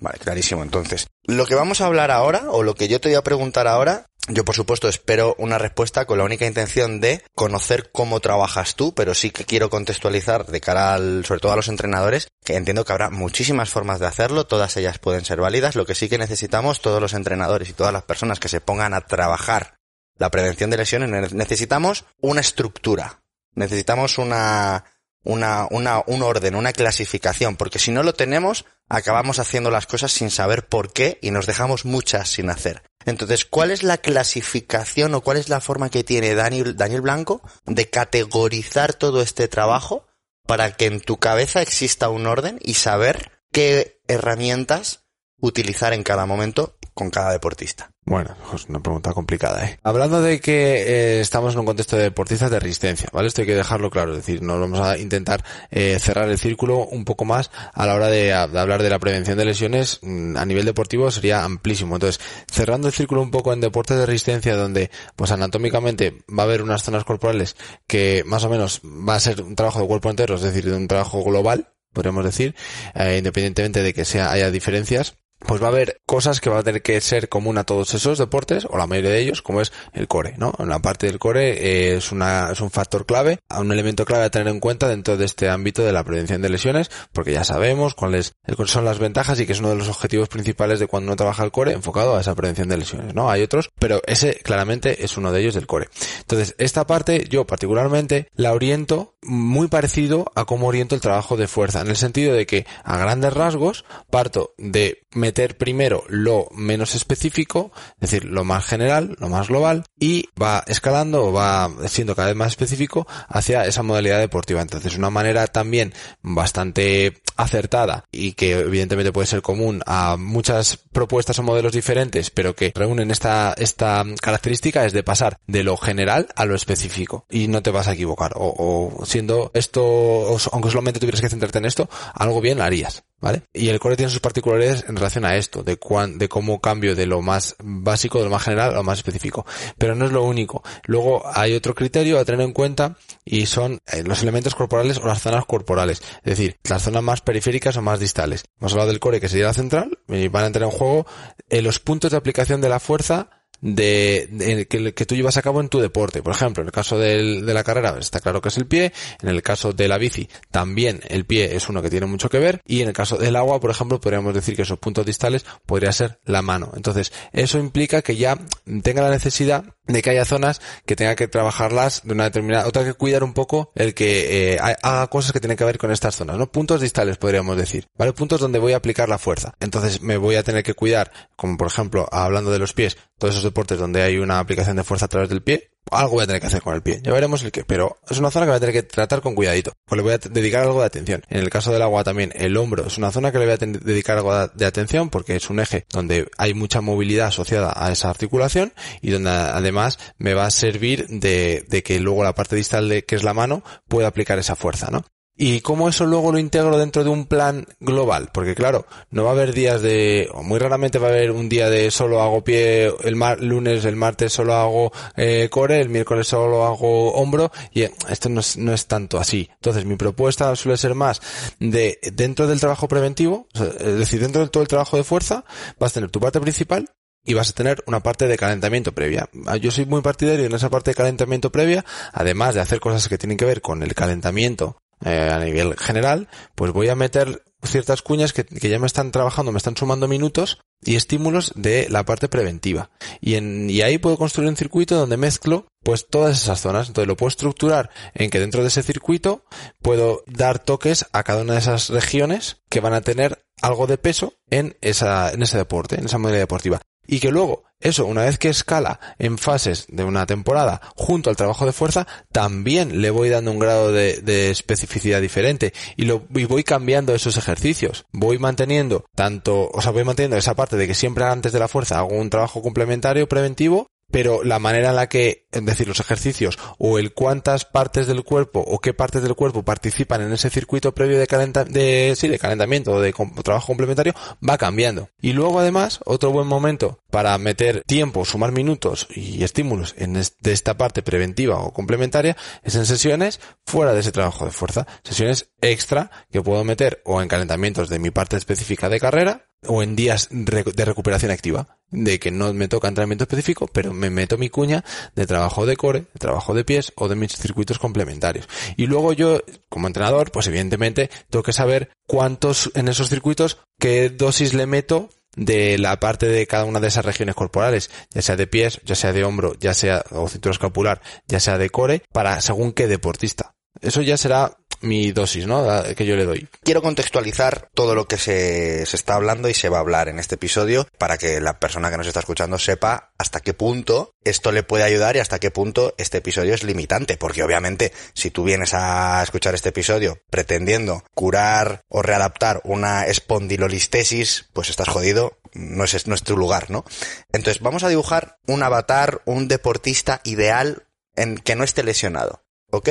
Vale, 0.00 0.18
clarísimo. 0.18 0.62
Entonces, 0.62 1.06
lo 1.24 1.46
que 1.46 1.54
vamos 1.54 1.80
a 1.80 1.86
hablar 1.86 2.10
ahora, 2.10 2.50
o 2.50 2.62
lo 2.62 2.74
que 2.74 2.86
yo 2.86 3.00
te 3.00 3.08
voy 3.08 3.16
a 3.16 3.22
preguntar 3.22 3.66
ahora, 3.66 4.06
Yo, 4.30 4.44
por 4.44 4.54
supuesto, 4.54 4.88
espero 4.88 5.34
una 5.38 5.56
respuesta 5.56 6.04
con 6.04 6.18
la 6.18 6.24
única 6.24 6.44
intención 6.44 7.00
de 7.00 7.22
conocer 7.34 7.90
cómo 7.92 8.20
trabajas 8.20 8.74
tú, 8.74 8.94
pero 8.94 9.14
sí 9.14 9.30
que 9.30 9.46
quiero 9.46 9.70
contextualizar 9.70 10.44
de 10.44 10.60
cara 10.60 10.92
al, 10.92 11.24
sobre 11.24 11.40
todo 11.40 11.52
a 11.52 11.56
los 11.56 11.68
entrenadores, 11.68 12.28
que 12.44 12.54
entiendo 12.54 12.84
que 12.84 12.92
habrá 12.92 13.08
muchísimas 13.08 13.70
formas 13.70 14.00
de 14.00 14.06
hacerlo, 14.06 14.46
todas 14.46 14.76
ellas 14.76 14.98
pueden 14.98 15.24
ser 15.24 15.40
válidas. 15.40 15.76
Lo 15.76 15.86
que 15.86 15.94
sí 15.94 16.10
que 16.10 16.18
necesitamos 16.18 16.82
todos 16.82 17.00
los 17.00 17.14
entrenadores 17.14 17.70
y 17.70 17.72
todas 17.72 17.92
las 17.92 18.02
personas 18.02 18.38
que 18.38 18.50
se 18.50 18.60
pongan 18.60 18.92
a 18.92 19.00
trabajar 19.00 19.78
la 20.18 20.30
prevención 20.30 20.68
de 20.68 20.76
lesiones, 20.76 21.32
necesitamos 21.32 22.04
una 22.20 22.42
estructura. 22.42 23.22
Necesitamos 23.58 24.18
una, 24.18 24.84
una, 25.24 25.66
una, 25.70 26.02
un 26.06 26.22
orden, 26.22 26.54
una 26.54 26.72
clasificación, 26.72 27.56
porque 27.56 27.80
si 27.80 27.90
no 27.90 28.04
lo 28.04 28.14
tenemos, 28.14 28.64
acabamos 28.88 29.40
haciendo 29.40 29.70
las 29.70 29.86
cosas 29.86 30.12
sin 30.12 30.30
saber 30.30 30.68
por 30.68 30.92
qué 30.92 31.18
y 31.20 31.32
nos 31.32 31.46
dejamos 31.46 31.84
muchas 31.84 32.28
sin 32.28 32.50
hacer. 32.50 32.82
Entonces, 33.04 33.44
¿cuál 33.44 33.72
es 33.72 33.82
la 33.82 33.98
clasificación 33.98 35.14
o 35.14 35.22
cuál 35.22 35.38
es 35.38 35.48
la 35.48 35.60
forma 35.60 35.90
que 35.90 36.04
tiene 36.04 36.34
Daniel, 36.34 36.76
Daniel 36.76 37.00
Blanco 37.00 37.42
de 37.66 37.90
categorizar 37.90 38.94
todo 38.94 39.22
este 39.22 39.48
trabajo 39.48 40.06
para 40.46 40.76
que 40.76 40.86
en 40.86 41.00
tu 41.00 41.18
cabeza 41.18 41.60
exista 41.60 42.08
un 42.10 42.26
orden 42.26 42.60
y 42.62 42.74
saber 42.74 43.42
qué 43.50 44.00
herramientas 44.06 45.04
utilizar 45.40 45.92
en 45.92 46.04
cada 46.04 46.26
momento 46.26 46.77
con 46.98 47.10
cada 47.10 47.30
deportista? 47.30 47.92
Bueno, 48.04 48.34
es 48.52 48.64
una 48.68 48.80
pregunta 48.80 49.12
complicada, 49.12 49.64
¿eh? 49.64 49.78
Hablando 49.84 50.20
de 50.20 50.40
que 50.40 50.82
eh, 50.82 51.20
estamos 51.20 51.54
en 51.54 51.60
un 51.60 51.66
contexto 51.66 51.96
de 51.96 52.02
deportistas 52.02 52.50
de 52.50 52.58
resistencia, 52.58 53.08
¿vale? 53.12 53.28
Esto 53.28 53.42
hay 53.42 53.46
que 53.46 53.54
dejarlo 53.54 53.88
claro, 53.88 54.10
es 54.10 54.16
decir, 54.16 54.42
no 54.42 54.58
vamos 54.58 54.80
a 54.80 54.98
intentar 54.98 55.44
eh, 55.70 55.96
cerrar 56.00 56.28
el 56.28 56.38
círculo 56.38 56.86
un 56.86 57.04
poco 57.04 57.24
más 57.24 57.52
a 57.72 57.86
la 57.86 57.94
hora 57.94 58.08
de, 58.08 58.34
hablar 58.34 58.82
de 58.82 58.90
la 58.90 58.98
prevención 58.98 59.38
de 59.38 59.44
lesiones 59.44 60.00
mm, 60.02 60.36
a 60.36 60.44
nivel 60.44 60.64
deportivo 60.64 61.08
sería 61.12 61.44
amplísimo. 61.44 61.94
Entonces, 61.94 62.20
cerrando 62.50 62.88
el 62.88 62.94
círculo 62.94 63.22
un 63.22 63.30
poco 63.30 63.52
en 63.52 63.60
deportes 63.60 63.96
de 63.96 64.04
resistencia 64.04 64.56
donde, 64.56 64.90
pues 65.14 65.30
anatómicamente 65.30 66.18
va 66.36 66.42
a 66.42 66.46
haber 66.46 66.62
unas 66.62 66.82
zonas 66.82 67.04
corporales 67.04 67.54
que 67.86 68.24
más 68.26 68.42
o 68.42 68.50
menos 68.50 68.80
va 68.84 69.14
a 69.14 69.20
ser 69.20 69.40
un 69.40 69.54
trabajo 69.54 69.80
de 69.80 69.86
cuerpo 69.86 70.10
entero, 70.10 70.34
es 70.34 70.42
decir, 70.42 70.64
de 70.64 70.74
un 70.74 70.88
trabajo 70.88 71.22
global, 71.22 71.68
podríamos 71.92 72.24
decir, 72.24 72.56
eh, 72.96 73.18
independientemente 73.18 73.84
de 73.84 73.94
que 73.94 74.04
sea 74.04 74.32
haya 74.32 74.50
diferencias 74.50 75.16
pues 75.46 75.62
va 75.62 75.66
a 75.66 75.70
haber 75.70 76.00
cosas 76.06 76.40
que 76.40 76.50
va 76.50 76.58
a 76.58 76.62
tener 76.62 76.82
que 76.82 77.00
ser 77.00 77.28
común 77.28 77.58
a 77.58 77.64
todos 77.64 77.94
esos 77.94 78.18
deportes, 78.18 78.66
o 78.68 78.76
la 78.76 78.86
mayoría 78.86 79.10
de 79.10 79.20
ellos, 79.20 79.42
como 79.42 79.60
es 79.60 79.72
el 79.92 80.08
core, 80.08 80.34
¿no? 80.36 80.52
La 80.58 80.80
parte 80.80 81.06
del 81.06 81.18
core 81.18 81.50
eh, 81.50 81.96
es, 81.96 82.12
una, 82.12 82.50
es 82.52 82.60
un 82.60 82.70
factor 82.70 83.06
clave, 83.06 83.40
un 83.56 83.72
elemento 83.72 84.04
clave 84.04 84.24
a 84.24 84.30
tener 84.30 84.48
en 84.48 84.60
cuenta 84.60 84.88
dentro 84.88 85.16
de 85.16 85.24
este 85.24 85.48
ámbito 85.48 85.82
de 85.82 85.92
la 85.92 86.04
prevención 86.04 86.42
de 86.42 86.48
lesiones, 86.48 86.90
porque 87.12 87.32
ya 87.32 87.44
sabemos 87.44 87.94
cuáles 87.94 88.34
son 88.66 88.84
las 88.84 88.98
ventajas 88.98 89.38
y 89.40 89.46
que 89.46 89.52
es 89.52 89.60
uno 89.60 89.70
de 89.70 89.76
los 89.76 89.88
objetivos 89.88 90.28
principales 90.28 90.80
de 90.80 90.86
cuando 90.86 91.08
uno 91.08 91.16
trabaja 91.16 91.44
el 91.44 91.52
core 91.52 91.72
enfocado 91.72 92.16
a 92.16 92.20
esa 92.20 92.34
prevención 92.34 92.68
de 92.68 92.78
lesiones, 92.78 93.14
¿no? 93.14 93.30
Hay 93.30 93.42
otros, 93.42 93.70
pero 93.78 94.02
ese 94.06 94.34
claramente 94.42 95.04
es 95.04 95.16
uno 95.16 95.32
de 95.32 95.40
ellos 95.40 95.54
del 95.54 95.66
core. 95.66 95.88
Entonces, 96.20 96.54
esta 96.58 96.86
parte 96.86 97.26
yo 97.28 97.46
particularmente 97.46 98.28
la 98.34 98.52
oriento 98.52 99.14
muy 99.22 99.68
parecido 99.68 100.30
a 100.34 100.44
cómo 100.44 100.66
oriento 100.66 100.94
el 100.94 101.00
trabajo 101.00 101.36
de 101.36 101.48
fuerza, 101.48 101.80
en 101.80 101.88
el 101.88 101.96
sentido 101.96 102.34
de 102.34 102.46
que 102.46 102.66
a 102.84 102.98
grandes 102.98 103.32
rasgos 103.32 103.84
parto 104.10 104.54
de 104.58 105.02
meter 105.28 105.58
primero 105.58 106.04
lo 106.08 106.48
menos 106.54 106.94
específico, 106.94 107.70
es 108.00 108.10
decir, 108.10 108.24
lo 108.24 108.44
más 108.44 108.64
general, 108.64 109.14
lo 109.18 109.28
más 109.28 109.48
global, 109.48 109.84
y 110.00 110.24
va 110.40 110.64
escalando 110.66 111.26
o 111.26 111.32
va 111.32 111.70
siendo 111.86 112.16
cada 112.16 112.28
vez 112.28 112.36
más 112.36 112.48
específico 112.48 113.06
hacia 113.28 113.66
esa 113.66 113.82
modalidad 113.82 114.20
deportiva. 114.20 114.62
Entonces, 114.62 114.96
una 114.96 115.10
manera 115.10 115.46
también 115.46 115.92
bastante 116.22 117.20
acertada 117.36 118.04
y 118.10 118.32
que 118.32 118.52
evidentemente 118.52 119.12
puede 119.12 119.26
ser 119.26 119.42
común 119.42 119.82
a 119.84 120.16
muchas 120.16 120.78
propuestas 120.92 121.38
o 121.38 121.42
modelos 121.42 121.72
diferentes, 121.72 122.30
pero 122.30 122.54
que 122.54 122.72
reúnen 122.74 123.10
esta, 123.10 123.54
esta 123.58 124.04
característica 124.22 124.86
es 124.86 124.94
de 124.94 125.02
pasar 125.02 125.38
de 125.46 125.62
lo 125.62 125.76
general 125.76 126.28
a 126.36 126.46
lo 126.46 126.54
específico. 126.54 127.26
Y 127.28 127.48
no 127.48 127.62
te 127.62 127.70
vas 127.70 127.88
a 127.88 127.92
equivocar. 127.92 128.32
O, 128.36 128.94
o 128.98 129.04
siendo 129.04 129.50
esto, 129.52 130.38
aunque 130.52 130.70
solamente 130.70 131.00
tuvieras 131.00 131.20
que 131.20 131.28
centrarte 131.28 131.58
en 131.58 131.66
esto, 131.66 131.90
algo 132.14 132.40
bien 132.40 132.62
harías. 132.62 133.04
¿Vale? 133.20 133.42
Y 133.52 133.68
el 133.68 133.80
core 133.80 133.96
tiene 133.96 134.10
sus 134.10 134.20
particularidades 134.20 134.84
en 134.88 134.94
relación 134.94 135.24
a 135.24 135.36
esto, 135.36 135.64
de 135.64 135.76
cuán, 135.76 136.18
de 136.18 136.28
cómo 136.28 136.60
cambio 136.60 136.94
de 136.94 137.06
lo 137.06 137.20
más 137.20 137.56
básico, 137.58 138.18
de 138.18 138.24
lo 138.24 138.30
más 138.30 138.44
general 138.44 138.70
a 138.70 138.74
lo 138.74 138.84
más 138.84 138.98
específico. 138.98 139.44
Pero 139.76 139.96
no 139.96 140.04
es 140.04 140.12
lo 140.12 140.22
único. 140.22 140.62
Luego 140.84 141.22
hay 141.34 141.54
otro 141.54 141.74
criterio 141.74 142.18
a 142.18 142.24
tener 142.24 142.42
en 142.42 142.52
cuenta 142.52 142.96
y 143.24 143.46
son 143.46 143.80
eh, 143.86 144.04
los 144.04 144.22
elementos 144.22 144.54
corporales 144.54 144.98
o 144.98 145.06
las 145.06 145.20
zonas 145.20 145.46
corporales. 145.46 146.00
Es 146.18 146.38
decir, 146.38 146.58
las 146.68 146.82
zonas 146.82 147.02
más 147.02 147.20
periféricas 147.20 147.76
o 147.76 147.82
más 147.82 147.98
distales. 147.98 148.44
Hemos 148.60 148.72
hablado 148.72 148.90
del 148.90 149.00
core 149.00 149.20
que 149.20 149.28
sería 149.28 149.46
la 149.46 149.54
central 149.54 149.98
y 150.06 150.28
van 150.28 150.44
a 150.44 150.46
entrar 150.46 150.64
en 150.64 150.70
juego 150.70 151.06
eh, 151.48 151.60
los 151.60 151.80
puntos 151.80 152.12
de 152.12 152.16
aplicación 152.16 152.60
de 152.60 152.68
la 152.68 152.78
fuerza 152.78 153.30
de, 153.60 154.66
que, 154.68 155.06
tú 155.06 155.14
llevas 155.14 155.36
a 155.36 155.42
cabo 155.42 155.60
en 155.60 155.68
tu 155.68 155.80
deporte. 155.80 156.22
Por 156.22 156.32
ejemplo, 156.32 156.62
en 156.62 156.68
el 156.68 156.72
caso 156.72 156.98
de 156.98 157.42
la 157.42 157.64
carrera 157.64 157.96
está 157.98 158.20
claro 158.20 158.40
que 158.40 158.48
es 158.48 158.58
el 158.58 158.66
pie, 158.66 158.92
en 159.22 159.28
el 159.28 159.42
caso 159.42 159.72
de 159.72 159.88
la 159.88 159.98
bici 159.98 160.28
también 160.50 161.00
el 161.08 161.24
pie 161.24 161.56
es 161.56 161.68
uno 161.68 161.82
que 161.82 161.90
tiene 161.90 162.06
mucho 162.06 162.28
que 162.28 162.38
ver 162.38 162.62
y 162.66 162.82
en 162.82 162.88
el 162.88 162.94
caso 162.94 163.16
del 163.16 163.36
agua, 163.36 163.60
por 163.60 163.70
ejemplo, 163.70 164.00
podríamos 164.00 164.34
decir 164.34 164.56
que 164.56 164.62
esos 164.62 164.78
puntos 164.78 165.06
distales 165.06 165.44
podría 165.66 165.92
ser 165.92 166.20
la 166.24 166.42
mano. 166.42 166.72
Entonces, 166.74 167.12
eso 167.32 167.58
implica 167.58 168.02
que 168.02 168.16
ya 168.16 168.38
tenga 168.82 169.02
la 169.02 169.10
necesidad 169.10 169.64
de 169.86 170.02
que 170.02 170.10
haya 170.10 170.24
zonas 170.24 170.60
que 170.84 170.96
tenga 170.96 171.16
que 171.16 171.28
trabajarlas 171.28 172.02
de 172.04 172.12
una 172.12 172.24
determinada, 172.24 172.66
o 172.66 172.72
tenga 172.72 172.88
que 172.88 172.94
cuidar 172.94 173.24
un 173.24 173.32
poco 173.32 173.72
el 173.74 173.94
que 173.94 174.54
eh, 174.54 174.58
haga 174.60 175.06
cosas 175.08 175.32
que 175.32 175.40
tienen 175.40 175.56
que 175.56 175.64
ver 175.64 175.78
con 175.78 175.90
estas 175.90 176.16
zonas, 176.16 176.36
¿no? 176.36 176.52
Puntos 176.52 176.80
distales 176.80 177.16
podríamos 177.16 177.56
decir, 177.56 177.86
¿vale? 177.96 178.12
Puntos 178.12 178.40
donde 178.40 178.58
voy 178.58 178.74
a 178.74 178.76
aplicar 178.76 179.08
la 179.08 179.18
fuerza. 179.18 179.54
Entonces 179.60 180.02
me 180.02 180.16
voy 180.16 180.36
a 180.36 180.42
tener 180.42 180.62
que 180.62 180.74
cuidar, 180.74 181.10
como 181.36 181.56
por 181.56 181.68
ejemplo, 181.68 182.06
hablando 182.12 182.50
de 182.50 182.58
los 182.58 182.74
pies, 182.74 182.98
todos 183.18 183.34
esos 183.34 183.47
deportes 183.48 183.78
donde 183.78 184.02
hay 184.02 184.18
una 184.18 184.38
aplicación 184.38 184.76
de 184.76 184.84
fuerza 184.84 185.06
a 185.06 185.08
través 185.08 185.28
del 185.28 185.42
pie, 185.42 185.70
algo 185.90 186.12
voy 186.12 186.24
a 186.24 186.26
tener 186.26 186.40
que 186.40 186.46
hacer 186.46 186.62
con 186.62 186.74
el 186.74 186.82
pie. 186.82 187.00
Ya 187.02 187.12
veremos 187.12 187.42
el 187.42 187.52
qué, 187.52 187.64
pero 187.64 187.98
es 188.08 188.18
una 188.18 188.30
zona 188.30 188.46
que 188.46 188.50
voy 188.50 188.56
a 188.56 188.60
tener 188.60 188.74
que 188.74 188.82
tratar 188.82 189.20
con 189.20 189.34
cuidadito. 189.34 189.72
Pues 189.86 189.96
le 189.96 190.02
voy 190.02 190.12
a 190.12 190.18
dedicar 190.18 190.62
algo 190.62 190.80
de 190.80 190.86
atención. 190.86 191.22
En 191.28 191.38
el 191.38 191.50
caso 191.50 191.72
del 191.72 191.82
agua 191.82 192.04
también, 192.04 192.32
el 192.34 192.56
hombro 192.56 192.86
es 192.86 192.98
una 192.98 193.10
zona 193.10 193.32
que 193.32 193.38
le 193.38 193.46
voy 193.46 193.54
a 193.54 193.56
dedicar 193.56 194.18
algo 194.18 194.48
de 194.48 194.66
atención 194.66 195.10
porque 195.10 195.36
es 195.36 195.50
un 195.50 195.60
eje 195.60 195.86
donde 195.90 196.28
hay 196.36 196.54
mucha 196.54 196.80
movilidad 196.80 197.28
asociada 197.28 197.72
a 197.74 197.90
esa 197.90 198.10
articulación 198.10 198.72
y 199.00 199.10
donde 199.10 199.30
además 199.30 199.98
me 200.18 200.34
va 200.34 200.46
a 200.46 200.50
servir 200.50 201.06
de, 201.08 201.64
de 201.68 201.82
que 201.82 202.00
luego 202.00 202.24
la 202.24 202.34
parte 202.34 202.56
distal 202.56 202.88
de 202.88 203.04
que 203.04 203.16
es 203.16 203.22
la 203.22 203.34
mano 203.34 203.62
pueda 203.88 204.08
aplicar 204.08 204.38
esa 204.38 204.56
fuerza, 204.56 204.90
¿no? 204.90 205.04
Y 205.40 205.60
cómo 205.60 205.88
eso 205.88 206.04
luego 206.04 206.32
lo 206.32 206.38
integro 206.40 206.76
dentro 206.76 207.04
de 207.04 207.10
un 207.10 207.26
plan 207.26 207.64
global, 207.78 208.30
porque 208.34 208.56
claro, 208.56 208.86
no 209.10 209.22
va 209.22 209.30
a 209.30 209.32
haber 209.34 209.54
días 209.54 209.80
de, 209.80 210.28
o 210.34 210.42
muy 210.42 210.58
raramente 210.58 210.98
va 210.98 211.06
a 211.06 211.10
haber 211.10 211.30
un 211.30 211.48
día 211.48 211.70
de 211.70 211.92
solo 211.92 212.20
hago 212.20 212.42
pie, 212.42 212.92
el 213.04 213.16
lunes, 213.46 213.84
el 213.84 213.94
martes 213.94 214.32
solo 214.32 214.54
hago 214.54 214.92
eh, 215.16 215.48
core, 215.48 215.80
el 215.80 215.90
miércoles 215.90 216.26
solo 216.26 216.66
hago 216.66 217.12
hombro, 217.12 217.52
y 217.72 217.82
eh, 217.82 217.92
esto 218.08 218.28
no 218.28 218.40
es, 218.40 218.56
no 218.58 218.74
es 218.74 218.86
tanto 218.86 219.18
así. 219.18 219.48
Entonces 219.54 219.84
mi 219.84 219.94
propuesta 219.94 220.54
suele 220.56 220.76
ser 220.76 220.96
más 220.96 221.22
de 221.60 222.00
dentro 222.12 222.48
del 222.48 222.58
trabajo 222.58 222.88
preventivo, 222.88 223.46
es 223.54 223.96
decir, 223.96 224.20
dentro 224.20 224.42
de 224.42 224.48
todo 224.48 224.64
el 224.64 224.68
trabajo 224.68 224.96
de 224.96 225.04
fuerza, 225.04 225.44
vas 225.78 225.92
a 225.92 225.94
tener 225.94 226.10
tu 226.10 226.18
parte 226.18 226.40
principal, 226.40 226.90
y 227.24 227.34
vas 227.34 227.50
a 227.50 227.52
tener 227.52 227.84
una 227.86 228.00
parte 228.00 228.26
de 228.26 228.38
calentamiento 228.38 228.92
previa. 228.92 229.28
Yo 229.60 229.70
soy 229.70 229.84
muy 229.84 230.00
partidario 230.00 230.46
en 230.46 230.54
esa 230.54 230.70
parte 230.70 230.92
de 230.92 230.94
calentamiento 230.94 231.52
previa, 231.52 231.84
además 232.12 232.54
de 232.54 232.62
hacer 232.62 232.80
cosas 232.80 233.06
que 233.06 233.18
tienen 233.18 233.36
que 233.36 233.44
ver 233.44 233.60
con 233.60 233.82
el 233.82 233.94
calentamiento 233.94 234.78
eh, 235.04 235.30
a 235.32 235.38
nivel 235.38 235.76
general, 235.76 236.28
pues 236.54 236.72
voy 236.72 236.88
a 236.88 236.94
meter 236.94 237.42
ciertas 237.62 238.02
cuñas 238.02 238.32
que, 238.32 238.46
ya 238.68 238.78
me 238.78 238.86
están 238.86 239.10
trabajando, 239.10 239.52
me 239.52 239.58
están 239.58 239.76
sumando 239.76 240.06
minutos 240.08 240.60
y 240.82 240.96
estímulos 240.96 241.52
de 241.56 241.88
la 241.88 242.04
parte 242.04 242.28
preventiva. 242.28 242.90
Y, 243.20 243.34
en, 243.34 243.68
y 243.68 243.82
ahí 243.82 243.98
puedo 243.98 244.16
construir 244.16 244.48
un 244.48 244.56
circuito 244.56 244.96
donde 244.96 245.16
mezclo 245.16 245.66
pues 245.82 246.06
todas 246.08 246.40
esas 246.40 246.60
zonas. 246.60 246.88
Entonces 246.88 247.08
lo 247.08 247.16
puedo 247.16 247.28
estructurar 247.28 247.90
en 248.14 248.30
que 248.30 248.40
dentro 248.40 248.62
de 248.62 248.68
ese 248.68 248.82
circuito 248.82 249.44
puedo 249.82 250.22
dar 250.26 250.58
toques 250.58 251.06
a 251.12 251.22
cada 251.24 251.42
una 251.42 251.54
de 251.54 251.60
esas 251.60 251.88
regiones 251.88 252.58
que 252.68 252.80
van 252.80 252.94
a 252.94 253.00
tener 253.00 253.42
algo 253.60 253.86
de 253.86 253.98
peso 253.98 254.34
en 254.50 254.76
esa, 254.80 255.32
en 255.32 255.42
ese 255.42 255.56
deporte, 255.58 255.96
en 255.98 256.06
esa 256.06 256.18
modalidad 256.18 256.42
deportiva 256.42 256.80
y 257.08 257.18
que 257.18 257.32
luego 257.32 257.64
eso, 257.80 258.06
una 258.06 258.24
vez 258.24 258.38
que 258.38 258.48
escala 258.48 258.98
en 259.18 259.38
fases 259.38 259.86
de 259.88 260.02
una 260.02 260.26
temporada 260.26 260.80
junto 260.96 261.30
al 261.30 261.36
trabajo 261.36 261.64
de 261.64 261.72
fuerza, 261.72 262.06
también 262.32 263.00
le 263.00 263.10
voy 263.10 263.28
dando 263.28 263.52
un 263.52 263.58
grado 263.60 263.92
de, 263.92 264.50
especificidad 264.50 265.20
diferente 265.20 265.72
y, 265.96 266.04
lo, 266.04 266.26
y 266.34 266.44
voy 266.44 266.64
cambiando 266.64 267.14
esos 267.14 267.36
ejercicios. 267.36 268.04
Voy 268.12 268.38
manteniendo 268.38 269.04
tanto, 269.14 269.70
o 269.72 269.80
sea, 269.80 269.92
voy 269.92 270.04
manteniendo 270.04 270.36
esa 270.36 270.54
parte 270.54 270.76
de 270.76 270.86
que 270.86 270.94
siempre 270.94 271.24
antes 271.24 271.52
de 271.52 271.60
la 271.60 271.68
fuerza 271.68 271.98
hago 271.98 272.16
un 272.16 272.30
trabajo 272.30 272.62
complementario 272.62 273.28
preventivo 273.28 273.86
pero 274.10 274.42
la 274.42 274.58
manera 274.58 274.90
en 274.90 274.96
la 274.96 275.08
que, 275.08 275.46
es 275.52 275.64
decir, 275.64 275.86
los 275.86 276.00
ejercicios 276.00 276.58
o 276.78 276.98
el 276.98 277.12
cuántas 277.12 277.64
partes 277.64 278.06
del 278.06 278.24
cuerpo 278.24 278.60
o 278.60 278.78
qué 278.80 278.94
partes 278.94 279.22
del 279.22 279.34
cuerpo 279.34 279.64
participan 279.64 280.22
en 280.22 280.32
ese 280.32 280.50
circuito 280.50 280.94
previo 280.94 281.18
de, 281.18 281.26
calenta 281.26 281.64
de, 281.64 282.14
sí, 282.16 282.28
de 282.28 282.38
calentamiento 282.38 282.92
o 282.92 283.00
de 283.00 283.12
trabajo 283.42 283.66
complementario 283.66 284.14
va 284.46 284.58
cambiando. 284.58 285.10
Y 285.20 285.32
luego 285.32 285.60
además, 285.60 286.00
otro 286.04 286.30
buen 286.30 286.46
momento 286.46 287.00
para 287.10 287.36
meter 287.38 287.82
tiempo, 287.86 288.24
sumar 288.24 288.52
minutos 288.52 289.08
y 289.14 289.42
estímulos 289.44 289.94
en 289.98 290.14
de 290.14 290.52
esta 290.52 290.76
parte 290.76 291.02
preventiva 291.02 291.58
o 291.58 291.72
complementaria 291.72 292.36
es 292.62 292.74
en 292.74 292.86
sesiones 292.86 293.40
fuera 293.66 293.92
de 293.92 294.00
ese 294.00 294.12
trabajo 294.12 294.44
de 294.44 294.50
fuerza, 294.50 294.86
sesiones 295.02 295.50
extra 295.60 296.10
que 296.30 296.42
puedo 296.42 296.64
meter 296.64 297.02
o 297.04 297.22
en 297.22 297.28
calentamientos 297.28 297.88
de 297.88 297.98
mi 297.98 298.10
parte 298.10 298.36
específica 298.36 298.88
de 298.88 299.00
carrera 299.00 299.48
o 299.66 299.82
en 299.82 299.96
días 299.96 300.28
de 300.30 300.84
recuperación 300.84 301.30
activa, 301.30 301.78
de 301.90 302.18
que 302.18 302.30
no 302.30 302.52
me 302.52 302.68
toca 302.68 302.88
entrenamiento 302.88 303.24
específico, 303.24 303.68
pero 303.72 303.92
me 303.92 304.10
meto 304.10 304.38
mi 304.38 304.50
cuña 304.50 304.84
de 305.14 305.26
trabajo 305.26 305.66
de 305.66 305.76
core, 305.76 306.00
de 306.00 306.18
trabajo 306.18 306.54
de 306.54 306.64
pies 306.64 306.92
o 306.96 307.08
de 307.08 307.16
mis 307.16 307.32
circuitos 307.36 307.78
complementarios. 307.78 308.48
Y 308.76 308.86
luego 308.86 309.12
yo, 309.12 309.40
como 309.68 309.86
entrenador, 309.86 310.30
pues 310.30 310.46
evidentemente 310.46 311.10
tengo 311.30 311.42
que 311.42 311.52
saber 311.52 311.90
cuántos 312.06 312.70
en 312.74 312.88
esos 312.88 313.08
circuitos, 313.08 313.58
qué 313.78 314.10
dosis 314.10 314.54
le 314.54 314.66
meto 314.66 315.10
de 315.36 315.78
la 315.78 316.00
parte 316.00 316.26
de 316.26 316.46
cada 316.46 316.64
una 316.64 316.80
de 316.80 316.88
esas 316.88 317.04
regiones 317.04 317.34
corporales, 317.34 317.90
ya 318.10 318.22
sea 318.22 318.36
de 318.36 318.46
pies, 318.46 318.80
ya 318.84 318.94
sea 318.94 319.12
de 319.12 319.24
hombro, 319.24 319.54
ya 319.58 319.72
sea 319.72 320.04
o 320.10 320.28
cintura 320.28 320.52
escapular, 320.52 321.00
ya 321.26 321.40
sea 321.40 321.58
de 321.58 321.70
core, 321.70 322.02
para 322.12 322.40
según 322.40 322.72
qué 322.72 322.88
deportista. 322.88 323.54
Eso 323.80 324.02
ya 324.02 324.16
será 324.16 324.56
mi 324.80 325.12
dosis, 325.12 325.46
¿no? 325.46 325.66
que 325.96 326.06
yo 326.06 326.16
le 326.16 326.24
doy. 326.24 326.48
Quiero 326.62 326.82
contextualizar 326.82 327.68
todo 327.74 327.94
lo 327.94 328.06
que 328.06 328.18
se, 328.18 328.86
se, 328.86 328.96
está 328.96 329.14
hablando 329.14 329.48
y 329.48 329.54
se 329.54 329.68
va 329.68 329.78
a 329.78 329.80
hablar 329.80 330.08
en 330.08 330.18
este 330.18 330.36
episodio 330.36 330.86
para 330.98 331.18
que 331.18 331.40
la 331.40 331.58
persona 331.58 331.90
que 331.90 331.96
nos 331.96 332.06
está 332.06 332.20
escuchando 332.20 332.58
sepa 332.58 333.12
hasta 333.18 333.40
qué 333.40 333.54
punto 333.54 334.12
esto 334.24 334.52
le 334.52 334.62
puede 334.62 334.84
ayudar 334.84 335.16
y 335.16 335.20
hasta 335.20 335.38
qué 335.38 335.50
punto 335.50 335.94
este 335.98 336.18
episodio 336.18 336.54
es 336.54 336.62
limitante. 336.62 337.16
Porque 337.16 337.42
obviamente, 337.42 337.92
si 338.14 338.30
tú 338.30 338.44
vienes 338.44 338.74
a 338.74 339.22
escuchar 339.22 339.54
este 339.54 339.70
episodio 339.70 340.18
pretendiendo 340.30 341.02
curar 341.14 341.82
o 341.88 342.02
readaptar 342.02 342.60
una 342.64 343.06
espondilolistesis, 343.06 344.48
pues 344.52 344.70
estás 344.70 344.88
jodido. 344.88 345.38
No 345.54 345.84
es, 345.84 346.06
no 346.06 346.14
es 346.14 346.22
tu 346.22 346.36
lugar, 346.36 346.70
¿no? 346.70 346.84
Entonces, 347.32 347.62
vamos 347.62 347.82
a 347.82 347.88
dibujar 347.88 348.38
un 348.46 348.62
avatar, 348.62 349.22
un 349.24 349.48
deportista 349.48 350.20
ideal 350.24 350.86
en 351.16 351.38
que 351.38 351.56
no 351.56 351.64
esté 351.64 351.82
lesionado. 351.82 352.44
¿Ok? 352.70 352.90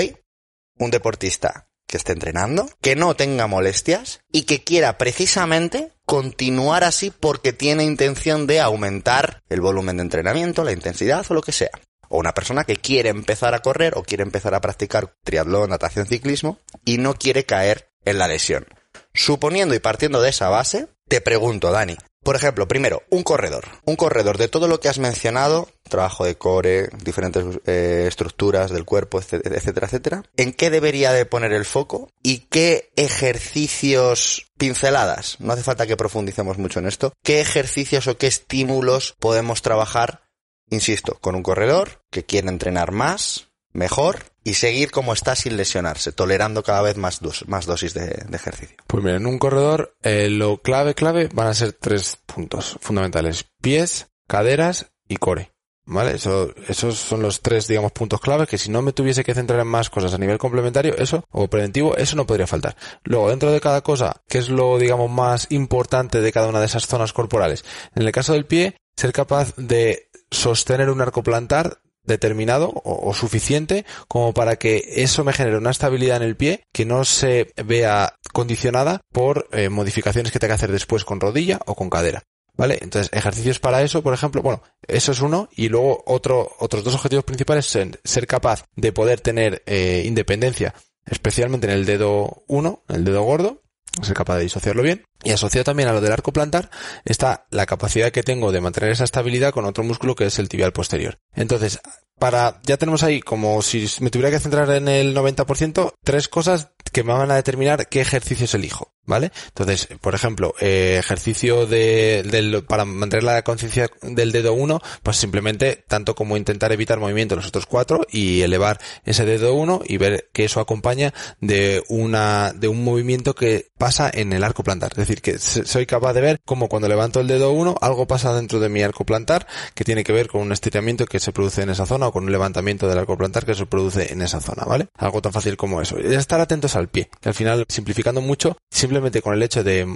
Un 0.80 0.92
deportista 0.92 1.67
que 1.88 1.98
esté 1.98 2.12
entrenando, 2.12 2.70
que 2.82 2.96
no 2.96 3.16
tenga 3.16 3.48
molestias 3.48 4.20
y 4.32 4.44
que 4.44 4.64
quiera 4.64 4.98
precisamente 4.98 5.94
continuar 6.06 6.84
así 6.84 7.12
porque 7.12 7.54
tiene 7.54 7.84
intención 7.84 8.46
de 8.46 8.60
aumentar 8.60 9.42
el 9.50 9.62
volumen 9.62 9.98
de 9.98 10.04
entrenamiento, 10.04 10.64
la 10.64 10.74
intensidad 10.74 11.26
o 11.30 11.34
lo 11.34 11.42
que 11.42 11.52
sea. 11.52 11.72
O 12.10 12.20
una 12.20 12.34
persona 12.34 12.64
que 12.64 12.78
quiere 12.78 13.10
empezar 13.10 13.54
a 13.54 13.60
correr 13.60 13.94
o 13.98 14.04
quiere 14.04 14.24
empezar 14.24 14.54
a 14.54 14.62
practicar 14.62 15.14
triatlón, 15.24 15.70
natación, 15.70 16.06
ciclismo 16.06 16.60
y 16.86 16.98
no 16.98 17.16
quiere 17.16 17.46
caer 17.46 17.90
en 18.06 18.18
la 18.18 18.28
lesión. 18.28 18.66
Suponiendo 19.14 19.76
y 19.76 19.80
partiendo 19.80 20.22
de 20.22 20.30
esa 20.30 20.50
base, 20.50 20.88
te 21.08 21.22
pregunto, 21.22 21.72
Dani, 21.72 21.98
por 22.28 22.36
ejemplo, 22.36 22.68
primero, 22.68 23.04
un 23.10 23.24
corredor. 23.24 23.64
Un 23.86 23.96
corredor 23.96 24.38
de 24.38 24.50
todo 24.50 24.68
lo 24.68 24.82
que 24.82 24.90
has 24.90 25.00
mencionado, 25.00 25.70
trabajo 25.84 26.26
de 26.26 26.36
core, 26.36 26.90
diferentes 27.02 27.46
eh, 27.66 28.04
estructuras 28.06 28.70
del 28.70 28.84
cuerpo, 28.84 29.22
etcétera, 29.22 29.88
etcétera. 29.88 30.24
¿En 30.36 30.52
qué 30.52 30.70
debería 30.70 31.14
de 31.14 31.26
poner 31.26 31.54
el 31.54 31.64
foco? 31.64 32.12
¿Y 32.22 32.40
qué 32.50 32.92
ejercicios 32.98 34.52
pinceladas? 34.58 35.40
No 35.40 35.54
hace 35.54 35.64
falta 35.64 35.88
que 35.88 35.96
profundicemos 35.96 36.58
mucho 36.58 36.80
en 36.80 36.88
esto. 36.88 37.14
¿Qué 37.24 37.40
ejercicios 37.40 38.08
o 38.08 38.18
qué 38.18 38.28
estímulos 38.28 39.16
podemos 39.20 39.62
trabajar, 39.62 40.24
insisto, 40.70 41.18
con 41.22 41.34
un 41.34 41.44
corredor 41.44 42.04
que 42.12 42.26
quiere 42.26 42.50
entrenar 42.50 42.92
más, 42.92 43.48
mejor 43.72 44.34
y 44.48 44.54
seguir 44.54 44.92
como 44.92 45.12
está 45.12 45.36
sin 45.36 45.58
lesionarse, 45.58 46.14
tolerando 46.14 46.64
cada 46.64 46.82
vez 46.82 46.96
más, 46.96 47.20
más 47.48 47.66
dosis 47.66 47.94
de, 47.94 48.26
ejercicio. 48.32 48.78
Pues 48.88 49.04
mira, 49.04 49.18
en 49.18 49.26
un 49.26 49.40
corredor 49.40 49.98
eh, 50.04 50.30
lo 50.30 50.62
clave, 50.62 50.96
clave 50.96 51.28
van 51.34 51.48
a 51.48 51.54
ser 51.54 51.74
tres 51.74 52.18
puntos 52.26 52.78
fundamentales. 52.80 53.44
Pies, 53.62 54.08
caderas 54.26 54.94
y 55.06 55.18
core. 55.18 55.52
¿Vale? 55.86 56.16
Eso, 56.16 56.54
esos 56.70 56.98
son 56.98 57.22
los 57.22 57.42
tres, 57.42 57.68
digamos, 57.68 57.92
puntos 57.92 58.22
claves 58.22 58.48
que 58.48 58.58
si 58.58 58.72
no 58.72 58.82
me 58.82 58.94
tuviese 58.94 59.26
que 59.26 59.34
centrar 59.34 59.60
en 59.60 59.68
más 59.68 59.90
cosas 59.90 60.14
a 60.14 60.18
nivel 60.18 60.38
complementario, 60.38 60.96
eso, 60.98 61.26
o 61.30 61.50
preventivo, 61.50 61.98
eso 61.98 62.16
no 62.16 62.26
podría 62.26 62.48
faltar. 62.48 62.78
Luego, 63.04 63.30
dentro 63.30 63.52
de 63.52 63.60
cada 63.60 63.82
cosa, 63.82 64.22
¿qué 64.30 64.38
es 64.38 64.48
lo, 64.48 64.78
digamos, 64.78 65.12
más 65.12 65.48
importante 65.50 66.22
de 66.22 66.32
cada 66.32 66.48
una 66.48 66.62
de 66.62 66.68
esas 66.68 66.88
zonas 66.88 67.12
corporales? 67.12 67.66
En 67.96 68.04
el 68.04 68.14
caso 68.14 68.32
del 68.32 68.46
pie, 68.46 68.78
ser 68.96 69.12
capaz 69.12 69.54
de 69.58 70.10
sostener 70.32 70.90
un 70.90 71.02
arco 71.02 71.22
plantar 71.22 71.82
determinado 72.08 72.72
o, 72.84 73.14
suficiente 73.14 73.86
como 74.08 74.34
para 74.34 74.56
que 74.56 74.84
eso 74.96 75.24
me 75.24 75.34
genere 75.34 75.58
una 75.58 75.72
estabilidad 75.72 76.18
en 76.18 76.24
el 76.24 76.36
pie 76.36 76.64
que 76.74 76.86
no 76.86 77.06
se 77.06 77.54
vea 77.64 78.16
condicionada 78.34 79.02
por 79.12 79.48
eh, 79.52 79.70
modificaciones 79.70 80.32
que 80.32 80.40
tenga 80.40 80.54
que 80.54 80.56
hacer 80.56 80.72
después 80.72 81.06
con 81.06 81.20
rodilla 81.20 81.60
o 81.66 81.76
con 81.76 81.90
cadera. 81.90 82.24
¿Vale? 82.56 82.80
Entonces, 82.82 83.12
ejercicios 83.14 83.60
para 83.60 83.84
eso, 83.84 84.02
por 84.02 84.16
ejemplo, 84.16 84.42
bueno, 84.42 84.64
eso 84.88 85.12
es 85.12 85.22
uno, 85.22 85.48
y 85.56 85.70
luego 85.70 86.04
otro, 86.08 86.56
otros 86.58 86.84
dos 86.84 86.96
objetivos 86.96 87.24
principales 87.24 87.68
son 87.68 87.96
ser 88.04 88.26
capaz 88.26 88.66
de 88.76 88.92
poder 88.92 89.22
tener 89.22 89.62
eh, 89.68 90.02
independencia, 90.08 90.74
especialmente 91.06 91.68
en 91.68 91.74
el 91.74 91.86
dedo 91.86 92.44
1, 92.48 92.84
el 92.90 93.04
dedo 93.04 93.22
gordo, 93.22 93.62
ser 94.02 94.16
capaz 94.16 94.38
de 94.38 94.44
disociarlo 94.44 94.84
bien. 94.84 95.04
Y 95.24 95.32
asociado 95.32 95.66
también 95.66 95.90
a 95.90 95.94
lo 95.94 96.02
del 96.02 96.12
arco 96.12 96.32
plantar 96.32 96.70
está 97.06 97.48
la 97.50 97.66
capacidad 97.66 98.12
que 98.12 98.24
tengo 98.24 98.52
de 98.52 98.62
mantener 98.62 98.92
esa 98.92 99.04
estabilidad 99.04 99.52
con 99.52 99.66
otro 99.66 99.84
músculo 99.84 100.16
que 100.16 100.26
es 100.26 100.40
el 100.40 100.50
tibial 100.50 100.74
posterior. 100.74 101.20
Entonces, 101.34 101.80
para, 102.20 102.60
ya 102.64 102.78
tenemos 102.78 103.04
ahí 103.04 103.22
como 103.22 103.62
si 103.62 103.88
me 104.00 104.10
tuviera 104.10 104.32
que 104.32 104.40
centrar 104.40 104.70
en 104.72 104.88
el 104.88 105.16
90%, 105.16 105.94
tres 106.04 106.28
cosas 106.28 106.70
que 106.92 107.04
me 107.04 107.14
van 107.14 107.32
a 107.32 107.36
determinar 107.36 107.88
qué 107.88 108.02
ejercicios 108.02 108.54
elijo. 108.56 108.92
¿Vale? 109.08 109.32
Entonces, 109.48 109.88
por 110.02 110.16
ejemplo, 110.16 110.54
eh, 110.60 110.98
ejercicio 111.00 111.66
de, 111.66 112.24
del, 112.30 112.66
para 112.66 112.84
mantener 112.84 113.24
la 113.24 113.42
conciencia 113.42 113.90
del 114.02 114.34
dedo 114.34 114.52
1, 114.54 114.82
pues 115.02 115.16
simplemente 115.16 115.86
tanto 115.88 116.14
como 116.14 116.36
intentar 116.36 116.74
evitar 116.74 117.00
movimiento 117.00 117.34
en 117.34 117.38
los 117.38 117.48
otros 117.48 117.66
cuatro 117.68 118.06
y 118.12 118.42
elevar 118.42 118.82
ese 119.06 119.24
dedo 119.24 119.54
1 119.54 119.84
y 119.86 119.96
ver 119.96 120.28
que 120.34 120.44
eso 120.44 120.60
acompaña 120.60 121.14
de 121.40 121.84
una, 121.88 122.52
de 122.52 122.68
un 122.68 122.84
movimiento 122.84 123.34
que 123.34 123.70
pasa 123.78 124.12
en 124.14 124.34
el 124.34 124.44
arco 124.44 124.62
plantar. 124.62 124.92
Es 124.92 124.98
decir, 124.98 125.22
que 125.22 125.40
soy 125.40 125.86
capaz 125.86 126.12
de 126.12 126.20
ver 126.20 126.42
como 126.44 126.68
cuando 126.68 126.90
levanto 126.90 127.22
el 127.22 127.28
dedo 127.28 127.54
1, 127.54 127.78
algo 127.80 128.08
pasa 128.08 128.36
dentro 128.36 128.60
de 128.60 128.68
mi 128.68 128.82
arco 128.82 129.06
plantar 129.06 129.48
que 129.74 129.86
tiene 129.86 130.04
que 130.04 130.12
ver 130.12 130.28
con 130.28 130.42
un 130.42 130.52
estiramiento 130.52 131.06
que 131.06 131.22
se 131.22 131.32
produce 131.32 131.62
en 131.62 131.70
esa 131.70 131.86
zona 131.86 132.07
con 132.12 132.24
un 132.24 132.32
levantamiento 132.32 132.88
del 132.88 132.98
arco 132.98 133.18
plantar 133.18 133.46
que 133.46 133.56
se 133.56 133.66
produce 133.66 134.12
en 134.12 134.22
esa 134.22 134.42
zona, 134.42 134.64
¿vale? 134.66 134.88
Algo 134.98 135.22
tan 135.22 135.34
fácil 135.34 135.58
como 135.58 135.82
eso. 135.82 135.98
Y 136.00 136.14
estar 136.14 136.40
atentos 136.40 136.76
al 136.76 136.88
pie, 136.88 137.10
que 137.22 137.30
al 137.30 137.36
final, 137.36 137.66
simplificando 137.70 138.22
mucho, 138.22 138.58
simplemente 138.70 139.22
con 139.22 139.34
el 139.34 139.44
hecho 139.44 139.64
de 139.64 139.82
eh, 139.82 139.88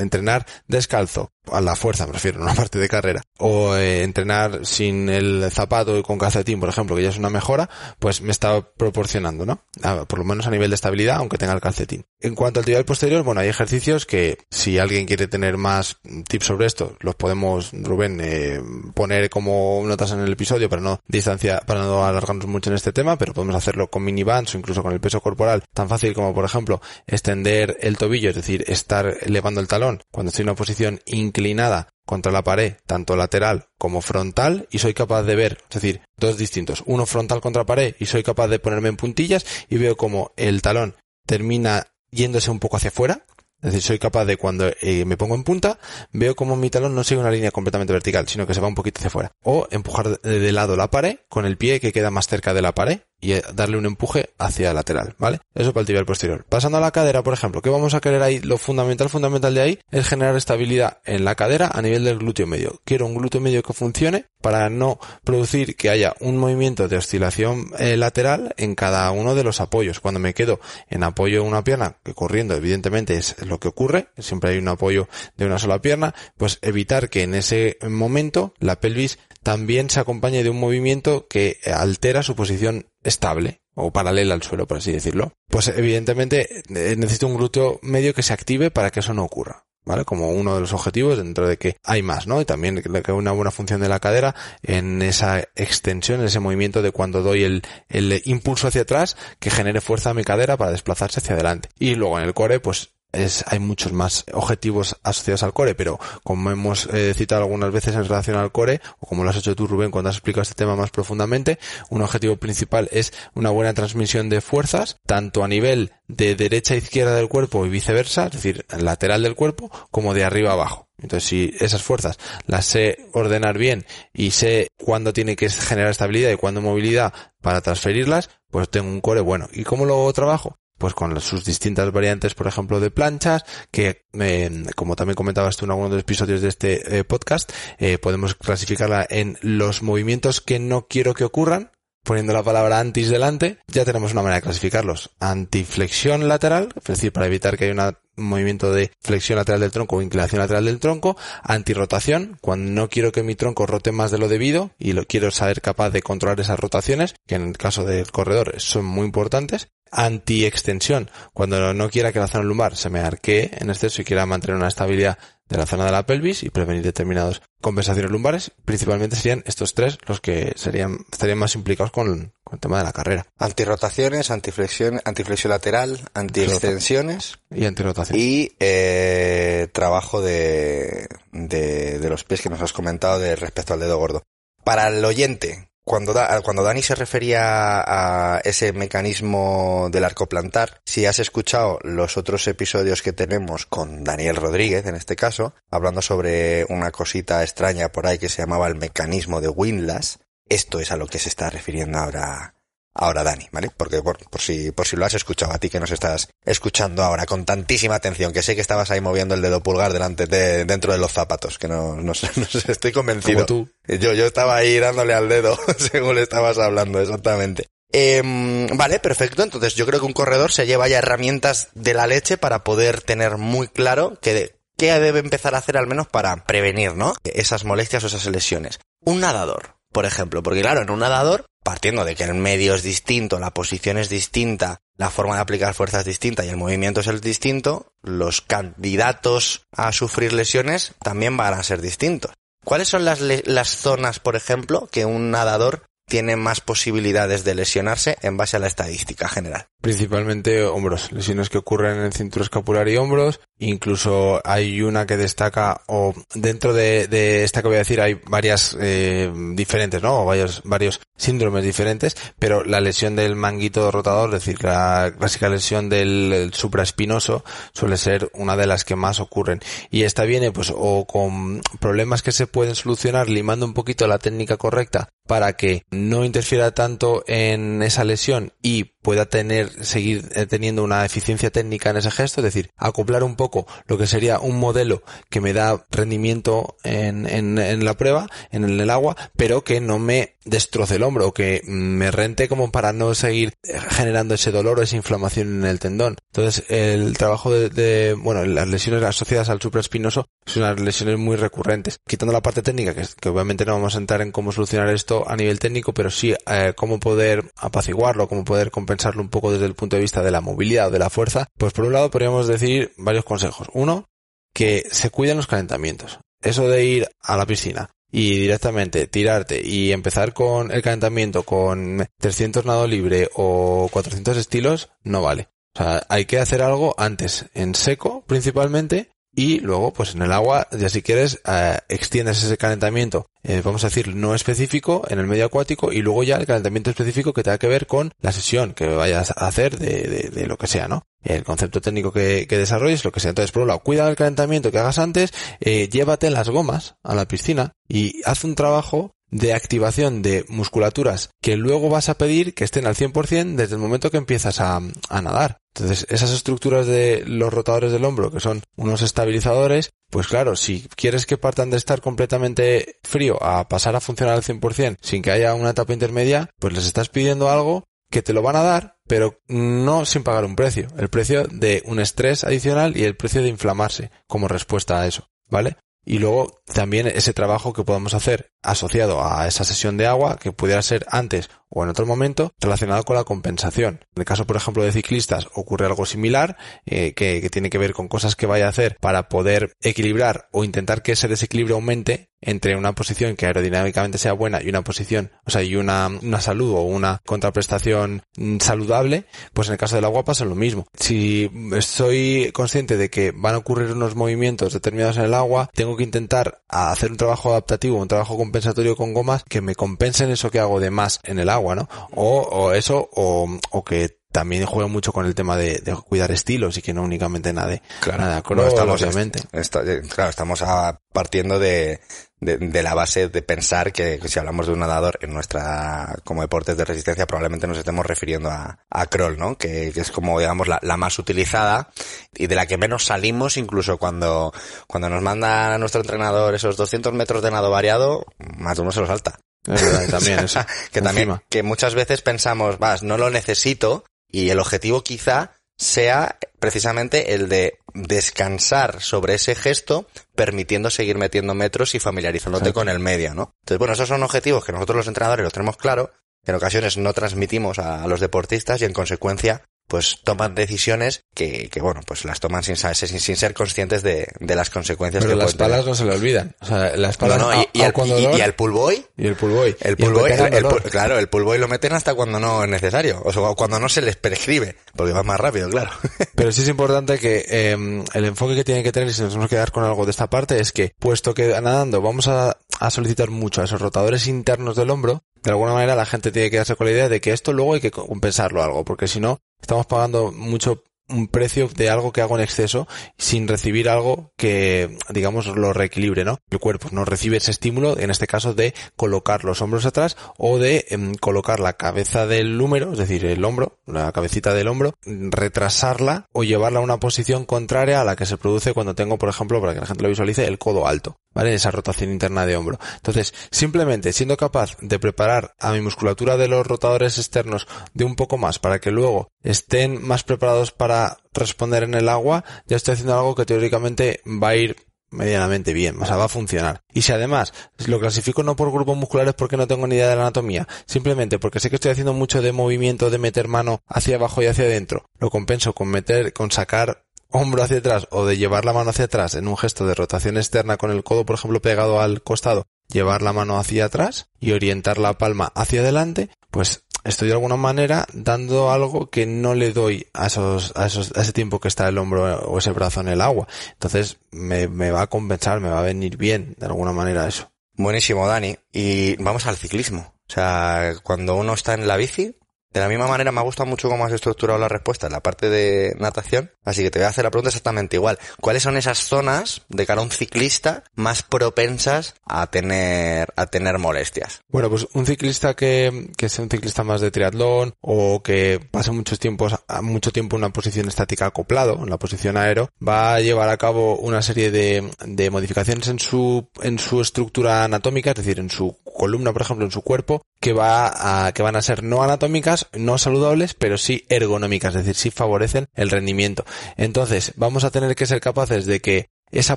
entrenar 0.00 0.46
descalzo, 0.66 1.30
a 1.50 1.60
la 1.60 1.76
fuerza 1.76 2.06
me 2.06 2.12
refiero, 2.12 2.40
una 2.40 2.54
parte 2.54 2.78
de 2.78 2.88
carrera, 2.88 3.22
o 3.40 3.76
eh, 3.76 4.02
entrenar 4.02 4.60
sin 4.64 5.08
el 5.08 5.50
zapato 5.50 5.98
y 5.98 6.02
con 6.02 6.18
calcetín, 6.18 6.60
por 6.60 6.68
ejemplo, 6.68 6.94
que 6.94 7.02
ya 7.02 7.08
es 7.08 7.18
una 7.18 7.30
mejora, 7.30 7.68
pues 7.98 8.20
me 8.20 8.30
está 8.30 8.60
proporcionando, 8.60 9.46
¿no? 9.46 9.62
por 10.06 10.18
lo 10.18 10.24
menos 10.24 10.46
a 10.46 10.50
nivel 10.50 10.70
de 10.70 10.74
estabilidad, 10.74 11.16
aunque 11.16 11.38
tenga 11.38 11.54
el 11.54 11.60
calcetín. 11.60 12.04
En 12.20 12.34
cuanto 12.34 12.60
al 12.60 12.66
tibial 12.66 12.84
posterior, 12.84 13.22
bueno, 13.22 13.40
hay 13.40 13.48
ejercicios 13.48 14.04
que 14.04 14.38
si 14.50 14.78
alguien 14.78 15.06
quiere 15.06 15.26
tener 15.26 15.56
más 15.56 15.98
tips 16.28 16.46
sobre 16.46 16.66
esto, 16.66 16.96
los 17.00 17.14
podemos, 17.14 17.70
Rubén, 17.72 18.20
eh, 18.22 18.60
poner 18.94 19.30
como 19.30 19.82
notas 19.86 20.12
en 20.12 20.20
el 20.20 20.32
episodio 20.32 20.68
para 20.68 20.82
no 20.82 21.00
distancia, 21.08 21.60
para 21.66 21.82
no 21.82 22.04
alargarnos 22.04 22.46
mucho 22.46 22.70
en 22.70 22.76
este 22.76 22.92
tema, 22.92 23.16
pero 23.16 23.32
podemos 23.32 23.56
hacerlo 23.56 23.88
con 23.88 24.04
minibands 24.04 24.54
o 24.54 24.58
incluso 24.58 24.82
con 24.82 24.92
el 24.92 25.00
peso 25.00 25.20
corporal, 25.20 25.62
tan 25.72 25.88
fácil 25.88 26.12
como, 26.12 26.34
por 26.34 26.44
ejemplo, 26.44 26.80
extender 27.06 27.78
el 27.80 27.96
tobillo, 27.96 28.30
es 28.30 28.36
decir, 28.36 28.64
estar 28.66 29.16
elevando 29.22 29.60
el 29.60 29.68
talón 29.68 30.02
cuando 30.10 30.28
estoy 30.28 30.42
en 30.42 30.50
una 30.50 30.56
posición 30.56 31.00
inclinada 31.06 31.88
contra 32.10 32.32
la 32.32 32.42
pared, 32.42 32.74
tanto 32.86 33.14
lateral 33.14 33.68
como 33.78 34.02
frontal, 34.02 34.66
y 34.72 34.80
soy 34.80 34.94
capaz 34.94 35.22
de 35.22 35.36
ver, 35.36 35.58
es 35.68 35.80
decir, 35.80 36.00
dos 36.16 36.38
distintos, 36.38 36.82
uno 36.86 37.06
frontal 37.06 37.40
contra 37.40 37.64
pared, 37.64 37.94
y 38.00 38.06
soy 38.06 38.24
capaz 38.24 38.48
de 38.48 38.58
ponerme 38.58 38.88
en 38.88 38.96
puntillas 38.96 39.46
y 39.68 39.76
veo 39.76 39.96
como 39.96 40.32
el 40.36 40.60
talón 40.60 40.96
termina 41.24 41.86
yéndose 42.10 42.50
un 42.50 42.58
poco 42.58 42.78
hacia 42.78 42.88
afuera, 42.88 43.24
es 43.62 43.72
decir, 43.72 43.82
soy 43.82 43.98
capaz 44.00 44.24
de 44.24 44.36
cuando 44.36 44.72
eh, 44.80 45.04
me 45.04 45.16
pongo 45.16 45.36
en 45.36 45.44
punta, 45.44 45.78
veo 46.10 46.34
como 46.34 46.56
mi 46.56 46.68
talón 46.68 46.96
no 46.96 47.04
sigue 47.04 47.20
una 47.20 47.30
línea 47.30 47.52
completamente 47.52 47.92
vertical, 47.92 48.26
sino 48.26 48.44
que 48.44 48.54
se 48.54 48.60
va 48.60 48.66
un 48.66 48.74
poquito 48.74 48.98
hacia 48.98 49.06
afuera. 49.06 49.30
O 49.44 49.68
empujar 49.70 50.20
de 50.20 50.50
lado 50.50 50.74
la 50.74 50.90
pared 50.90 51.18
con 51.28 51.46
el 51.46 51.58
pie 51.58 51.78
que 51.78 51.92
queda 51.92 52.10
más 52.10 52.26
cerca 52.26 52.54
de 52.54 52.62
la 52.62 52.74
pared 52.74 53.02
y 53.20 53.32
eh, 53.32 53.42
darle 53.54 53.76
un 53.76 53.86
empuje 53.86 54.30
hacia 54.38 54.72
lateral, 54.72 55.14
¿vale? 55.18 55.40
Eso 55.54 55.72
para 55.72 55.82
el 55.82 55.86
tibial 55.86 56.06
posterior. 56.06 56.44
Pasando 56.48 56.78
a 56.78 56.80
la 56.80 56.90
cadera, 56.90 57.22
por 57.22 57.34
ejemplo, 57.34 57.62
¿qué 57.62 57.70
vamos 57.70 57.94
a 57.94 58.00
querer 58.00 58.22
ahí? 58.22 58.40
Lo 58.40 58.58
fundamental, 58.58 59.08
fundamental 59.08 59.54
de 59.54 59.60
ahí 59.60 59.78
es 59.90 60.08
generar 60.08 60.36
estabilidad 60.36 60.98
en 61.04 61.24
la 61.24 61.34
cadera 61.34 61.70
a 61.72 61.82
nivel 61.82 62.04
del 62.04 62.18
glúteo 62.18 62.46
medio. 62.46 62.80
Quiero 62.84 63.06
un 63.06 63.14
glúteo 63.14 63.40
medio 63.40 63.62
que 63.62 63.72
funcione 63.72 64.26
para 64.40 64.70
no 64.70 64.98
producir 65.24 65.76
que 65.76 65.90
haya 65.90 66.14
un 66.20 66.38
movimiento 66.38 66.88
de 66.88 66.96
oscilación 66.96 67.70
eh, 67.78 67.96
lateral 67.96 68.54
en 68.56 68.74
cada 68.74 69.10
uno 69.10 69.34
de 69.34 69.44
los 69.44 69.60
apoyos. 69.60 70.00
Cuando 70.00 70.20
me 70.20 70.34
quedo 70.34 70.60
en 70.88 71.02
apoyo 71.02 71.42
de 71.42 71.48
una 71.48 71.64
pierna, 71.64 71.96
que 72.02 72.14
corriendo 72.14 72.54
evidentemente 72.54 73.16
es 73.16 73.36
lo 73.46 73.58
que 73.58 73.68
ocurre, 73.68 74.08
siempre 74.18 74.50
hay 74.50 74.58
un 74.58 74.68
apoyo 74.68 75.08
de 75.36 75.46
una 75.46 75.58
sola 75.58 75.80
pierna, 75.80 76.14
pues 76.36 76.58
evitar 76.62 77.10
que 77.10 77.22
en 77.22 77.34
ese 77.34 77.78
momento 77.88 78.54
la 78.58 78.80
pelvis 78.80 79.18
también 79.42 79.90
se 79.90 80.00
acompañe 80.00 80.42
de 80.42 80.50
un 80.50 80.60
movimiento 80.60 81.26
que 81.28 81.58
altera 81.72 82.22
su 82.22 82.36
posición 82.36 82.86
estable 83.02 83.60
o 83.74 83.92
paralela 83.92 84.34
al 84.34 84.42
suelo, 84.42 84.66
por 84.66 84.78
así 84.78 84.92
decirlo. 84.92 85.32
Pues 85.48 85.68
evidentemente 85.68 86.62
eh, 86.68 86.96
necesito 86.96 87.26
un 87.26 87.36
glúteo 87.36 87.78
medio 87.82 88.14
que 88.14 88.22
se 88.22 88.32
active 88.32 88.70
para 88.70 88.90
que 88.90 89.00
eso 89.00 89.14
no 89.14 89.24
ocurra. 89.24 89.64
¿vale? 89.84 90.04
Como 90.04 90.30
uno 90.30 90.54
de 90.54 90.60
los 90.60 90.72
objetivos 90.72 91.18
dentro 91.18 91.48
de 91.48 91.56
que 91.56 91.76
hay 91.82 92.02
más, 92.02 92.26
¿no? 92.26 92.40
Y 92.40 92.44
también 92.44 92.82
que 92.82 93.12
una 93.12 93.32
buena 93.32 93.50
función 93.50 93.80
de 93.80 93.88
la 93.88 93.98
cadera 93.98 94.34
en 94.62 95.02
esa 95.02 95.40
extensión, 95.56 96.20
en 96.20 96.26
ese 96.26 96.38
movimiento 96.40 96.82
de 96.82 96.92
cuando 96.92 97.22
doy 97.22 97.44
el, 97.44 97.62
el 97.88 98.20
impulso 98.24 98.68
hacia 98.68 98.82
atrás 98.82 99.16
que 99.38 99.50
genere 99.50 99.80
fuerza 99.80 100.10
a 100.10 100.14
mi 100.14 100.22
cadera 100.22 100.56
para 100.56 100.70
desplazarse 100.70 101.20
hacia 101.20 101.34
adelante. 101.34 101.70
Y 101.78 101.94
luego 101.94 102.18
en 102.18 102.24
el 102.24 102.34
core, 102.34 102.60
pues 102.60 102.90
es, 103.12 103.44
hay 103.46 103.58
muchos 103.58 103.92
más 103.92 104.24
objetivos 104.32 104.96
asociados 105.02 105.42
al 105.42 105.52
core, 105.52 105.74
pero 105.74 105.98
como 106.22 106.50
hemos 106.50 106.86
eh, 106.86 107.14
citado 107.14 107.42
algunas 107.42 107.72
veces 107.72 107.94
en 107.94 108.04
relación 108.04 108.36
al 108.36 108.52
core, 108.52 108.80
o 108.98 109.06
como 109.06 109.24
lo 109.24 109.30
has 109.30 109.36
hecho 109.36 109.56
tú 109.56 109.66
Rubén 109.66 109.90
cuando 109.90 110.10
has 110.10 110.16
explicado 110.16 110.42
este 110.42 110.54
tema 110.54 110.76
más 110.76 110.90
profundamente, 110.90 111.58
un 111.90 112.02
objetivo 112.02 112.36
principal 112.36 112.88
es 112.92 113.12
una 113.34 113.50
buena 113.50 113.74
transmisión 113.74 114.28
de 114.28 114.40
fuerzas, 114.40 114.96
tanto 115.06 115.44
a 115.44 115.48
nivel 115.48 115.92
de 116.08 116.34
derecha 116.34 116.74
a 116.74 116.78
izquierda 116.78 117.14
del 117.14 117.28
cuerpo 117.28 117.64
y 117.66 117.68
viceversa, 117.68 118.26
es 118.26 118.32
decir, 118.32 118.66
lateral 118.78 119.22
del 119.22 119.34
cuerpo, 119.34 119.70
como 119.90 120.14
de 120.14 120.24
arriba 120.24 120.50
a 120.50 120.54
abajo. 120.54 120.88
Entonces, 120.98 121.28
si 121.28 121.54
esas 121.58 121.82
fuerzas 121.82 122.18
las 122.46 122.66
sé 122.66 123.06
ordenar 123.12 123.56
bien 123.56 123.86
y 124.12 124.32
sé 124.32 124.68
cuándo 124.76 125.12
tiene 125.12 125.34
que 125.36 125.48
generar 125.48 125.90
estabilidad 125.90 126.30
y 126.30 126.36
cuándo 126.36 126.60
movilidad 126.60 127.14
para 127.40 127.62
transferirlas, 127.62 128.28
pues 128.50 128.68
tengo 128.68 128.88
un 128.88 129.00
core 129.00 129.20
bueno. 129.20 129.48
¿Y 129.52 129.64
cómo 129.64 129.86
lo 129.86 130.12
trabajo? 130.12 130.58
Pues 130.80 130.94
con 130.94 131.20
sus 131.20 131.44
distintas 131.44 131.92
variantes, 131.92 132.34
por 132.34 132.46
ejemplo, 132.46 132.80
de 132.80 132.90
planchas, 132.90 133.44
que 133.70 134.06
eh, 134.14 134.64
como 134.74 134.96
también 134.96 135.14
comentabas 135.14 135.58
tú 135.58 135.66
en 135.66 135.72
alguno 135.72 135.90
de 135.90 135.96
los 135.96 136.02
episodios 136.02 136.40
de 136.40 136.48
este 136.48 136.98
eh, 136.98 137.04
podcast, 137.04 137.52
eh, 137.78 137.98
podemos 137.98 138.34
clasificarla 138.34 139.06
en 139.08 139.36
los 139.42 139.82
movimientos 139.82 140.40
que 140.40 140.58
no 140.58 140.86
quiero 140.88 141.12
que 141.12 141.24
ocurran, 141.24 141.70
poniendo 142.02 142.32
la 142.32 142.42
palabra 142.42 142.80
antis 142.80 143.10
delante, 143.10 143.58
ya 143.66 143.84
tenemos 143.84 144.12
una 144.12 144.22
manera 144.22 144.36
de 144.36 144.42
clasificarlos. 144.42 145.10
Antiflexión 145.20 146.28
lateral, 146.28 146.70
es 146.74 146.84
decir, 146.84 147.12
para 147.12 147.26
evitar 147.26 147.58
que 147.58 147.70
haya 147.70 147.98
un 148.16 148.24
movimiento 148.24 148.72
de 148.72 148.90
flexión 149.00 149.36
lateral 149.36 149.60
del 149.60 149.70
tronco 149.70 149.96
o 149.96 150.02
inclinación 150.02 150.40
lateral 150.40 150.64
del 150.64 150.80
tronco. 150.80 151.18
Antirrotación, 151.42 152.38
cuando 152.40 152.72
no 152.72 152.88
quiero 152.88 153.12
que 153.12 153.22
mi 153.22 153.34
tronco 153.34 153.66
rote 153.66 153.92
más 153.92 154.10
de 154.10 154.18
lo 154.18 154.28
debido 154.28 154.70
y 154.78 154.94
lo 154.94 155.04
quiero 155.04 155.30
saber 155.30 155.60
capaz 155.60 155.90
de 155.90 156.00
controlar 156.00 156.40
esas 156.40 156.58
rotaciones, 156.58 157.16
que 157.26 157.34
en 157.34 157.48
el 157.48 157.58
caso 157.58 157.84
del 157.84 158.10
corredor 158.10 158.54
son 158.56 158.86
muy 158.86 159.04
importantes 159.04 159.68
anti-extensión, 159.90 161.10
cuando 161.32 161.74
no 161.74 161.90
quiera 161.90 162.12
que 162.12 162.20
la 162.20 162.28
zona 162.28 162.44
lumbar 162.44 162.76
se 162.76 162.90
me 162.90 163.00
arquee 163.00 163.50
en 163.58 163.70
exceso 163.70 164.02
y 164.02 164.04
quiera 164.04 164.26
mantener 164.26 164.56
una 164.56 164.68
estabilidad 164.68 165.18
de 165.50 165.56
la 165.56 165.66
zona 165.66 165.84
de 165.84 165.92
la 165.92 166.06
pelvis 166.06 166.44
y 166.44 166.50
prevenir 166.50 166.82
determinadas 166.82 167.42
compensaciones 167.60 168.10
lumbares, 168.10 168.52
principalmente 168.64 169.16
serían 169.16 169.42
estos 169.46 169.74
tres 169.74 169.98
los 170.06 170.20
que 170.20 170.52
serían, 170.56 170.98
estarían 171.10 171.38
más 171.38 171.56
implicados 171.56 171.90
con, 171.90 172.32
el 172.52 172.58
tema 172.60 172.78
de 172.78 172.84
la 172.84 172.92
carrera. 172.92 173.26
Antirrotaciones, 173.36 174.30
antiflexión, 174.30 175.00
antiflexión 175.04 175.50
lateral, 175.50 176.00
antiextensiones 176.14 177.38
y 177.50 177.64
antirrotación. 177.64 178.18
Y 178.18 178.52
eh, 178.60 179.68
trabajo 179.72 180.22
de, 180.22 181.08
de, 181.32 181.98
de 181.98 182.08
los 182.08 182.24
pies 182.24 182.40
que 182.40 182.48
nos 182.48 182.62
has 182.62 182.72
comentado 182.72 183.18
de 183.18 183.34
respecto 183.34 183.74
al 183.74 183.80
dedo 183.80 183.98
gordo. 183.98 184.22
Para 184.62 184.88
el 184.88 185.04
oyente 185.04 185.69
cuando, 185.90 186.62
Dani 186.62 186.82
se 186.82 186.94
refería 186.94 187.40
a 187.42 188.40
ese 188.44 188.72
mecanismo 188.72 189.88
del 189.90 190.04
arco 190.04 190.28
plantar, 190.28 190.80
si 190.84 191.04
has 191.04 191.18
escuchado 191.18 191.80
los 191.82 192.16
otros 192.16 192.46
episodios 192.46 193.02
que 193.02 193.12
tenemos 193.12 193.66
con 193.66 194.04
Daniel 194.04 194.36
Rodríguez, 194.36 194.86
en 194.86 194.94
este 194.94 195.16
caso, 195.16 195.52
hablando 195.68 196.00
sobre 196.00 196.64
una 196.68 196.92
cosita 196.92 197.42
extraña 197.42 197.90
por 197.90 198.06
ahí 198.06 198.18
que 198.18 198.28
se 198.28 198.40
llamaba 198.40 198.68
el 198.68 198.76
mecanismo 198.76 199.40
de 199.40 199.48
Windlass, 199.48 200.20
esto 200.48 200.78
es 200.78 200.92
a 200.92 200.96
lo 200.96 201.08
que 201.08 201.18
se 201.18 201.28
está 201.28 201.50
refiriendo 201.50 201.98
ahora 201.98 202.54
ahora 202.94 203.22
Dani, 203.22 203.46
¿vale? 203.52 203.70
Porque 203.76 204.02
por, 204.02 204.18
si, 204.40 204.72
por 204.72 204.86
si 204.86 204.96
lo 204.96 205.04
has 205.04 205.14
escuchado 205.14 205.52
a 205.52 205.58
ti 205.58 205.70
que 205.70 205.80
nos 205.80 205.90
estás 205.90 206.28
escuchando 206.44 207.02
ahora 207.02 207.26
con 207.26 207.44
tantísima 207.44 207.94
atención, 207.94 208.32
que 208.32 208.42
sé 208.42 208.54
que 208.54 208.60
estabas 208.60 208.90
ahí 208.90 209.00
moviendo 209.00 209.34
el 209.34 209.42
dedo 209.42 209.62
pulgar 209.62 209.92
delante 209.92 210.26
de, 210.26 210.64
dentro 210.64 210.92
de 210.92 210.98
los 210.98 211.12
zapatos, 211.12 211.58
que 211.58 211.68
no, 211.68 211.96
no, 211.96 212.12
estoy 212.68 212.92
convencido. 212.92 213.46
tú. 213.46 213.68
Yo, 213.86 214.12
yo 214.12 214.26
estaba 214.26 214.56
ahí 214.56 214.78
dándole 214.78 215.14
al 215.14 215.28
dedo 215.28 215.58
según 215.78 216.16
le 216.16 216.22
estabas 216.22 216.58
hablando, 216.58 217.00
exactamente. 217.00 217.66
Em, 217.92 218.68
vale, 218.76 219.00
perfecto. 219.00 219.42
Entonces 219.42 219.74
yo 219.74 219.86
creo 219.86 220.00
que 220.00 220.06
un 220.06 220.12
corredor 220.12 220.52
se 220.52 220.66
lleva 220.66 220.88
ya 220.88 220.98
herramientas 220.98 221.68
de 221.74 221.94
la 221.94 222.06
leche 222.06 222.38
para 222.38 222.62
poder 222.64 223.02
tener 223.02 223.36
muy 223.36 223.68
claro 223.68 224.18
que 224.20 224.54
qué 224.76 224.98
debe 224.98 225.18
empezar 225.18 225.54
a 225.54 225.58
hacer 225.58 225.76
al 225.76 225.86
menos 225.86 226.06
para 226.06 226.44
prevenir, 226.44 226.94
¿no? 226.94 227.14
Esas 227.24 227.64
molestias 227.64 228.04
o 228.04 228.06
esas 228.06 228.26
lesiones. 228.26 228.78
Un 229.00 229.20
nadador, 229.20 229.74
por 229.92 230.06
ejemplo, 230.06 230.42
porque 230.42 230.62
claro, 230.62 230.82
en 230.82 230.90
un 230.90 231.00
nadador 231.00 231.44
partiendo 231.62 232.04
de 232.04 232.14
que 232.14 232.24
el 232.24 232.34
medio 232.34 232.74
es 232.74 232.82
distinto, 232.82 233.38
la 233.38 233.52
posición 233.52 233.98
es 233.98 234.08
distinta, 234.08 234.80
la 234.96 235.10
forma 235.10 235.36
de 235.36 235.42
aplicar 235.42 235.74
fuerza 235.74 236.00
es 236.00 236.06
distinta 236.06 236.44
y 236.44 236.48
el 236.48 236.56
movimiento 236.56 237.00
es 237.00 237.06
el 237.06 237.20
distinto, 237.20 237.92
los 238.02 238.40
candidatos 238.40 239.66
a 239.72 239.92
sufrir 239.92 240.32
lesiones 240.32 240.94
también 241.02 241.36
van 241.36 241.54
a 241.54 241.62
ser 241.62 241.80
distintos. 241.80 242.32
¿Cuáles 242.64 242.88
son 242.88 243.04
las, 243.04 243.20
las 243.20 243.68
zonas, 243.68 244.20
por 244.20 244.36
ejemplo, 244.36 244.88
que 244.92 245.06
un 245.06 245.30
nadador 245.30 245.86
tiene 246.06 246.36
más 246.36 246.60
posibilidades 246.60 247.44
de 247.44 247.54
lesionarse 247.54 248.18
en 248.20 248.36
base 248.36 248.56
a 248.56 248.60
la 248.60 248.66
estadística 248.66 249.28
general? 249.28 249.69
Principalmente 249.80 250.62
hombros, 250.64 251.10
lesiones 251.10 251.48
que 251.48 251.56
ocurren 251.56 251.96
en 251.96 252.04
el 252.04 252.12
cinturón 252.12 252.44
escapular 252.44 252.86
y 252.88 252.98
hombros. 252.98 253.40
Incluso 253.58 254.40
hay 254.44 254.82
una 254.82 255.06
que 255.06 255.16
destaca, 255.16 255.82
o 255.86 256.14
dentro 256.34 256.74
de, 256.74 257.44
esta 257.44 257.62
que 257.62 257.68
voy 257.68 257.76
a 257.76 257.80
decir 257.80 258.00
hay 258.00 258.20
varias 258.26 258.76
eh, 258.78 259.32
diferentes, 259.54 260.02
¿no? 260.02 260.20
O 260.20 260.24
varios, 260.26 260.60
varios 260.64 261.00
síndromes 261.16 261.64
diferentes, 261.64 262.16
pero 262.38 262.62
la 262.62 262.80
lesión 262.80 263.16
del 263.16 263.36
manguito 263.36 263.90
rotador, 263.90 264.34
es 264.34 264.44
decir, 264.44 264.62
la 264.62 265.14
clásica 265.18 265.48
lesión 265.48 265.88
del 265.88 266.50
supraespinoso, 266.52 267.44
suele 267.72 267.96
ser 267.96 268.30
una 268.34 268.56
de 268.56 268.66
las 268.66 268.84
que 268.84 268.96
más 268.96 269.18
ocurren. 269.18 269.60
Y 269.90 270.02
esta 270.02 270.24
viene, 270.24 270.52
pues, 270.52 270.72
o 270.74 271.06
con 271.06 271.62
problemas 271.78 272.22
que 272.22 272.32
se 272.32 272.46
pueden 272.46 272.74
solucionar 272.74 273.28
limando 273.28 273.64
un 273.64 273.74
poquito 273.74 274.06
la 274.06 274.18
técnica 274.18 274.58
correcta 274.58 275.08
para 275.26 275.52
que 275.52 275.84
no 275.90 276.24
interfiera 276.24 276.72
tanto 276.72 277.22
en 277.28 277.82
esa 277.82 278.02
lesión 278.02 278.52
y 278.62 278.94
pueda 279.02 279.26
tener, 279.26 279.84
seguir 279.84 280.28
eh, 280.34 280.46
teniendo 280.46 280.84
una 280.84 281.04
eficiencia 281.04 281.50
técnica 281.50 281.90
en 281.90 281.98
ese 281.98 282.10
gesto, 282.10 282.40
es 282.40 282.44
decir, 282.44 282.70
acoplar 282.76 283.22
un 283.22 283.36
poco 283.36 283.66
lo 283.86 283.98
que 283.98 284.06
sería 284.06 284.38
un 284.38 284.58
modelo 284.58 285.02
que 285.28 285.40
me 285.40 285.52
da 285.52 285.84
rendimiento 285.90 286.76
en, 286.84 287.26
en, 287.26 287.84
la 287.84 287.94
prueba, 287.94 288.28
en 288.50 288.64
el 288.64 288.90
agua, 288.90 289.16
pero 289.36 289.64
que 289.64 289.80
no 289.80 289.98
me 289.98 290.36
destroce 290.44 290.96
el 290.96 291.02
hombro 291.02 291.32
que 291.32 291.62
me 291.64 292.10
rente 292.10 292.48
como 292.48 292.70
para 292.72 292.92
no 292.92 293.14
seguir 293.14 293.54
generando 293.90 294.34
ese 294.34 294.50
dolor 294.50 294.78
o 294.78 294.82
esa 294.82 294.96
inflamación 294.96 295.60
en 295.60 295.64
el 295.64 295.78
tendón. 295.78 296.16
Entonces, 296.32 296.64
el 296.68 297.16
trabajo 297.16 297.50
de, 297.50 298.14
bueno, 298.18 298.44
las 298.44 298.68
lesiones 298.68 299.02
asociadas 299.02 299.48
al 299.48 299.60
supraespinoso 299.60 300.28
son 300.46 300.62
unas 300.62 300.80
lesiones 300.80 301.18
muy 301.18 301.36
recurrentes. 301.36 302.00
Quitando 302.06 302.32
la 302.32 302.42
parte 302.42 302.62
técnica, 302.62 302.94
que, 302.94 303.28
obviamente 303.28 303.64
no 303.64 303.72
vamos 303.72 303.94
a 303.94 303.98
entrar 303.98 304.22
en 304.22 304.32
cómo 304.32 304.52
solucionar 304.52 304.88
esto 304.88 305.28
a 305.28 305.36
nivel 305.36 305.58
técnico, 305.58 305.92
pero 305.92 306.10
sí 306.10 306.34
eh, 306.46 306.72
cómo 306.76 306.98
poder 306.98 307.50
apaciguarlo, 307.56 308.28
cómo 308.28 308.44
poder 308.44 308.70
compensarlo 308.70 308.89
un 309.16 309.28
poco 309.28 309.52
desde 309.52 309.66
el 309.66 309.74
punto 309.74 309.96
de 309.96 310.02
vista 310.02 310.22
de 310.22 310.30
la 310.30 310.40
movilidad 310.40 310.88
o 310.88 310.90
de 310.90 310.98
la 310.98 311.10
fuerza. 311.10 311.46
Pues 311.58 311.72
por 311.72 311.84
un 311.84 311.92
lado 311.92 312.10
podríamos 312.10 312.46
decir 312.46 312.92
varios 312.96 313.24
consejos. 313.24 313.68
Uno, 313.72 314.06
que 314.52 314.84
se 314.90 315.10
cuiden 315.10 315.36
los 315.36 315.46
calentamientos. 315.46 316.18
Eso 316.42 316.68
de 316.68 316.84
ir 316.84 317.08
a 317.20 317.36
la 317.36 317.46
piscina 317.46 317.90
y 318.10 318.38
directamente 318.38 319.06
tirarte 319.06 319.64
y 319.64 319.92
empezar 319.92 320.32
con 320.32 320.72
el 320.72 320.82
calentamiento 320.82 321.44
con 321.44 322.06
300 322.18 322.64
nado 322.64 322.86
libre 322.86 323.30
o 323.34 323.88
400 323.92 324.36
estilos 324.36 324.90
no 325.02 325.22
vale. 325.22 325.48
O 325.74 325.78
sea, 325.78 326.04
hay 326.08 326.24
que 326.24 326.38
hacer 326.38 326.62
algo 326.62 326.94
antes 326.98 327.46
en 327.54 327.74
seco 327.74 328.24
principalmente 328.26 329.10
y 329.34 329.60
luego 329.60 329.92
pues 329.92 330.14
en 330.14 330.22
el 330.22 330.32
agua 330.32 330.66
ya 330.72 330.88
si 330.88 331.02
quieres 331.02 331.40
eh, 331.46 331.78
extiendes 331.88 332.42
ese 332.42 332.56
calentamiento 332.56 333.26
eh, 333.42 333.62
vamos 333.64 333.84
a 333.84 333.88
decir 333.88 334.14
no 334.14 334.34
específico 334.34 335.02
en 335.08 335.18
el 335.18 335.26
medio 335.26 335.46
acuático 335.46 335.92
y 335.92 336.02
luego 336.02 336.22
ya 336.24 336.36
el 336.36 336.46
calentamiento 336.46 336.90
específico 336.90 337.32
que 337.32 337.42
tenga 337.42 337.58
que 337.58 337.68
ver 337.68 337.86
con 337.86 338.12
la 338.20 338.32
sesión 338.32 338.74
que 338.74 338.88
vayas 338.88 339.30
a 339.30 339.46
hacer 339.46 339.78
de, 339.78 340.30
de, 340.30 340.46
lo 340.46 340.58
que 340.58 340.66
sea 340.66 340.88
no 340.88 341.04
el 341.22 341.44
concepto 341.44 341.80
técnico 341.80 342.12
que, 342.12 342.46
que, 342.48 342.58
desarrolles 342.58 343.04
lo 343.04 343.12
que 343.12 343.20
sea 343.20 343.30
entonces 343.30 343.52
por 343.52 343.62
un 343.62 343.68
lado 343.68 343.80
cuida 343.80 344.08
el 344.08 344.16
calentamiento 344.16 344.72
que 344.72 344.78
hagas 344.78 344.98
antes 344.98 345.32
eh, 345.60 345.88
llévate 345.88 346.30
las 346.30 346.48
gomas 346.48 346.96
a 347.02 347.14
la 347.14 347.28
piscina 347.28 347.72
y 347.88 348.20
haz 348.24 348.44
un 348.44 348.54
trabajo 348.54 349.12
de 349.30 349.54
activación 349.54 350.22
de 350.22 350.44
musculaturas 350.48 351.30
que 351.40 351.56
luego 351.56 351.88
vas 351.88 352.08
a 352.08 352.18
pedir 352.18 352.54
que 352.54 352.64
estén 352.64 352.86
al 352.86 352.96
100% 352.96 353.54
desde 353.54 353.74
el 353.74 353.80
momento 353.80 354.10
que 354.10 354.16
empiezas 354.16 354.60
a, 354.60 354.80
a 355.08 355.22
nadar. 355.22 355.59
Entonces, 355.74 356.06
esas 356.10 356.32
estructuras 356.32 356.86
de 356.86 357.22
los 357.26 357.52
rotadores 357.52 357.92
del 357.92 358.04
hombro, 358.04 358.30
que 358.30 358.40
son 358.40 358.62
unos 358.76 359.02
estabilizadores, 359.02 359.90
pues 360.10 360.26
claro, 360.26 360.56
si 360.56 360.88
quieres 360.96 361.26
que 361.26 361.38
partan 361.38 361.70
de 361.70 361.76
estar 361.76 362.00
completamente 362.00 362.98
frío 363.04 363.42
a 363.42 363.68
pasar 363.68 363.94
a 363.94 364.00
funcionar 364.00 364.34
al 364.34 364.42
100% 364.42 364.98
sin 365.00 365.22
que 365.22 365.30
haya 365.30 365.54
una 365.54 365.70
etapa 365.70 365.92
intermedia, 365.92 366.50
pues 366.58 366.74
les 366.74 366.86
estás 366.86 367.08
pidiendo 367.08 367.50
algo 367.50 367.84
que 368.10 368.22
te 368.22 368.32
lo 368.32 368.42
van 368.42 368.56
a 368.56 368.62
dar, 368.62 368.96
pero 369.06 369.40
no 369.46 370.04
sin 370.04 370.24
pagar 370.24 370.44
un 370.44 370.56
precio. 370.56 370.88
El 370.98 371.08
precio 371.08 371.44
de 371.44 371.82
un 371.86 372.00
estrés 372.00 372.42
adicional 372.42 372.96
y 372.96 373.04
el 373.04 373.16
precio 373.16 373.40
de 373.40 373.48
inflamarse 373.48 374.10
como 374.26 374.48
respuesta 374.48 375.00
a 375.00 375.06
eso, 375.06 375.28
¿vale? 375.48 375.76
Y 376.04 376.18
luego 376.18 376.62
también 376.64 377.06
ese 377.06 377.32
trabajo 377.32 377.72
que 377.72 377.84
podamos 377.84 378.14
hacer 378.14 378.50
asociado 378.62 379.24
a 379.24 379.46
esa 379.46 379.64
sesión 379.64 379.96
de 379.96 380.06
agua, 380.06 380.38
que 380.38 380.50
pudiera 380.50 380.82
ser 380.82 381.06
antes 381.10 381.50
o 381.70 381.84
en 381.84 381.90
otro 381.90 382.06
momento 382.06 382.52
relacionado 382.60 383.04
con 383.04 383.16
la 383.16 383.24
compensación. 383.24 384.00
En 384.14 384.20
el 384.20 384.24
caso, 384.24 384.46
por 384.46 384.56
ejemplo, 384.56 384.82
de 384.82 384.92
ciclistas 384.92 385.48
ocurre 385.54 385.86
algo 385.86 386.04
similar, 386.04 386.56
eh, 386.84 387.14
que, 387.14 387.40
que 387.40 387.50
tiene 387.50 387.70
que 387.70 387.78
ver 387.78 387.92
con 387.92 388.08
cosas 388.08 388.36
que 388.36 388.46
vaya 388.46 388.66
a 388.66 388.70
hacer 388.70 388.96
para 389.00 389.28
poder 389.28 389.74
equilibrar 389.80 390.48
o 390.52 390.64
intentar 390.64 391.02
que 391.02 391.12
ese 391.12 391.28
desequilibrio 391.28 391.76
aumente 391.76 392.30
entre 392.42 392.76
una 392.76 392.94
posición 392.94 393.36
que 393.36 393.46
aerodinámicamente 393.46 394.18
sea 394.18 394.32
buena 394.32 394.62
y 394.62 394.68
una 394.68 394.82
posición, 394.82 395.30
o 395.44 395.50
sea, 395.50 395.62
y 395.62 395.76
una, 395.76 396.08
una 396.22 396.40
salud 396.40 396.72
o 396.72 396.82
una 396.82 397.20
contraprestación 397.26 398.22
mm, 398.36 398.58
saludable, 398.58 399.26
pues 399.52 399.68
en 399.68 399.72
el 399.72 399.78
caso 399.78 399.96
del 399.96 400.04
agua 400.04 400.24
pasa 400.24 400.44
lo 400.44 400.54
mismo. 400.54 400.86
Si 400.94 401.50
estoy 401.76 402.50
consciente 402.52 402.96
de 402.96 403.10
que 403.10 403.32
van 403.32 403.54
a 403.54 403.58
ocurrir 403.58 403.92
unos 403.92 404.14
movimientos 404.16 404.72
determinados 404.72 405.18
en 405.18 405.24
el 405.24 405.34
agua, 405.34 405.70
tengo 405.74 405.96
que 405.96 406.04
intentar 406.04 406.62
hacer 406.68 407.10
un 407.10 407.16
trabajo 407.16 407.50
adaptativo, 407.50 407.98
un 407.98 408.08
trabajo 408.08 408.36
compensatorio 408.36 408.96
con 408.96 409.12
gomas 409.12 409.44
que 409.48 409.60
me 409.60 409.74
compensen 409.74 410.30
eso 410.30 410.50
que 410.50 410.60
hago 410.60 410.80
de 410.80 410.90
más 410.90 411.20
en 411.24 411.38
el 411.38 411.48
agua, 411.48 411.59
¿no? 411.74 411.88
O, 412.12 412.40
o 412.40 412.72
eso, 412.72 413.08
o, 413.12 413.48
o 413.70 413.84
que 413.84 414.20
también 414.32 414.64
juega 414.64 414.88
mucho 414.88 415.12
con 415.12 415.26
el 415.26 415.34
tema 415.34 415.56
de, 415.56 415.78
de, 415.80 415.94
cuidar 415.94 416.30
estilos 416.30 416.76
y 416.76 416.82
que 416.82 416.94
no 416.94 417.02
únicamente 417.02 417.52
nada 417.52 417.68
de, 417.68 417.82
claro. 418.00 418.22
nada 418.22 418.42
no, 418.48 418.66
estamos, 418.66 419.02
obviamente. 419.02 419.40
Está, 419.52 419.82
claro, 420.08 420.30
estamos 420.30 420.62
a, 420.62 421.00
partiendo 421.12 421.58
de, 421.58 422.00
de, 422.38 422.58
de, 422.58 422.82
la 422.82 422.94
base 422.94 423.28
de 423.28 423.42
pensar 423.42 423.92
que, 423.92 424.20
que, 424.20 424.28
si 424.28 424.38
hablamos 424.38 424.66
de 424.66 424.72
un 424.72 424.78
nadador 424.78 425.18
en 425.22 425.32
nuestra, 425.34 426.14
como 426.24 426.42
deportes 426.42 426.76
de 426.76 426.84
resistencia, 426.84 427.26
probablemente 427.26 427.66
nos 427.66 427.78
estemos 427.78 428.06
refiriendo 428.06 428.50
a, 428.50 428.78
a 428.88 429.06
crawl, 429.06 429.36
¿no? 429.36 429.58
Que, 429.58 429.90
que 429.92 430.00
es 430.00 430.12
como, 430.12 430.38
digamos, 430.38 430.68
la, 430.68 430.78
la, 430.82 430.96
más 430.96 431.18
utilizada 431.18 431.90
y 432.32 432.46
de 432.46 432.54
la 432.54 432.66
que 432.66 432.78
menos 432.78 433.06
salimos 433.06 433.56
incluso 433.56 433.98
cuando, 433.98 434.52
cuando 434.86 435.08
nos 435.10 435.22
manda 435.22 435.74
a 435.74 435.78
nuestro 435.78 436.02
entrenador 436.02 436.54
esos 436.54 436.76
200 436.76 437.12
metros 437.14 437.42
de 437.42 437.50
nado 437.50 437.70
variado, 437.70 438.26
más 438.38 438.76
de 438.76 438.82
uno 438.82 438.92
se 438.92 439.00
lo 439.00 439.06
salta. 439.08 439.40
Verdad, 439.64 440.08
también 440.08 440.40
eso. 440.40 440.60
que 440.92 441.02
también, 441.02 441.40
que 441.48 441.62
muchas 441.62 441.94
veces 441.94 442.22
pensamos, 442.22 442.78
vas, 442.78 443.02
no 443.02 443.18
lo 443.18 443.30
necesito, 443.30 444.04
y 444.28 444.50
el 444.50 444.58
objetivo 444.58 445.02
quizá 445.02 445.52
sea 445.76 446.38
precisamente 446.58 447.34
el 447.34 447.48
de 447.48 447.78
descansar 447.94 449.00
sobre 449.00 449.34
ese 449.34 449.54
gesto, 449.54 450.06
permitiendo 450.34 450.90
seguir 450.90 451.16
metiendo 451.16 451.54
metros 451.54 451.94
y 451.94 452.00
familiarizándote 452.00 452.64
Exacto. 452.68 452.80
con 452.80 452.88
el 452.88 453.00
medio, 453.00 453.34
¿no? 453.34 453.54
Entonces, 453.62 453.78
bueno, 453.78 453.94
esos 453.94 454.08
son 454.08 454.22
objetivos 454.22 454.64
que 454.64 454.72
nosotros 454.72 454.98
los 454.98 455.08
entrenadores 455.08 455.44
los 455.44 455.52
tenemos 455.52 455.76
claro, 455.76 456.10
que 456.44 456.50
en 456.50 456.56
ocasiones 456.56 456.96
no 456.98 457.12
transmitimos 457.12 457.78
a, 457.78 458.04
a 458.04 458.08
los 458.08 458.20
deportistas 458.20 458.80
y 458.82 458.84
en 458.84 458.92
consecuencia 458.92 459.64
pues 459.90 460.20
toman 460.22 460.54
decisiones 460.54 461.24
que, 461.34 461.68
que 461.68 461.80
bueno, 461.80 462.00
pues 462.06 462.24
las 462.24 462.38
toman 462.38 462.62
sin, 462.62 462.76
sin, 462.76 462.94
sin 462.94 463.36
ser 463.36 463.54
conscientes 463.54 464.04
de, 464.04 464.28
de, 464.38 464.54
las 464.54 464.70
consecuencias 464.70 465.24
Pero 465.24 465.36
que 465.36 465.44
las 465.44 465.54
palas 465.54 465.84
no 465.84 465.96
se 465.96 466.04
le 466.04 466.14
olvidan. 466.14 466.54
O 466.60 466.66
sea, 466.66 466.96
las 466.96 467.16
palas 467.16 467.38
no, 467.38 467.50
no, 467.50 467.60
y, 467.60 467.68
y, 467.72 467.82
el, 467.82 467.92
y, 468.06 468.38
y, 468.38 468.40
el 468.40 468.54
pull 468.54 468.70
boy. 468.70 469.04
Y 469.16 469.26
el 469.26 469.34
pull 469.34 469.50
boy. 469.50 469.76
El 469.80 469.96
pull 469.96 470.12
boy, 470.12 470.30
el, 470.30 470.54
el, 470.54 470.64
claro, 470.90 471.18
el 471.18 471.28
pull 471.28 471.42
boy 471.42 471.58
lo 471.58 471.66
meten 471.66 471.92
hasta 471.92 472.14
cuando 472.14 472.38
no 472.38 472.62
es 472.62 472.70
necesario. 472.70 473.20
O 473.24 473.32
sea, 473.32 473.42
cuando 473.56 473.80
no 473.80 473.88
se 473.88 474.00
les 474.00 474.14
prescribe. 474.14 474.76
Porque 474.94 475.12
va 475.12 475.24
más 475.24 475.40
rápido, 475.40 475.68
claro. 475.68 475.90
Pero 476.36 476.52
sí 476.52 476.62
es 476.62 476.68
importante 476.68 477.18
que 477.18 477.44
eh, 477.48 478.04
el 478.14 478.24
enfoque 478.24 478.54
que 478.54 478.62
tienen 478.62 478.84
que 478.84 478.92
tener, 478.92 479.08
y 479.08 479.12
si 479.12 479.22
nos 479.22 479.34
vamos 479.34 479.46
a 479.46 479.50
quedar 479.50 479.72
con 479.72 479.82
algo 479.82 480.04
de 480.04 480.12
esta 480.12 480.30
parte, 480.30 480.60
es 480.60 480.70
que, 480.70 480.94
puesto 481.00 481.34
que 481.34 481.48
nadando 481.48 482.00
vamos 482.00 482.28
a, 482.28 482.56
a 482.78 482.90
solicitar 482.90 483.30
mucho 483.30 483.60
a 483.60 483.64
esos 483.64 483.80
rotadores 483.80 484.28
internos 484.28 484.76
del 484.76 484.90
hombro, 484.90 485.24
de 485.42 485.50
alguna 485.50 485.72
manera 485.72 485.96
la 485.96 486.06
gente 486.06 486.30
tiene 486.30 486.48
que 486.48 486.58
darse 486.58 486.76
con 486.76 486.86
la 486.86 486.92
idea 486.92 487.08
de 487.08 487.20
que 487.20 487.32
esto 487.32 487.52
luego 487.52 487.74
hay 487.74 487.80
que 487.80 487.90
compensarlo 487.90 488.62
algo, 488.62 488.84
porque 488.84 489.08
si 489.08 489.20
no, 489.20 489.40
estamos 489.60 489.86
pagando 489.86 490.32
mucho 490.32 490.82
un 491.10 491.28
precio 491.28 491.68
de 491.68 491.90
algo 491.90 492.12
que 492.12 492.20
hago 492.20 492.36
en 492.36 492.44
exceso 492.44 492.88
sin 493.18 493.48
recibir 493.48 493.88
algo 493.88 494.32
que, 494.36 494.96
digamos, 495.10 495.46
lo 495.46 495.72
reequilibre, 495.72 496.24
¿no? 496.24 496.38
El 496.50 496.58
cuerpo 496.58 496.88
no 496.92 497.04
recibe 497.04 497.36
ese 497.36 497.50
estímulo, 497.50 497.98
en 497.98 498.10
este 498.10 498.26
caso, 498.26 498.54
de 498.54 498.74
colocar 498.96 499.44
los 499.44 499.60
hombros 499.60 499.86
atrás 499.86 500.16
o 500.38 500.58
de 500.58 500.86
eh, 500.88 501.12
colocar 501.20 501.60
la 501.60 501.74
cabeza 501.74 502.26
del 502.26 502.60
húmero, 502.60 502.92
es 502.92 502.98
decir, 502.98 503.24
el 503.24 503.44
hombro, 503.44 503.78
la 503.86 504.12
cabecita 504.12 504.54
del 504.54 504.68
hombro, 504.68 504.94
retrasarla 505.04 506.28
o 506.32 506.44
llevarla 506.44 506.78
a 506.78 506.82
una 506.82 507.00
posición 507.00 507.44
contraria 507.44 508.00
a 508.00 508.04
la 508.04 508.16
que 508.16 508.26
se 508.26 508.38
produce 508.38 508.72
cuando 508.72 508.94
tengo, 508.94 509.18
por 509.18 509.28
ejemplo, 509.28 509.60
para 509.60 509.74
que 509.74 509.80
la 509.80 509.86
gente 509.86 510.02
lo 510.02 510.08
visualice, 510.08 510.46
el 510.46 510.58
codo 510.58 510.86
alto, 510.86 511.16
¿vale? 511.34 511.54
Esa 511.54 511.70
rotación 511.70 512.10
interna 512.10 512.46
de 512.46 512.56
hombro. 512.56 512.78
Entonces, 512.96 513.34
simplemente 513.50 514.12
siendo 514.12 514.36
capaz 514.36 514.76
de 514.80 514.98
preparar 514.98 515.54
a 515.58 515.72
mi 515.72 515.80
musculatura 515.80 516.36
de 516.36 516.48
los 516.48 516.66
rotadores 516.66 517.18
externos 517.18 517.66
de 517.94 518.04
un 518.04 518.16
poco 518.16 518.38
más 518.38 518.58
para 518.58 518.80
que 518.80 518.90
luego 518.90 519.28
estén 519.42 520.02
más 520.02 520.24
preparados 520.24 520.72
para 520.72 521.18
responder 521.32 521.84
en 521.84 521.94
el 521.94 522.08
agua, 522.08 522.44
ya 522.66 522.76
estoy 522.76 522.94
haciendo 522.94 523.16
algo 523.16 523.34
que 523.34 523.46
teóricamente 523.46 524.20
va 524.26 524.48
a 524.48 524.56
ir 524.56 524.76
medianamente 525.10 525.72
bien, 525.72 526.00
o 526.00 526.06
sea, 526.06 526.16
va 526.16 526.24
a 526.24 526.28
funcionar. 526.28 526.82
Y 526.92 527.02
si 527.02 527.12
además 527.12 527.52
lo 527.86 527.98
clasifico 527.98 528.42
no 528.42 528.56
por 528.56 528.70
grupos 528.72 528.96
musculares 528.96 529.34
porque 529.34 529.56
no 529.56 529.66
tengo 529.66 529.86
ni 529.86 529.96
idea 529.96 530.08
de 530.08 530.16
la 530.16 530.22
anatomía, 530.22 530.68
simplemente 530.86 531.38
porque 531.38 531.60
sé 531.60 531.68
que 531.68 531.76
estoy 531.76 531.90
haciendo 531.90 532.12
mucho 532.12 532.40
de 532.42 532.52
movimiento 532.52 533.10
de 533.10 533.18
meter 533.18 533.48
mano 533.48 533.82
hacia 533.86 534.16
abajo 534.16 534.42
y 534.42 534.46
hacia 534.46 534.64
adentro, 534.64 535.04
lo 535.18 535.30
compenso 535.30 535.74
con 535.74 535.88
meter, 535.88 536.32
con 536.32 536.50
sacar 536.50 537.04
hombro 537.30 537.62
hacia 537.62 537.78
atrás 537.78 538.06
o 538.10 538.26
de 538.26 538.36
llevar 538.36 538.64
la 538.64 538.72
mano 538.72 538.90
hacia 538.90 539.06
atrás 539.06 539.34
en 539.34 539.48
un 539.48 539.56
gesto 539.56 539.86
de 539.86 539.94
rotación 539.94 540.36
externa 540.36 540.76
con 540.76 540.90
el 540.90 541.04
codo, 541.04 541.24
por 541.24 541.36
ejemplo, 541.36 541.60
pegado 541.60 542.00
al 542.00 542.22
costado, 542.22 542.66
llevar 542.88 543.22
la 543.22 543.32
mano 543.32 543.58
hacia 543.58 543.86
atrás 543.86 544.28
y 544.40 544.52
orientar 544.52 544.98
la 544.98 545.14
palma 545.18 545.52
hacia 545.54 545.80
adelante, 545.80 546.30
pues 546.50 546.84
estoy 547.04 547.28
de 547.28 547.34
alguna 547.34 547.56
manera 547.56 548.06
dando 548.12 548.70
algo 548.70 549.10
que 549.10 549.26
no 549.26 549.54
le 549.54 549.72
doy 549.72 550.06
a 550.12 550.26
esos, 550.26 550.72
a 550.76 550.86
esos, 550.86 551.16
a 551.16 551.22
ese 551.22 551.32
tiempo 551.32 551.60
que 551.60 551.68
está 551.68 551.88
el 551.88 551.98
hombro 551.98 552.40
o 552.40 552.58
ese 552.58 552.72
brazo 552.72 553.00
en 553.00 553.08
el 553.08 553.20
agua. 553.20 553.46
Entonces 553.72 554.18
me, 554.30 554.68
me 554.68 554.90
va 554.90 555.02
a 555.02 555.06
compensar, 555.06 555.60
me 555.60 555.70
va 555.70 555.80
a 555.80 555.82
venir 555.82 556.16
bien 556.16 556.54
de 556.58 556.66
alguna 556.66 556.92
manera 556.92 557.26
eso. 557.26 557.50
Buenísimo, 557.74 558.26
Dani. 558.26 558.56
Y 558.72 559.16
vamos 559.16 559.46
al 559.46 559.56
ciclismo. 559.56 560.12
O 560.28 560.32
sea, 560.32 560.92
cuando 561.02 561.34
uno 561.34 561.54
está 561.54 561.74
en 561.74 561.88
la 561.88 561.96
bici, 561.96 562.36
de 562.72 562.80
la 562.80 562.88
misma 562.88 563.06
manera 563.06 563.32
me 563.32 563.40
gusta 563.42 563.64
mucho 563.64 563.88
cómo 563.88 564.04
has 564.04 564.12
estructurado 564.12 564.58
la 564.58 564.68
respuesta 564.68 565.06
en 565.06 565.12
la 565.12 565.20
parte 565.20 565.50
de 565.50 565.94
natación, 565.98 566.52
así 566.64 566.82
que 566.82 566.90
te 566.90 566.98
voy 566.98 567.06
a 567.06 567.08
hacer 567.08 567.24
la 567.24 567.30
pregunta 567.30 567.48
exactamente 567.48 567.96
igual. 567.96 568.18
¿Cuáles 568.40 568.62
son 568.62 568.76
esas 568.76 568.98
zonas 568.98 569.62
de 569.68 569.86
cara 569.86 570.00
a 570.00 570.04
un 570.04 570.10
ciclista 570.10 570.84
más 570.94 571.22
propensas 571.22 572.14
a 572.24 572.46
tener 572.46 573.32
a 573.36 573.46
tener 573.46 573.78
molestias? 573.78 574.42
Bueno, 574.48 574.70
pues 574.70 574.86
un 574.94 575.06
ciclista 575.06 575.54
que, 575.54 576.10
que 576.16 576.28
sea 576.28 576.44
un 576.44 576.50
ciclista 576.50 576.84
más 576.84 577.00
de 577.00 577.10
triatlón 577.10 577.74
o 577.80 578.22
que 578.22 578.60
pase 578.70 578.92
muchos 578.92 579.18
tiempos 579.18 579.54
mucho 579.82 580.12
tiempo 580.12 580.36
en 580.36 580.44
una 580.44 580.52
posición 580.52 580.88
estática 580.88 581.26
acoplado, 581.26 581.80
en 581.82 581.90
la 581.90 581.98
posición 581.98 582.36
aero, 582.36 582.70
va 582.86 583.14
a 583.14 583.20
llevar 583.20 583.48
a 583.48 583.56
cabo 583.56 583.96
una 583.96 584.22
serie 584.22 584.50
de, 584.50 584.88
de 585.06 585.30
modificaciones 585.30 585.88
en 585.88 585.98
su 585.98 586.48
en 586.62 586.78
su 586.78 587.00
estructura 587.00 587.64
anatómica, 587.64 588.10
es 588.10 588.16
decir, 588.16 588.38
en 588.38 588.50
su 588.50 588.76
columna, 589.00 589.32
por 589.32 589.40
ejemplo, 589.40 589.64
en 589.64 589.72
su 589.72 589.80
cuerpo, 589.80 590.20
que 590.40 590.52
va 590.52 591.26
a 591.26 591.32
que 591.32 591.42
van 591.42 591.56
a 591.56 591.62
ser 591.62 591.82
no 591.82 592.02
anatómicas 592.02 592.68
no 592.74 592.98
saludables, 592.98 593.54
pero 593.54 593.78
sí 593.78 594.04
ergonómicas, 594.10 594.74
es 594.74 594.84
decir, 594.84 594.94
sí 594.94 595.10
favorecen 595.10 595.68
el 595.74 595.88
rendimiento. 595.88 596.44
Entonces, 596.76 597.32
vamos 597.36 597.64
a 597.64 597.70
tener 597.70 597.94
que 597.94 598.04
ser 598.04 598.20
capaces 598.20 598.66
de 598.66 598.80
que 598.80 599.08
esa 599.30 599.56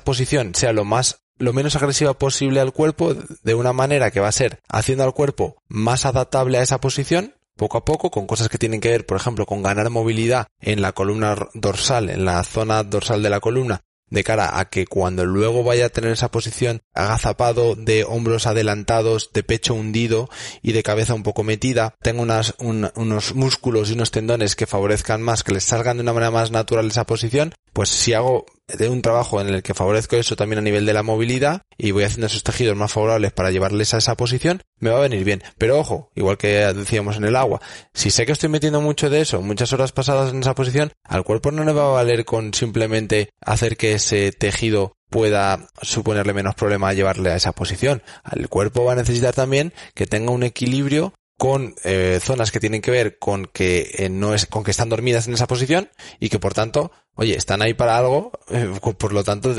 posición 0.00 0.54
sea 0.54 0.72
lo 0.72 0.86
más 0.86 1.20
lo 1.36 1.52
menos 1.52 1.76
agresiva 1.76 2.14
posible 2.14 2.60
al 2.60 2.72
cuerpo 2.72 3.12
de 3.14 3.54
una 3.54 3.74
manera 3.74 4.10
que 4.10 4.20
va 4.20 4.28
a 4.28 4.32
ser 4.32 4.60
haciendo 4.68 5.04
al 5.04 5.12
cuerpo 5.12 5.56
más 5.68 6.06
adaptable 6.06 6.56
a 6.56 6.62
esa 6.62 6.80
posición 6.80 7.34
poco 7.54 7.76
a 7.76 7.84
poco 7.84 8.10
con 8.10 8.26
cosas 8.26 8.48
que 8.48 8.56
tienen 8.56 8.80
que 8.80 8.90
ver, 8.90 9.04
por 9.04 9.18
ejemplo, 9.18 9.44
con 9.44 9.62
ganar 9.62 9.90
movilidad 9.90 10.46
en 10.60 10.80
la 10.80 10.92
columna 10.92 11.36
dorsal, 11.52 12.08
en 12.08 12.24
la 12.24 12.42
zona 12.44 12.82
dorsal 12.82 13.22
de 13.22 13.30
la 13.30 13.40
columna 13.40 13.82
de 14.14 14.24
cara 14.24 14.58
a 14.58 14.70
que 14.70 14.86
cuando 14.86 15.26
luego 15.26 15.64
vaya 15.64 15.86
a 15.86 15.90
tener 15.90 16.12
esa 16.12 16.30
posición 16.30 16.80
agazapado 16.94 17.74
de 17.74 18.04
hombros 18.04 18.46
adelantados, 18.46 19.30
de 19.34 19.42
pecho 19.42 19.74
hundido 19.74 20.30
y 20.62 20.72
de 20.72 20.82
cabeza 20.82 21.14
un 21.14 21.22
poco 21.22 21.42
metida, 21.42 21.94
tenga 22.00 22.22
unos 22.22 23.34
músculos 23.34 23.90
y 23.90 23.94
unos 23.94 24.10
tendones 24.10 24.56
que 24.56 24.66
favorezcan 24.66 25.20
más, 25.20 25.42
que 25.42 25.52
les 25.52 25.64
salgan 25.64 25.96
de 25.96 26.02
una 26.02 26.12
manera 26.12 26.30
más 26.30 26.50
natural 26.50 26.86
esa 26.86 27.04
posición, 27.04 27.52
pues 27.72 27.90
si 27.90 28.14
hago 28.14 28.46
de 28.68 28.88
un 28.88 29.02
trabajo 29.02 29.40
en 29.40 29.48
el 29.48 29.62
que 29.62 29.74
favorezco 29.74 30.16
eso 30.16 30.36
también 30.36 30.58
a 30.58 30.62
nivel 30.62 30.86
de 30.86 30.92
la 30.92 31.02
movilidad 31.02 31.62
y 31.76 31.90
voy 31.90 32.04
haciendo 32.04 32.26
esos 32.26 32.42
tejidos 32.42 32.76
más 32.76 32.92
favorables 32.92 33.32
para 33.32 33.50
llevarles 33.50 33.94
a 33.94 33.98
esa 33.98 34.16
posición, 34.16 34.62
me 34.78 34.90
va 34.90 34.98
a 34.98 35.02
venir 35.02 35.24
bien. 35.24 35.42
Pero 35.58 35.78
ojo, 35.78 36.10
igual 36.14 36.38
que 36.38 36.48
decíamos 36.48 37.16
en 37.16 37.24
el 37.24 37.36
agua, 37.36 37.60
si 37.92 38.10
sé 38.10 38.26
que 38.26 38.32
estoy 38.32 38.48
metiendo 38.48 38.80
mucho 38.80 39.10
de 39.10 39.20
eso, 39.20 39.42
muchas 39.42 39.72
horas 39.72 39.92
pasadas 39.92 40.32
en 40.32 40.40
esa 40.40 40.54
posición, 40.54 40.92
al 41.04 41.24
cuerpo 41.24 41.50
no 41.50 41.64
le 41.64 41.72
va 41.72 41.84
a 41.84 41.92
valer 41.92 42.24
con 42.24 42.54
simplemente 42.54 43.30
hacer 43.40 43.76
que 43.76 43.92
ese 43.92 44.32
tejido 44.32 44.94
pueda 45.10 45.68
suponerle 45.82 46.32
menos 46.32 46.56
problema 46.56 46.88
a 46.88 46.92
llevarle 46.92 47.30
a 47.30 47.36
esa 47.36 47.52
posición. 47.52 48.02
Al 48.24 48.48
cuerpo 48.48 48.84
va 48.84 48.94
a 48.94 48.96
necesitar 48.96 49.34
también 49.34 49.72
que 49.94 50.06
tenga 50.06 50.32
un 50.32 50.42
equilibrio 50.42 51.14
con 51.36 51.74
eh, 51.82 52.20
zonas 52.22 52.52
que 52.52 52.60
tienen 52.60 52.80
que 52.80 52.90
ver 52.90 53.18
con 53.18 53.46
que 53.46 53.90
eh, 53.98 54.08
no 54.08 54.34
es 54.34 54.46
con 54.46 54.62
que 54.62 54.70
están 54.70 54.88
dormidas 54.88 55.26
en 55.26 55.34
esa 55.34 55.46
posición 55.46 55.90
y 56.20 56.28
que 56.28 56.38
por 56.38 56.54
tanto 56.54 56.92
oye 57.16 57.36
están 57.36 57.60
ahí 57.60 57.74
para 57.74 57.98
algo 57.98 58.32
eh, 58.50 58.70
por 58.80 59.12
lo 59.12 59.24
tanto 59.24 59.54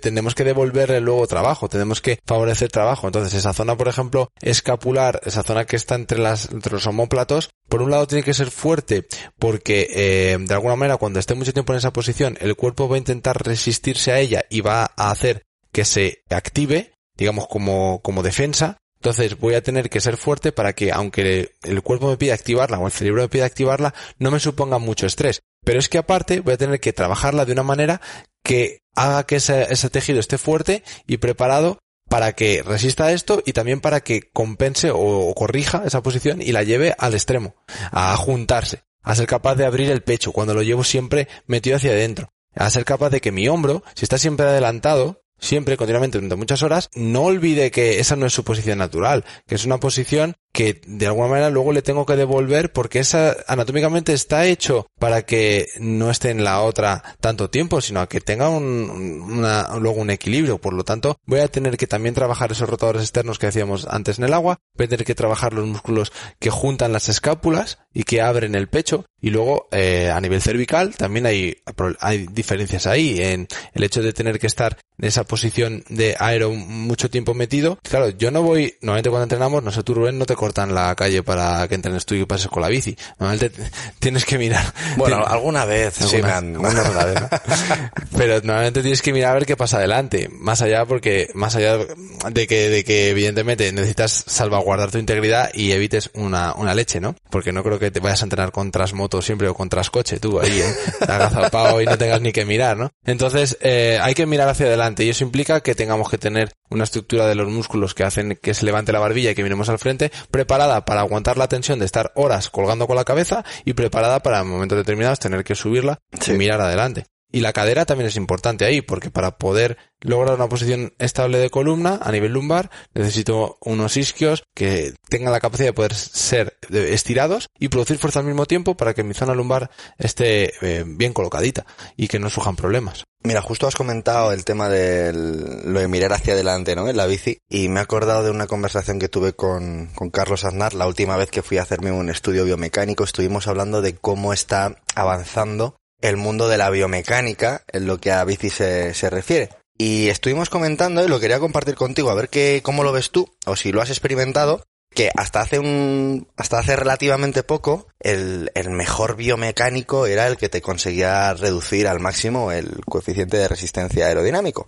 tenemos 0.00 0.34
que 0.34 0.44
devolverle 0.44 1.00
luego 1.00 1.26
trabajo 1.28 1.68
tenemos 1.68 2.00
que 2.00 2.18
favorecer 2.26 2.70
trabajo. 2.70 3.06
Entonces 3.06 3.34
esa 3.34 3.52
zona 3.52 3.76
por 3.76 3.88
ejemplo 3.88 4.32
escapular 4.40 5.20
esa 5.24 5.42
zona 5.42 5.66
que 5.66 5.76
está 5.76 5.94
entre 5.94 6.18
las 6.18 6.50
entre 6.50 6.72
los 6.72 6.86
homóplatos 6.86 7.50
por 7.68 7.82
un 7.82 7.92
lado 7.92 8.08
tiene 8.08 8.24
que 8.24 8.34
ser 8.34 8.50
fuerte 8.50 9.06
porque 9.38 9.88
eh, 9.90 10.36
de 10.38 10.54
alguna 10.54 10.76
manera 10.76 10.96
cuando 10.96 11.20
esté 11.20 11.34
mucho 11.34 11.52
tiempo 11.52 11.72
en 11.72 11.78
esa 11.78 11.92
posición 11.92 12.38
el 12.40 12.56
cuerpo 12.56 12.88
va 12.88 12.96
a 12.96 12.98
intentar 12.98 13.44
resistirse 13.44 14.10
a 14.10 14.18
ella 14.18 14.44
y 14.50 14.62
va 14.62 14.90
a 14.96 15.10
hacer 15.12 15.44
que 15.70 15.84
se 15.84 16.24
active 16.28 16.92
digamos 17.16 17.46
como 17.46 18.00
como 18.02 18.24
defensa 18.24 18.78
Entonces 19.00 19.38
voy 19.38 19.54
a 19.54 19.62
tener 19.62 19.88
que 19.88 20.00
ser 20.00 20.18
fuerte 20.18 20.52
para 20.52 20.74
que, 20.74 20.92
aunque 20.92 21.52
el 21.62 21.82
cuerpo 21.82 22.10
me 22.10 22.18
pida 22.18 22.34
activarla 22.34 22.78
o 22.78 22.86
el 22.86 22.92
cerebro 22.92 23.22
me 23.22 23.28
pida 23.28 23.46
activarla, 23.46 23.94
no 24.18 24.30
me 24.30 24.40
suponga 24.40 24.78
mucho 24.78 25.06
estrés. 25.06 25.40
Pero 25.64 25.78
es 25.78 25.88
que 25.88 25.96
aparte 25.96 26.40
voy 26.40 26.54
a 26.54 26.58
tener 26.58 26.80
que 26.80 26.92
trabajarla 26.92 27.46
de 27.46 27.52
una 27.52 27.62
manera 27.62 28.02
que 28.42 28.82
haga 28.94 29.24
que 29.24 29.36
ese, 29.36 29.90
tejido 29.90 30.20
esté 30.20 30.36
fuerte 30.36 30.82
y 31.06 31.16
preparado 31.16 31.78
para 32.10 32.34
que 32.34 32.62
resista 32.62 33.12
esto 33.12 33.42
y 33.46 33.52
también 33.52 33.80
para 33.80 34.00
que 34.00 34.30
compense 34.32 34.90
o, 34.92 35.32
corrija 35.34 35.82
esa 35.86 36.02
posición 36.02 36.42
y 36.42 36.52
la 36.52 36.62
lleve 36.62 36.94
al 36.98 37.14
extremo, 37.14 37.54
a 37.92 38.14
juntarse, 38.16 38.82
a 39.02 39.14
ser 39.14 39.26
capaz 39.26 39.54
de 39.54 39.64
abrir 39.64 39.90
el 39.90 40.02
pecho 40.02 40.32
cuando 40.32 40.52
lo 40.52 40.62
llevo 40.62 40.84
siempre 40.84 41.28
metido 41.46 41.76
hacia 41.76 41.92
adentro, 41.92 42.32
a 42.54 42.68
ser 42.68 42.84
capaz 42.84 43.10
de 43.10 43.20
que 43.22 43.32
mi 43.32 43.48
hombro, 43.48 43.82
si 43.94 44.04
está 44.04 44.18
siempre 44.18 44.46
adelantado, 44.46 45.22
siempre, 45.40 45.76
continuamente, 45.76 46.18
durante 46.18 46.36
muchas 46.36 46.62
horas, 46.62 46.90
no 46.94 47.22
olvide 47.22 47.70
que 47.70 47.98
esa 47.98 48.16
no 48.16 48.26
es 48.26 48.32
su 48.32 48.44
posición 48.44 48.78
natural, 48.78 49.24
que 49.46 49.56
es 49.56 49.64
una 49.64 49.78
posición 49.78 50.36
que 50.52 50.80
de 50.86 51.06
alguna 51.06 51.28
manera 51.28 51.50
luego 51.50 51.72
le 51.72 51.82
tengo 51.82 52.04
que 52.06 52.16
devolver 52.16 52.72
porque 52.72 52.98
esa 52.98 53.36
anatómicamente 53.46 54.12
está 54.12 54.46
hecho 54.46 54.86
para 54.98 55.22
que 55.22 55.66
no 55.78 56.10
esté 56.10 56.30
en 56.30 56.44
la 56.44 56.62
otra 56.62 57.02
tanto 57.20 57.50
tiempo, 57.50 57.80
sino 57.80 58.00
a 58.00 58.08
que 58.08 58.20
tenga 58.20 58.48
un, 58.48 58.90
una, 59.30 59.78
luego 59.78 60.00
un 60.00 60.10
equilibrio. 60.10 60.58
Por 60.58 60.74
lo 60.74 60.84
tanto, 60.84 61.18
voy 61.26 61.40
a 61.40 61.48
tener 61.48 61.76
que 61.76 61.86
también 61.86 62.14
trabajar 62.14 62.52
esos 62.52 62.68
rotadores 62.68 63.02
externos 63.02 63.38
que 63.38 63.46
hacíamos 63.46 63.86
antes 63.86 64.18
en 64.18 64.24
el 64.24 64.34
agua, 64.34 64.58
voy 64.76 64.86
a 64.86 64.88
tener 64.88 65.06
que 65.06 65.14
trabajar 65.14 65.52
los 65.52 65.66
músculos 65.66 66.12
que 66.38 66.50
juntan 66.50 66.92
las 66.92 67.08
escápulas 67.08 67.78
y 67.92 68.04
que 68.04 68.20
abren 68.20 68.54
el 68.54 68.68
pecho. 68.68 69.04
Y 69.20 69.30
luego, 69.30 69.68
eh, 69.70 70.10
a 70.10 70.20
nivel 70.20 70.40
cervical, 70.40 70.96
también 70.96 71.26
hay, 71.26 71.58
hay 72.00 72.26
diferencias 72.26 72.86
ahí 72.86 73.20
en 73.20 73.48
el 73.74 73.84
hecho 73.84 74.02
de 74.02 74.14
tener 74.14 74.38
que 74.38 74.46
estar 74.46 74.78
en 74.98 75.08
esa 75.08 75.24
posición 75.24 75.84
de 75.88 76.16
aero 76.18 76.52
mucho 76.52 77.10
tiempo 77.10 77.34
metido. 77.34 77.78
Claro, 77.82 78.10
yo 78.10 78.30
no 78.30 78.42
voy, 78.42 78.76
normalmente 78.80 79.10
cuando 79.10 79.24
entrenamos, 79.24 79.62
no 79.62 79.72
sé 79.72 79.82
tú 79.82 79.94
Rubén, 79.94 80.18
no 80.18 80.26
te 80.26 80.36
cortan 80.40 80.74
la 80.74 80.94
calle 80.94 81.22
para 81.22 81.68
que 81.68 81.74
entrenes 81.74 82.06
tú 82.06 82.14
y 82.14 82.24
pases 82.24 82.48
con 82.48 82.62
la 82.62 82.70
bici. 82.70 82.96
Normalmente 83.18 83.52
tienes 83.98 84.24
que 84.24 84.38
mirar. 84.38 84.64
Bueno, 84.96 85.22
alguna 85.22 85.66
vez, 85.66 85.96
sí, 85.96 86.22
me 86.22 86.30
han, 86.30 86.54
Pero 88.16 88.40
normalmente 88.42 88.80
tienes 88.80 89.02
que 89.02 89.12
mirar 89.12 89.32
a 89.32 89.34
ver 89.34 89.44
qué 89.44 89.54
pasa 89.54 89.76
adelante. 89.76 90.30
Más 90.32 90.62
allá 90.62 90.86
porque, 90.86 91.28
más 91.34 91.56
allá 91.56 91.76
de 91.76 92.46
que, 92.46 92.70
de 92.70 92.84
que 92.84 93.10
evidentemente 93.10 93.70
necesitas 93.70 94.24
salvaguardar 94.26 94.90
tu 94.90 94.96
integridad 94.96 95.50
y 95.52 95.72
evites 95.72 96.08
una, 96.14 96.54
una 96.54 96.72
leche, 96.72 97.00
¿no? 97.00 97.16
Porque 97.28 97.52
no 97.52 97.62
creo 97.62 97.78
que 97.78 97.90
te 97.90 98.00
vayas 98.00 98.22
a 98.22 98.24
entrenar 98.24 98.50
con 98.50 98.72
moto 98.94 99.20
siempre 99.20 99.46
o 99.46 99.52
con 99.54 99.68
coche 99.68 100.20
tú 100.20 100.40
ahí, 100.40 100.58
¿eh? 100.58 100.74
agazapado 101.06 101.82
y 101.82 101.84
no 101.84 101.98
tengas 101.98 102.22
ni 102.22 102.32
que 102.32 102.46
mirar, 102.46 102.78
¿no? 102.78 102.90
Entonces, 103.04 103.58
eh, 103.60 103.98
hay 104.00 104.14
que 104.14 104.24
mirar 104.24 104.48
hacia 104.48 104.64
adelante 104.64 105.04
y 105.04 105.10
eso 105.10 105.22
implica 105.22 105.60
que 105.60 105.74
tengamos 105.74 106.08
que 106.08 106.16
tener 106.16 106.54
una 106.70 106.84
estructura 106.84 107.26
de 107.26 107.34
los 107.34 107.48
músculos 107.48 107.94
que 107.94 108.04
hacen 108.04 108.38
que 108.40 108.54
se 108.54 108.64
levante 108.64 108.92
la 108.92 109.00
barbilla 109.00 109.32
y 109.32 109.34
que 109.34 109.42
miremos 109.42 109.68
al 109.68 109.78
frente, 109.78 110.10
preparada 110.30 110.84
para 110.84 111.00
aguantar 111.00 111.36
la 111.36 111.48
tensión 111.48 111.78
de 111.78 111.86
estar 111.86 112.12
horas 112.14 112.50
colgando 112.50 112.86
con 112.86 112.96
la 112.96 113.04
cabeza 113.04 113.44
y 113.64 113.74
preparada 113.74 114.20
para 114.20 114.40
en 114.40 114.48
momentos 114.48 114.78
determinados 114.78 115.18
tener 115.18 115.44
que 115.44 115.54
subirla 115.54 115.98
y 116.26 116.32
mirar 116.32 116.60
adelante. 116.60 117.06
Y 117.32 117.40
la 117.40 117.52
cadera 117.52 117.84
también 117.86 118.08
es 118.08 118.16
importante 118.16 118.64
ahí, 118.64 118.82
porque 118.82 119.10
para 119.10 119.38
poder 119.38 119.76
lograr 120.00 120.34
una 120.34 120.48
posición 120.48 120.94
estable 120.98 121.38
de 121.38 121.50
columna 121.50 121.98
a 122.02 122.10
nivel 122.10 122.32
lumbar, 122.32 122.70
necesito 122.94 123.58
unos 123.60 123.96
isquios 123.96 124.42
que 124.54 124.94
tengan 125.08 125.32
la 125.32 125.40
capacidad 125.40 125.68
de 125.68 125.74
poder 125.74 125.94
ser 125.94 126.56
estirados 126.70 127.48
y 127.58 127.68
producir 127.68 127.98
fuerza 127.98 128.20
al 128.20 128.26
mismo 128.26 128.46
tiempo 128.46 128.76
para 128.76 128.94
que 128.94 129.04
mi 129.04 129.14
zona 129.14 129.34
lumbar 129.34 129.70
esté 129.98 130.52
eh, 130.62 130.84
bien 130.86 131.12
colocadita 131.12 131.66
y 131.96 132.08
que 132.08 132.18
no 132.18 132.30
surjan 132.30 132.56
problemas. 132.56 133.04
Mira, 133.22 133.42
justo 133.42 133.66
has 133.66 133.76
comentado 133.76 134.32
el 134.32 134.46
tema 134.46 134.70
de 134.70 135.12
lo 135.12 135.78
de 135.78 135.88
mirar 135.88 136.14
hacia 136.14 136.32
adelante, 136.32 136.74
¿no? 136.74 136.88
En 136.88 136.96
la 136.96 137.06
bici. 137.06 137.38
Y 137.50 137.68
me 137.68 137.80
he 137.80 137.82
acordado 137.82 138.24
de 138.24 138.30
una 138.30 138.46
conversación 138.46 138.98
que 138.98 139.10
tuve 139.10 139.34
con, 139.34 139.90
con 139.94 140.08
Carlos 140.08 140.46
Aznar 140.46 140.72
la 140.72 140.86
última 140.86 141.18
vez 141.18 141.30
que 141.30 141.42
fui 141.42 141.58
a 141.58 141.62
hacerme 141.62 141.92
un 141.92 142.08
estudio 142.08 142.46
biomecánico. 142.46 143.04
Estuvimos 143.04 143.46
hablando 143.46 143.82
de 143.82 143.94
cómo 143.94 144.32
está 144.32 144.76
avanzando 144.94 145.76
el 146.00 146.16
mundo 146.16 146.48
de 146.48 146.58
la 146.58 146.70
biomecánica 146.70 147.62
en 147.72 147.86
lo 147.86 147.98
que 147.98 148.12
a 148.12 148.24
bici 148.24 148.50
se, 148.50 148.94
se 148.94 149.10
refiere. 149.10 149.50
Y 149.76 150.08
estuvimos 150.08 150.50
comentando 150.50 151.04
y 151.04 151.08
lo 151.08 151.20
quería 151.20 151.40
compartir 151.40 151.74
contigo, 151.74 152.10
a 152.10 152.14
ver 152.14 152.28
qué, 152.28 152.60
cómo 152.62 152.84
lo 152.84 152.92
ves 152.92 153.10
tú, 153.10 153.32
o 153.46 153.56
si 153.56 153.72
lo 153.72 153.80
has 153.80 153.88
experimentado, 153.88 154.62
que 154.94 155.10
hasta 155.16 155.40
hace 155.40 155.58
un, 155.58 156.28
hasta 156.36 156.58
hace 156.58 156.76
relativamente 156.76 157.42
poco, 157.42 157.86
el, 158.00 158.50
el 158.54 158.70
mejor 158.70 159.16
biomecánico 159.16 160.06
era 160.06 160.26
el 160.26 160.36
que 160.36 160.48
te 160.48 160.60
conseguía 160.60 161.32
reducir 161.34 161.86
al 161.86 162.00
máximo 162.00 162.52
el 162.52 162.84
coeficiente 162.84 163.36
de 163.36 163.48
resistencia 163.48 164.06
aerodinámico. 164.06 164.64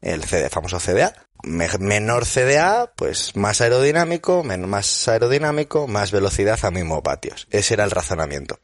El 0.00 0.24
CD, 0.24 0.50
famoso 0.50 0.80
CDA. 0.80 1.14
menor 1.44 2.26
CDA, 2.26 2.92
pues 2.96 3.36
más 3.36 3.60
aerodinámico, 3.60 4.42
más 4.42 5.08
aerodinámico, 5.08 5.86
más 5.86 6.10
velocidad 6.10 6.58
a 6.62 6.70
mismo 6.70 7.00
vatios. 7.02 7.46
Ese 7.50 7.74
era 7.74 7.84
el 7.84 7.90
razonamiento. 7.92 8.58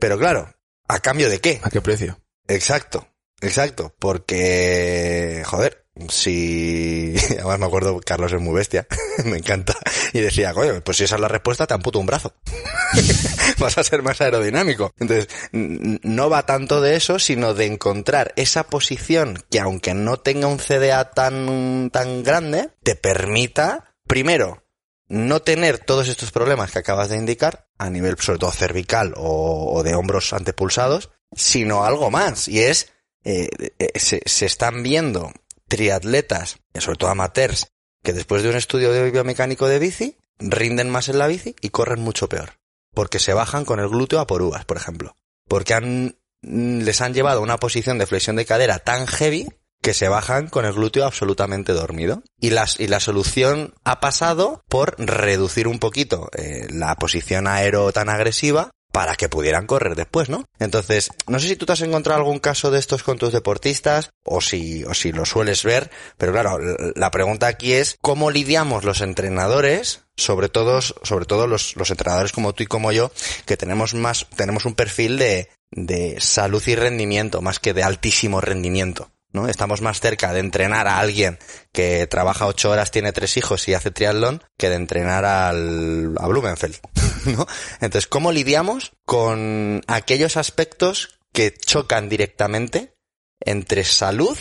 Pero 0.00 0.18
claro, 0.18 0.53
¿A 0.88 1.00
cambio 1.00 1.30
de 1.30 1.40
qué? 1.40 1.60
¿A 1.62 1.70
qué 1.70 1.80
precio? 1.80 2.20
Exacto, 2.46 3.08
exacto, 3.40 3.94
porque, 3.98 5.42
joder, 5.46 5.84
si, 6.08 7.14
además 7.38 7.58
me 7.58 7.66
acuerdo, 7.66 8.00
Carlos 8.04 8.32
es 8.32 8.40
muy 8.40 8.54
bestia, 8.54 8.86
me 9.24 9.38
encanta, 9.38 9.74
y 10.12 10.20
decía, 10.20 10.52
coño, 10.52 10.80
pues 10.82 10.96
si 10.96 11.04
esa 11.04 11.14
es 11.14 11.20
la 11.20 11.28
respuesta, 11.28 11.66
te 11.66 11.74
amputo 11.74 11.98
un 11.98 12.06
brazo. 12.06 12.34
Vas 13.58 13.78
a 13.78 13.84
ser 13.84 14.02
más 14.02 14.20
aerodinámico. 14.20 14.92
Entonces, 14.98 15.28
no 15.52 16.28
va 16.28 16.44
tanto 16.44 16.80
de 16.80 16.96
eso, 16.96 17.18
sino 17.18 17.54
de 17.54 17.66
encontrar 17.66 18.32
esa 18.36 18.64
posición 18.64 19.42
que 19.50 19.60
aunque 19.60 19.94
no 19.94 20.16
tenga 20.16 20.48
un 20.48 20.58
CDA 20.58 21.10
tan, 21.10 21.90
tan 21.90 22.22
grande, 22.24 22.70
te 22.82 22.96
permita, 22.96 23.94
primero, 24.06 24.63
no 25.14 25.42
tener 25.42 25.78
todos 25.78 26.08
estos 26.08 26.32
problemas 26.32 26.72
que 26.72 26.80
acabas 26.80 27.08
de 27.08 27.16
indicar, 27.16 27.68
a 27.78 27.88
nivel 27.88 28.16
sobre 28.18 28.38
todo 28.38 28.50
cervical 28.50 29.14
o, 29.16 29.82
de 29.84 29.94
hombros 29.94 30.32
antepulsados, 30.32 31.10
sino 31.34 31.84
algo 31.84 32.10
más, 32.10 32.48
y 32.48 32.60
es, 32.60 32.92
eh, 33.24 33.48
eh, 33.78 33.98
se, 33.98 34.22
se, 34.26 34.46
están 34.46 34.82
viendo 34.82 35.32
triatletas, 35.68 36.58
sobre 36.78 36.98
todo 36.98 37.10
amateurs, 37.10 37.68
que 38.02 38.12
después 38.12 38.42
de 38.42 38.50
un 38.50 38.56
estudio 38.56 38.92
de 38.92 39.10
biomecánico 39.10 39.68
de 39.68 39.78
bici, 39.78 40.18
rinden 40.38 40.90
más 40.90 41.08
en 41.08 41.18
la 41.18 41.26
bici 41.26 41.54
y 41.60 41.70
corren 41.70 42.00
mucho 42.00 42.28
peor. 42.28 42.58
Porque 42.92 43.18
se 43.18 43.34
bajan 43.34 43.64
con 43.64 43.80
el 43.80 43.88
glúteo 43.88 44.20
a 44.20 44.26
por 44.26 44.42
uvas, 44.42 44.64
por 44.64 44.76
ejemplo. 44.76 45.16
Porque 45.48 45.74
han, 45.74 46.16
les 46.42 47.00
han 47.00 47.14
llevado 47.14 47.40
a 47.40 47.42
una 47.42 47.58
posición 47.58 47.98
de 47.98 48.06
flexión 48.06 48.36
de 48.36 48.44
cadera 48.44 48.78
tan 48.78 49.06
heavy 49.06 49.48
que 49.84 49.92
se 49.92 50.08
bajan 50.08 50.48
con 50.48 50.64
el 50.64 50.72
glúteo 50.72 51.04
absolutamente 51.04 51.74
dormido. 51.74 52.22
Y, 52.40 52.50
las, 52.50 52.80
y 52.80 52.88
la 52.88 53.00
solución 53.00 53.74
ha 53.84 54.00
pasado 54.00 54.64
por 54.70 54.94
reducir 54.98 55.68
un 55.68 55.78
poquito 55.78 56.30
eh, 56.32 56.66
la 56.70 56.94
posición 56.96 57.46
aero 57.46 57.92
tan 57.92 58.08
agresiva 58.08 58.70
para 58.92 59.14
que 59.14 59.28
pudieran 59.28 59.66
correr 59.66 59.94
después, 59.94 60.30
¿no? 60.30 60.46
Entonces, 60.58 61.10
no 61.26 61.38
sé 61.38 61.48
si 61.48 61.56
tú 61.56 61.66
te 61.66 61.72
has 61.72 61.82
encontrado 61.82 62.18
algún 62.18 62.38
caso 62.38 62.70
de 62.70 62.78
estos 62.78 63.02
con 63.02 63.18
tus 63.18 63.30
deportistas 63.30 64.08
o 64.24 64.40
si, 64.40 64.84
o 64.84 64.94
si 64.94 65.12
lo 65.12 65.26
sueles 65.26 65.64
ver, 65.64 65.90
pero 66.16 66.32
claro, 66.32 66.58
la 66.94 67.10
pregunta 67.10 67.46
aquí 67.46 67.74
es 67.74 67.98
cómo 68.00 68.30
lidiamos 68.30 68.84
los 68.84 69.02
entrenadores, 69.02 70.04
sobre 70.16 70.48
todo, 70.48 70.80
sobre 70.80 71.26
todo 71.26 71.46
los, 71.46 71.76
los 71.76 71.90
entrenadores 71.90 72.32
como 72.32 72.54
tú 72.54 72.62
y 72.62 72.66
como 72.66 72.90
yo, 72.90 73.12
que 73.44 73.58
tenemos 73.58 73.92
más, 73.92 74.26
tenemos 74.34 74.64
un 74.64 74.74
perfil 74.74 75.18
de, 75.18 75.50
de 75.72 76.18
salud 76.20 76.62
y 76.66 76.74
rendimiento 76.74 77.42
más 77.42 77.58
que 77.58 77.74
de 77.74 77.82
altísimo 77.82 78.40
rendimiento. 78.40 79.10
¿No? 79.34 79.48
Estamos 79.48 79.82
más 79.82 80.00
cerca 80.00 80.32
de 80.32 80.40
entrenar 80.40 80.86
a 80.86 80.98
alguien 80.98 81.38
que 81.72 82.06
trabaja 82.06 82.46
ocho 82.46 82.70
horas, 82.70 82.90
tiene 82.90 83.12
tres 83.12 83.36
hijos 83.36 83.68
y 83.68 83.74
hace 83.74 83.90
triatlón 83.90 84.42
que 84.56 84.70
de 84.70 84.76
entrenar 84.76 85.24
al, 85.24 86.14
a 86.18 86.26
Blumenfeld, 86.28 86.76
¿no? 87.26 87.46
Entonces, 87.80 88.06
¿cómo 88.06 88.32
lidiamos 88.32 88.92
con 89.04 89.82
aquellos 89.88 90.36
aspectos 90.36 91.18
que 91.32 91.52
chocan 91.52 92.08
directamente 92.08 92.94
entre 93.40 93.84
salud 93.84 94.38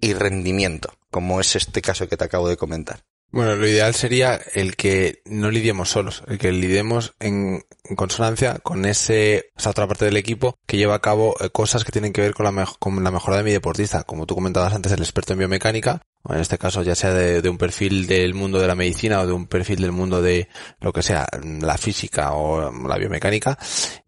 y 0.00 0.14
rendimiento? 0.14 0.94
Como 1.10 1.40
es 1.40 1.54
este 1.54 1.82
caso 1.82 2.08
que 2.08 2.16
te 2.16 2.24
acabo 2.24 2.48
de 2.48 2.56
comentar. 2.56 3.04
Bueno, 3.32 3.54
lo 3.54 3.68
ideal 3.68 3.94
sería 3.94 4.40
el 4.54 4.74
que 4.74 5.22
no 5.24 5.52
lidiemos 5.52 5.88
solos, 5.88 6.24
el 6.26 6.38
que 6.38 6.50
lidiemos 6.50 7.14
en, 7.20 7.64
consonancia 7.94 8.58
con 8.58 8.84
ese, 8.84 9.50
esa 9.56 9.70
otra 9.70 9.86
parte 9.86 10.04
del 10.04 10.16
equipo 10.16 10.58
que 10.66 10.76
lleva 10.76 10.96
a 10.96 11.00
cabo 11.00 11.36
eh, 11.40 11.50
cosas 11.50 11.84
que 11.84 11.92
tienen 11.92 12.12
que 12.12 12.20
ver 12.20 12.34
con 12.34 12.44
la, 12.44 12.68
con 12.80 13.02
la 13.02 13.10
mejora 13.12 13.36
de 13.36 13.44
mi 13.44 13.52
deportista. 13.52 14.02
Como 14.02 14.26
tú 14.26 14.34
comentabas 14.34 14.74
antes, 14.74 14.90
el 14.92 15.00
experto 15.00 15.32
en 15.32 15.40
biomecánica, 15.40 16.02
o 16.22 16.34
en 16.34 16.40
este 16.40 16.58
caso 16.58 16.82
ya 16.82 16.96
sea 16.96 17.14
de, 17.14 17.48
un 17.48 17.56
perfil 17.56 18.08
del 18.08 18.34
mundo 18.34 18.60
de 18.60 18.66
la 18.66 18.74
medicina 18.74 19.20
o 19.20 19.26
de 19.26 19.32
un 19.32 19.46
perfil 19.46 19.80
del 19.80 19.92
mundo 19.92 20.20
de 20.20 20.48
lo 20.80 20.92
que 20.92 21.02
sea, 21.02 21.26
la 21.42 21.78
física 21.78 22.32
o 22.32 22.72
la 22.88 22.98
biomecánica, 22.98 23.58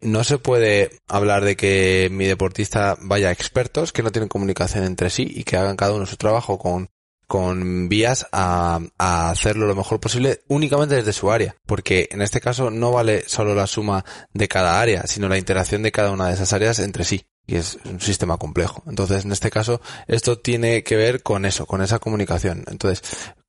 no 0.01 0.23
se 0.25 0.37
puede 0.37 0.99
hablar 1.07 1.45
de 1.45 1.55
que 1.55 2.09
mi 2.11 2.25
deportista 2.25 2.97
vaya 2.99 3.29
a 3.29 3.31
expertos 3.31 3.93
que 3.93 4.03
no 4.03 4.11
tienen 4.11 4.29
comunicación 4.29 4.83
entre 4.83 5.09
sí 5.09 5.25
y 5.33 5.43
que 5.45 5.57
hagan 5.57 5.77
cada 5.77 5.93
uno 5.93 6.05
su 6.05 6.17
trabajo 6.17 6.57
con 6.57 6.89
con 7.27 7.89
vías 7.89 8.27
a, 8.31 8.79
hacerlo 8.97 9.67
lo 9.67 9.75
mejor 9.75 9.99
posible 9.99 10.41
únicamente 10.47 10.95
desde 10.95 11.13
su 11.13 11.31
área, 11.31 11.55
porque 11.65 12.09
en 12.11 12.21
este 12.21 12.41
caso 12.41 12.69
no 12.69 12.91
vale 12.91 13.23
solo 13.27 13.55
la 13.55 13.67
suma 13.67 14.05
de 14.33 14.47
cada 14.47 14.79
área, 14.79 15.07
sino 15.07 15.29
la 15.29 15.37
interacción 15.37 15.83
de 15.83 15.91
cada 15.91 16.11
una 16.11 16.27
de 16.27 16.33
esas 16.33 16.53
áreas 16.53 16.79
entre 16.79 17.03
sí. 17.03 17.25
Y 17.45 17.57
es 17.57 17.77
un 17.83 17.99
sistema 17.99 18.37
complejo. 18.37 18.83
Entonces, 18.87 19.25
en 19.25 19.33
este 19.33 19.51
caso, 19.51 19.81
esto 20.07 20.39
tiene 20.39 20.81
que 20.83 20.95
ver 20.95 21.23
con 21.23 21.43
eso, 21.43 21.65
con 21.65 21.81
esa 21.81 21.99
comunicación. 21.99 22.63
Entonces, 22.67 23.03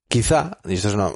quizá, 0.09 0.59
y 0.65 0.75
esto 0.75 0.89
es 0.89 0.95
una, 0.95 1.11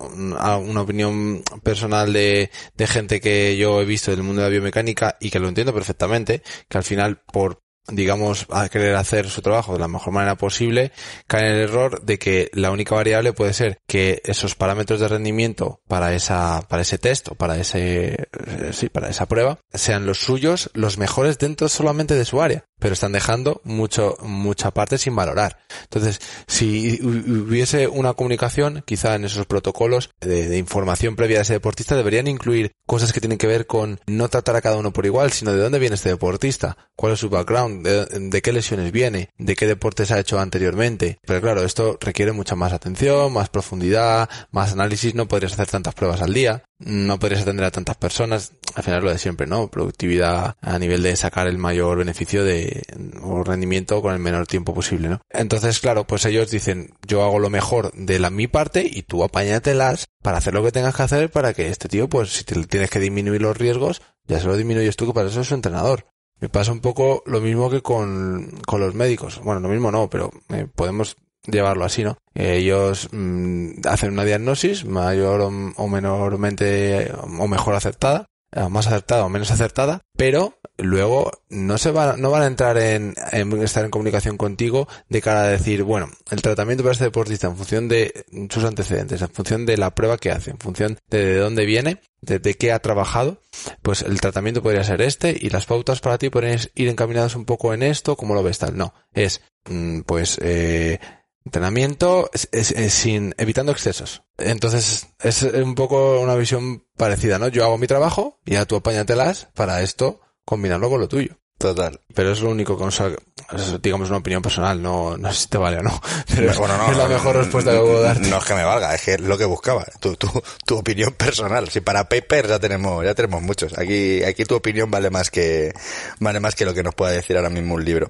una, 0.58 0.80
opinión 0.80 1.42
personal 1.64 2.12
de, 2.12 2.50
de 2.76 2.86
gente 2.86 3.20
que 3.20 3.56
yo 3.56 3.80
he 3.80 3.84
visto 3.84 4.12
del 4.12 4.22
mundo 4.22 4.42
de 4.42 4.48
la 4.48 4.52
biomecánica 4.52 5.16
y 5.20 5.30
que 5.30 5.40
lo 5.40 5.48
entiendo 5.48 5.74
perfectamente, 5.74 6.42
que 6.68 6.78
al 6.78 6.84
final 6.84 7.20
por 7.32 7.62
digamos, 7.90 8.46
a 8.50 8.68
querer 8.68 8.94
hacer 8.96 9.28
su 9.28 9.42
trabajo 9.42 9.72
de 9.72 9.78
la 9.78 9.88
mejor 9.88 10.12
manera 10.12 10.36
posible, 10.36 10.92
cae 11.26 11.46
en 11.46 11.54
el 11.54 11.60
error 11.60 12.02
de 12.02 12.18
que 12.18 12.50
la 12.52 12.70
única 12.70 12.94
variable 12.94 13.32
puede 13.32 13.52
ser 13.52 13.78
que 13.86 14.20
esos 14.24 14.54
parámetros 14.54 15.00
de 15.00 15.08
rendimiento 15.08 15.80
para 15.88 16.14
esa, 16.14 16.62
para 16.68 16.82
ese 16.82 16.98
test 16.98 17.28
o 17.28 17.34
para 17.34 17.58
ese, 17.58 18.28
sí, 18.72 18.88
para 18.88 19.08
esa 19.08 19.26
prueba 19.26 19.58
sean 19.72 20.06
los 20.06 20.18
suyos, 20.18 20.70
los 20.74 20.98
mejores 20.98 21.38
dentro 21.38 21.68
solamente 21.68 22.14
de 22.14 22.24
su 22.24 22.40
área 22.40 22.64
pero 22.78 22.94
están 22.94 23.12
dejando 23.12 23.60
mucho, 23.64 24.16
mucha 24.22 24.70
parte 24.70 24.98
sin 24.98 25.14
valorar. 25.16 25.58
Entonces, 25.82 26.20
si 26.46 27.00
hubiese 27.02 27.88
una 27.88 28.14
comunicación, 28.14 28.82
quizá 28.86 29.14
en 29.14 29.24
esos 29.24 29.46
protocolos 29.46 30.10
de, 30.20 30.56
información 30.58 31.16
previa 31.16 31.38
de 31.38 31.42
ese 31.42 31.52
deportista, 31.54 31.96
deberían 31.96 32.26
incluir 32.26 32.72
cosas 32.86 33.12
que 33.12 33.20
tienen 33.20 33.38
que 33.38 33.46
ver 33.46 33.66
con 33.66 34.00
no 34.06 34.28
tratar 34.28 34.56
a 34.56 34.60
cada 34.60 34.76
uno 34.76 34.92
por 34.92 35.06
igual, 35.06 35.32
sino 35.32 35.52
de 35.52 35.58
dónde 35.58 35.78
viene 35.78 35.96
este 35.96 36.10
deportista, 36.10 36.76
cuál 36.96 37.12
es 37.12 37.20
su 37.20 37.28
background, 37.28 37.77
de, 37.82 38.42
qué 38.42 38.52
lesiones 38.52 38.92
viene, 38.92 39.30
de 39.38 39.56
qué 39.56 39.66
deportes 39.66 40.10
ha 40.10 40.18
hecho 40.20 40.38
anteriormente. 40.38 41.18
Pero 41.26 41.40
claro, 41.40 41.64
esto 41.64 41.98
requiere 42.00 42.32
mucha 42.32 42.54
más 42.54 42.72
atención, 42.72 43.32
más 43.32 43.48
profundidad, 43.48 44.28
más 44.50 44.72
análisis, 44.72 45.14
no 45.14 45.28
podrías 45.28 45.52
hacer 45.52 45.68
tantas 45.68 45.94
pruebas 45.94 46.22
al 46.22 46.34
día 46.34 46.62
no 46.78 47.18
podrías 47.18 47.42
atender 47.42 47.64
a 47.64 47.70
tantas 47.70 47.96
personas, 47.96 48.52
al 48.74 48.84
final 48.84 49.02
lo 49.02 49.10
de 49.10 49.18
siempre, 49.18 49.46
¿no? 49.46 49.68
Productividad 49.68 50.54
a 50.60 50.78
nivel 50.78 51.02
de 51.02 51.16
sacar 51.16 51.48
el 51.48 51.58
mayor 51.58 51.98
beneficio 51.98 52.44
de, 52.44 52.82
o 53.20 53.42
rendimiento 53.42 54.00
con 54.00 54.14
el 54.14 54.20
menor 54.20 54.46
tiempo 54.46 54.74
posible, 54.74 55.08
¿no? 55.08 55.20
Entonces, 55.30 55.80
claro, 55.80 56.06
pues 56.06 56.24
ellos 56.24 56.50
dicen, 56.50 56.94
yo 57.06 57.24
hago 57.24 57.38
lo 57.40 57.50
mejor 57.50 57.92
de 57.94 58.18
la 58.18 58.30
mi 58.30 58.46
parte 58.46 58.88
y 58.88 59.02
tú 59.02 59.24
apáñatelas 59.24 60.06
para 60.22 60.38
hacer 60.38 60.54
lo 60.54 60.62
que 60.62 60.72
tengas 60.72 60.94
que 60.94 61.02
hacer 61.02 61.30
para 61.30 61.52
que 61.52 61.68
este 61.68 61.88
tío, 61.88 62.08
pues 62.08 62.30
si 62.30 62.44
te 62.44 62.54
tienes 62.66 62.90
que 62.90 63.00
disminuir 63.00 63.42
los 63.42 63.56
riesgos, 63.56 64.00
ya 64.26 64.38
se 64.38 64.46
lo 64.46 64.56
disminuyes 64.56 64.96
tú, 64.96 65.06
que 65.06 65.14
para 65.14 65.28
eso 65.28 65.40
es 65.40 65.48
su 65.48 65.54
entrenador. 65.54 66.06
Me 66.40 66.48
pasa 66.48 66.72
un 66.72 66.80
poco 66.80 67.22
lo 67.26 67.40
mismo 67.40 67.68
que 67.70 67.82
con, 67.82 68.50
con 68.66 68.80
los 68.80 68.94
médicos. 68.94 69.40
Bueno, 69.42 69.60
lo 69.60 69.68
mismo 69.68 69.90
no, 69.90 70.08
pero 70.08 70.30
eh, 70.50 70.66
podemos 70.72 71.16
llevarlo 71.46 71.84
así, 71.84 72.04
¿no? 72.04 72.18
Ellos 72.34 73.08
mm, 73.12 73.80
hacen 73.86 74.12
una 74.12 74.24
diagnosis 74.24 74.84
mayor 74.84 75.40
o, 75.40 75.88
menormente 75.88 77.12
o 77.38 77.48
mejor 77.48 77.74
aceptada, 77.74 78.26
eh, 78.52 78.68
más 78.68 78.86
acertada 78.86 79.24
o 79.24 79.28
menos 79.28 79.50
acertada, 79.50 80.02
pero 80.16 80.58
luego 80.78 81.30
no 81.50 81.76
se 81.76 81.90
van, 81.90 82.20
no 82.20 82.30
van 82.30 82.42
a 82.42 82.46
entrar 82.46 82.78
en, 82.78 83.14
estar 83.62 83.84
en 83.84 83.90
comunicación 83.90 84.36
contigo 84.36 84.88
de 85.08 85.20
cara 85.20 85.42
a 85.42 85.48
decir, 85.48 85.82
bueno, 85.82 86.08
el 86.30 86.40
tratamiento 86.40 86.84
para 86.84 86.92
este 86.92 87.04
deportista 87.04 87.48
en 87.48 87.56
función 87.56 87.88
de 87.88 88.24
sus 88.48 88.64
antecedentes, 88.64 89.20
en 89.20 89.28
función 89.28 89.66
de 89.66 89.76
la 89.76 89.94
prueba 89.94 90.18
que 90.18 90.30
hace, 90.30 90.52
en 90.52 90.58
función 90.58 90.98
de, 91.10 91.24
de 91.24 91.36
dónde 91.38 91.66
viene, 91.66 92.00
de, 92.20 92.38
de, 92.38 92.54
qué 92.54 92.72
ha 92.72 92.78
trabajado, 92.78 93.42
pues 93.82 94.02
el 94.02 94.20
tratamiento 94.20 94.62
podría 94.62 94.84
ser 94.84 95.02
este 95.02 95.36
y 95.38 95.50
las 95.50 95.66
pautas 95.66 96.00
para 96.00 96.18
ti 96.18 96.30
podrían 96.30 96.58
ir 96.74 96.88
encaminadas 96.88 97.34
un 97.34 97.44
poco 97.44 97.74
en 97.74 97.82
esto, 97.82 98.16
como 98.16 98.34
lo 98.34 98.42
ves 98.42 98.58
tal. 98.58 98.76
No, 98.76 98.94
es, 99.12 99.42
mm, 99.68 100.00
pues, 100.02 100.38
eh, 100.42 101.00
entrenamiento 101.44 102.30
sin 102.52 103.34
evitando 103.38 103.72
excesos. 103.72 104.22
Entonces 104.36 105.08
es 105.22 105.42
un 105.42 105.74
poco 105.74 106.20
una 106.20 106.34
visión 106.34 106.84
parecida, 106.96 107.38
¿no? 107.38 107.48
Yo 107.48 107.64
hago 107.64 107.78
mi 107.78 107.86
trabajo 107.86 108.38
y 108.44 108.56
a 108.56 108.66
tú 108.66 108.76
apáñatelas 108.76 109.48
para 109.54 109.80
esto 109.80 110.20
combinarlo 110.48 110.88
con 110.88 111.00
lo 111.00 111.08
tuyo. 111.08 111.36
Total. 111.58 112.00
Pero 112.14 112.32
es 112.32 112.40
lo 112.40 112.50
único 112.50 112.78
que 112.78 112.84
nos 112.84 113.00
es, 113.00 113.82
digamos 113.82 114.08
una 114.08 114.18
opinión 114.18 114.40
personal, 114.40 114.80
no, 114.80 115.18
no 115.18 115.32
sé 115.32 115.42
si 115.42 115.48
te 115.48 115.58
vale 115.58 115.78
o 115.78 115.82
no. 115.82 116.00
Pero 116.34 116.50
es 116.50 116.96
la 116.96 117.08
mejor 117.08 117.36
respuesta 117.36 117.72
que 117.72 117.78
puedo 117.78 118.00
darte. 118.00 118.30
No 118.30 118.38
es 118.38 118.44
que 118.44 118.54
me 118.54 118.64
valga, 118.64 118.94
es 118.94 119.02
que 119.02 119.14
es 119.14 119.20
lo 119.20 119.36
que 119.36 119.44
buscaba. 119.44 119.84
Tu, 120.00 120.16
tu, 120.16 120.28
tu 120.64 120.78
opinión 120.78 121.12
personal. 121.12 121.68
Si 121.68 121.80
para 121.80 122.08
paper 122.08 122.46
ya 122.48 122.58
tenemos, 122.58 123.04
ya 123.04 123.14
tenemos 123.14 123.42
muchos. 123.42 123.76
Aquí, 123.76 124.22
aquí 124.22 124.44
tu 124.44 124.54
opinión 124.54 124.90
vale 124.90 125.10
más 125.10 125.30
que, 125.30 125.74
vale 126.20 126.40
más 126.40 126.54
que 126.54 126.64
lo 126.64 126.72
que 126.72 126.82
nos 126.82 126.94
pueda 126.94 127.12
decir 127.12 127.36
ahora 127.36 127.50
mismo 127.50 127.74
un 127.74 127.84
libro. 127.84 128.08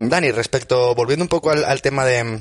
Dani, 0.00 0.32
respecto, 0.32 0.94
volviendo 0.94 1.24
un 1.24 1.28
poco 1.28 1.50
al, 1.50 1.82
tema 1.82 2.04
de, 2.04 2.40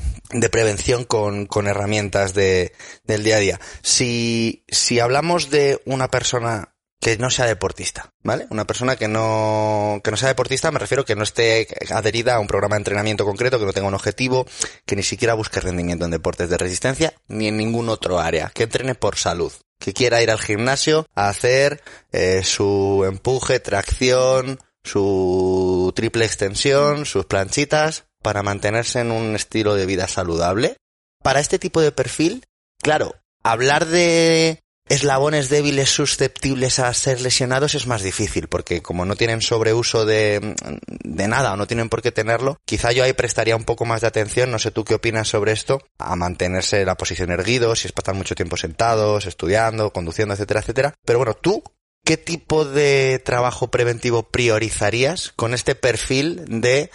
prevención 0.50 1.04
con, 1.04 1.68
herramientas 1.68 2.34
de, 2.34 2.72
del 3.04 3.24
día 3.24 3.36
a 3.36 3.40
día. 3.40 3.60
Si, 3.82 4.64
si 4.68 5.00
hablamos 5.00 5.50
de 5.50 5.82
una 5.86 6.08
persona 6.10 6.77
que 7.08 7.18
no 7.18 7.30
sea 7.30 7.46
deportista, 7.46 8.12
¿vale? 8.22 8.48
Una 8.50 8.68
persona 8.68 8.98
que 8.98 9.08
no, 9.08 10.02
que 10.04 10.12
no 10.12 10.18
sea 10.18 10.28
deportista, 10.28 10.74
me 10.74 10.80
refiero 10.80 11.06
que 11.06 11.16
no 11.16 11.24
esté 11.24 11.66
adherida 11.90 12.36
a 12.36 12.40
un 12.42 12.48
programa 12.48 12.76
de 12.76 12.82
entrenamiento 12.82 13.24
concreto, 13.24 13.58
que 13.58 13.66
no 13.66 13.72
tenga 13.72 13.88
un 13.88 13.94
objetivo, 13.94 14.46
que 14.86 14.98
ni 14.98 15.04
siquiera 15.04 15.34
busque 15.34 15.62
rendimiento 15.62 16.04
en 16.04 16.12
deportes 16.12 16.50
de 16.50 16.58
resistencia, 16.58 17.14
ni 17.30 17.48
en 17.48 17.56
ningún 17.56 17.88
otro 17.88 18.20
área, 18.20 18.52
que 18.54 18.64
entrene 18.64 18.94
por 18.94 19.16
salud, 19.16 19.54
que 19.80 19.94
quiera 19.94 20.22
ir 20.22 20.30
al 20.30 20.40
gimnasio 20.42 21.08
a 21.16 21.30
hacer 21.30 21.82
eh, 22.12 22.44
su 22.44 23.06
empuje, 23.08 23.62
tracción, 23.62 24.60
su 24.84 25.94
triple 25.96 26.26
extensión, 26.26 27.06
sus 27.06 27.26
planchitas, 27.26 28.04
para 28.22 28.44
mantenerse 28.44 29.00
en 29.00 29.12
un 29.12 29.34
estilo 29.34 29.76
de 29.76 29.86
vida 29.86 30.10
saludable. 30.10 30.76
Para 31.24 31.40
este 31.40 31.58
tipo 31.58 31.80
de 31.80 31.94
perfil, 31.94 32.44
claro, 32.82 33.16
hablar 33.44 33.86
de 33.86 34.60
eslabones 34.90 35.50
débiles 35.50 35.90
susceptibles 35.90 36.80
a 36.80 36.94
ser 36.94 37.22
lesionados 37.22 37.76
es 37.76 37.88
más 37.88 38.02
difícil, 38.02 38.48
porque 38.48 38.82
como 38.82 39.06
no 39.06 39.16
tienen 39.16 39.42
sobreuso 39.42 40.06
de, 40.06 40.56
de 41.04 41.28
nada 41.28 41.54
o 41.54 41.58
no 41.58 41.68
tienen 41.68 41.90
por 41.90 42.02
qué 42.02 42.12
tenerlo, 42.12 42.58
quizá 42.66 42.92
yo 42.92 43.04
ahí 43.04 43.14
prestaría 43.14 43.56
un 43.56 43.66
poco 43.66 43.86
más 43.86 44.02
de 44.02 44.08
atención, 44.08 44.52
no 44.52 44.60
sé 44.60 44.72
tú 44.72 44.84
qué 44.84 44.96
opinas 44.96 45.28
sobre 45.28 45.52
esto, 45.52 45.82
a 45.98 46.16
mantenerse 46.16 46.86
la 46.86 46.96
posición 46.96 47.32
erguido, 47.32 47.76
si 47.76 47.88
es 47.88 47.92
para 47.92 48.14
mucho 48.14 48.36
tiempo 48.36 48.58
sentados, 48.58 49.26
estudiando, 49.26 49.92
conduciendo, 49.92 50.34
etcétera, 50.34 50.62
etcétera. 50.62 50.94
Pero 51.06 51.20
bueno, 51.20 51.34
tú, 51.34 51.64
¿qué 52.04 52.18
tipo 52.18 52.66
de 52.66 53.22
trabajo 53.24 53.70
preventivo 53.70 54.30
priorizarías 54.30 55.34
con 55.36 55.54
este 55.54 55.76
perfil 55.76 56.62
de 56.62 56.90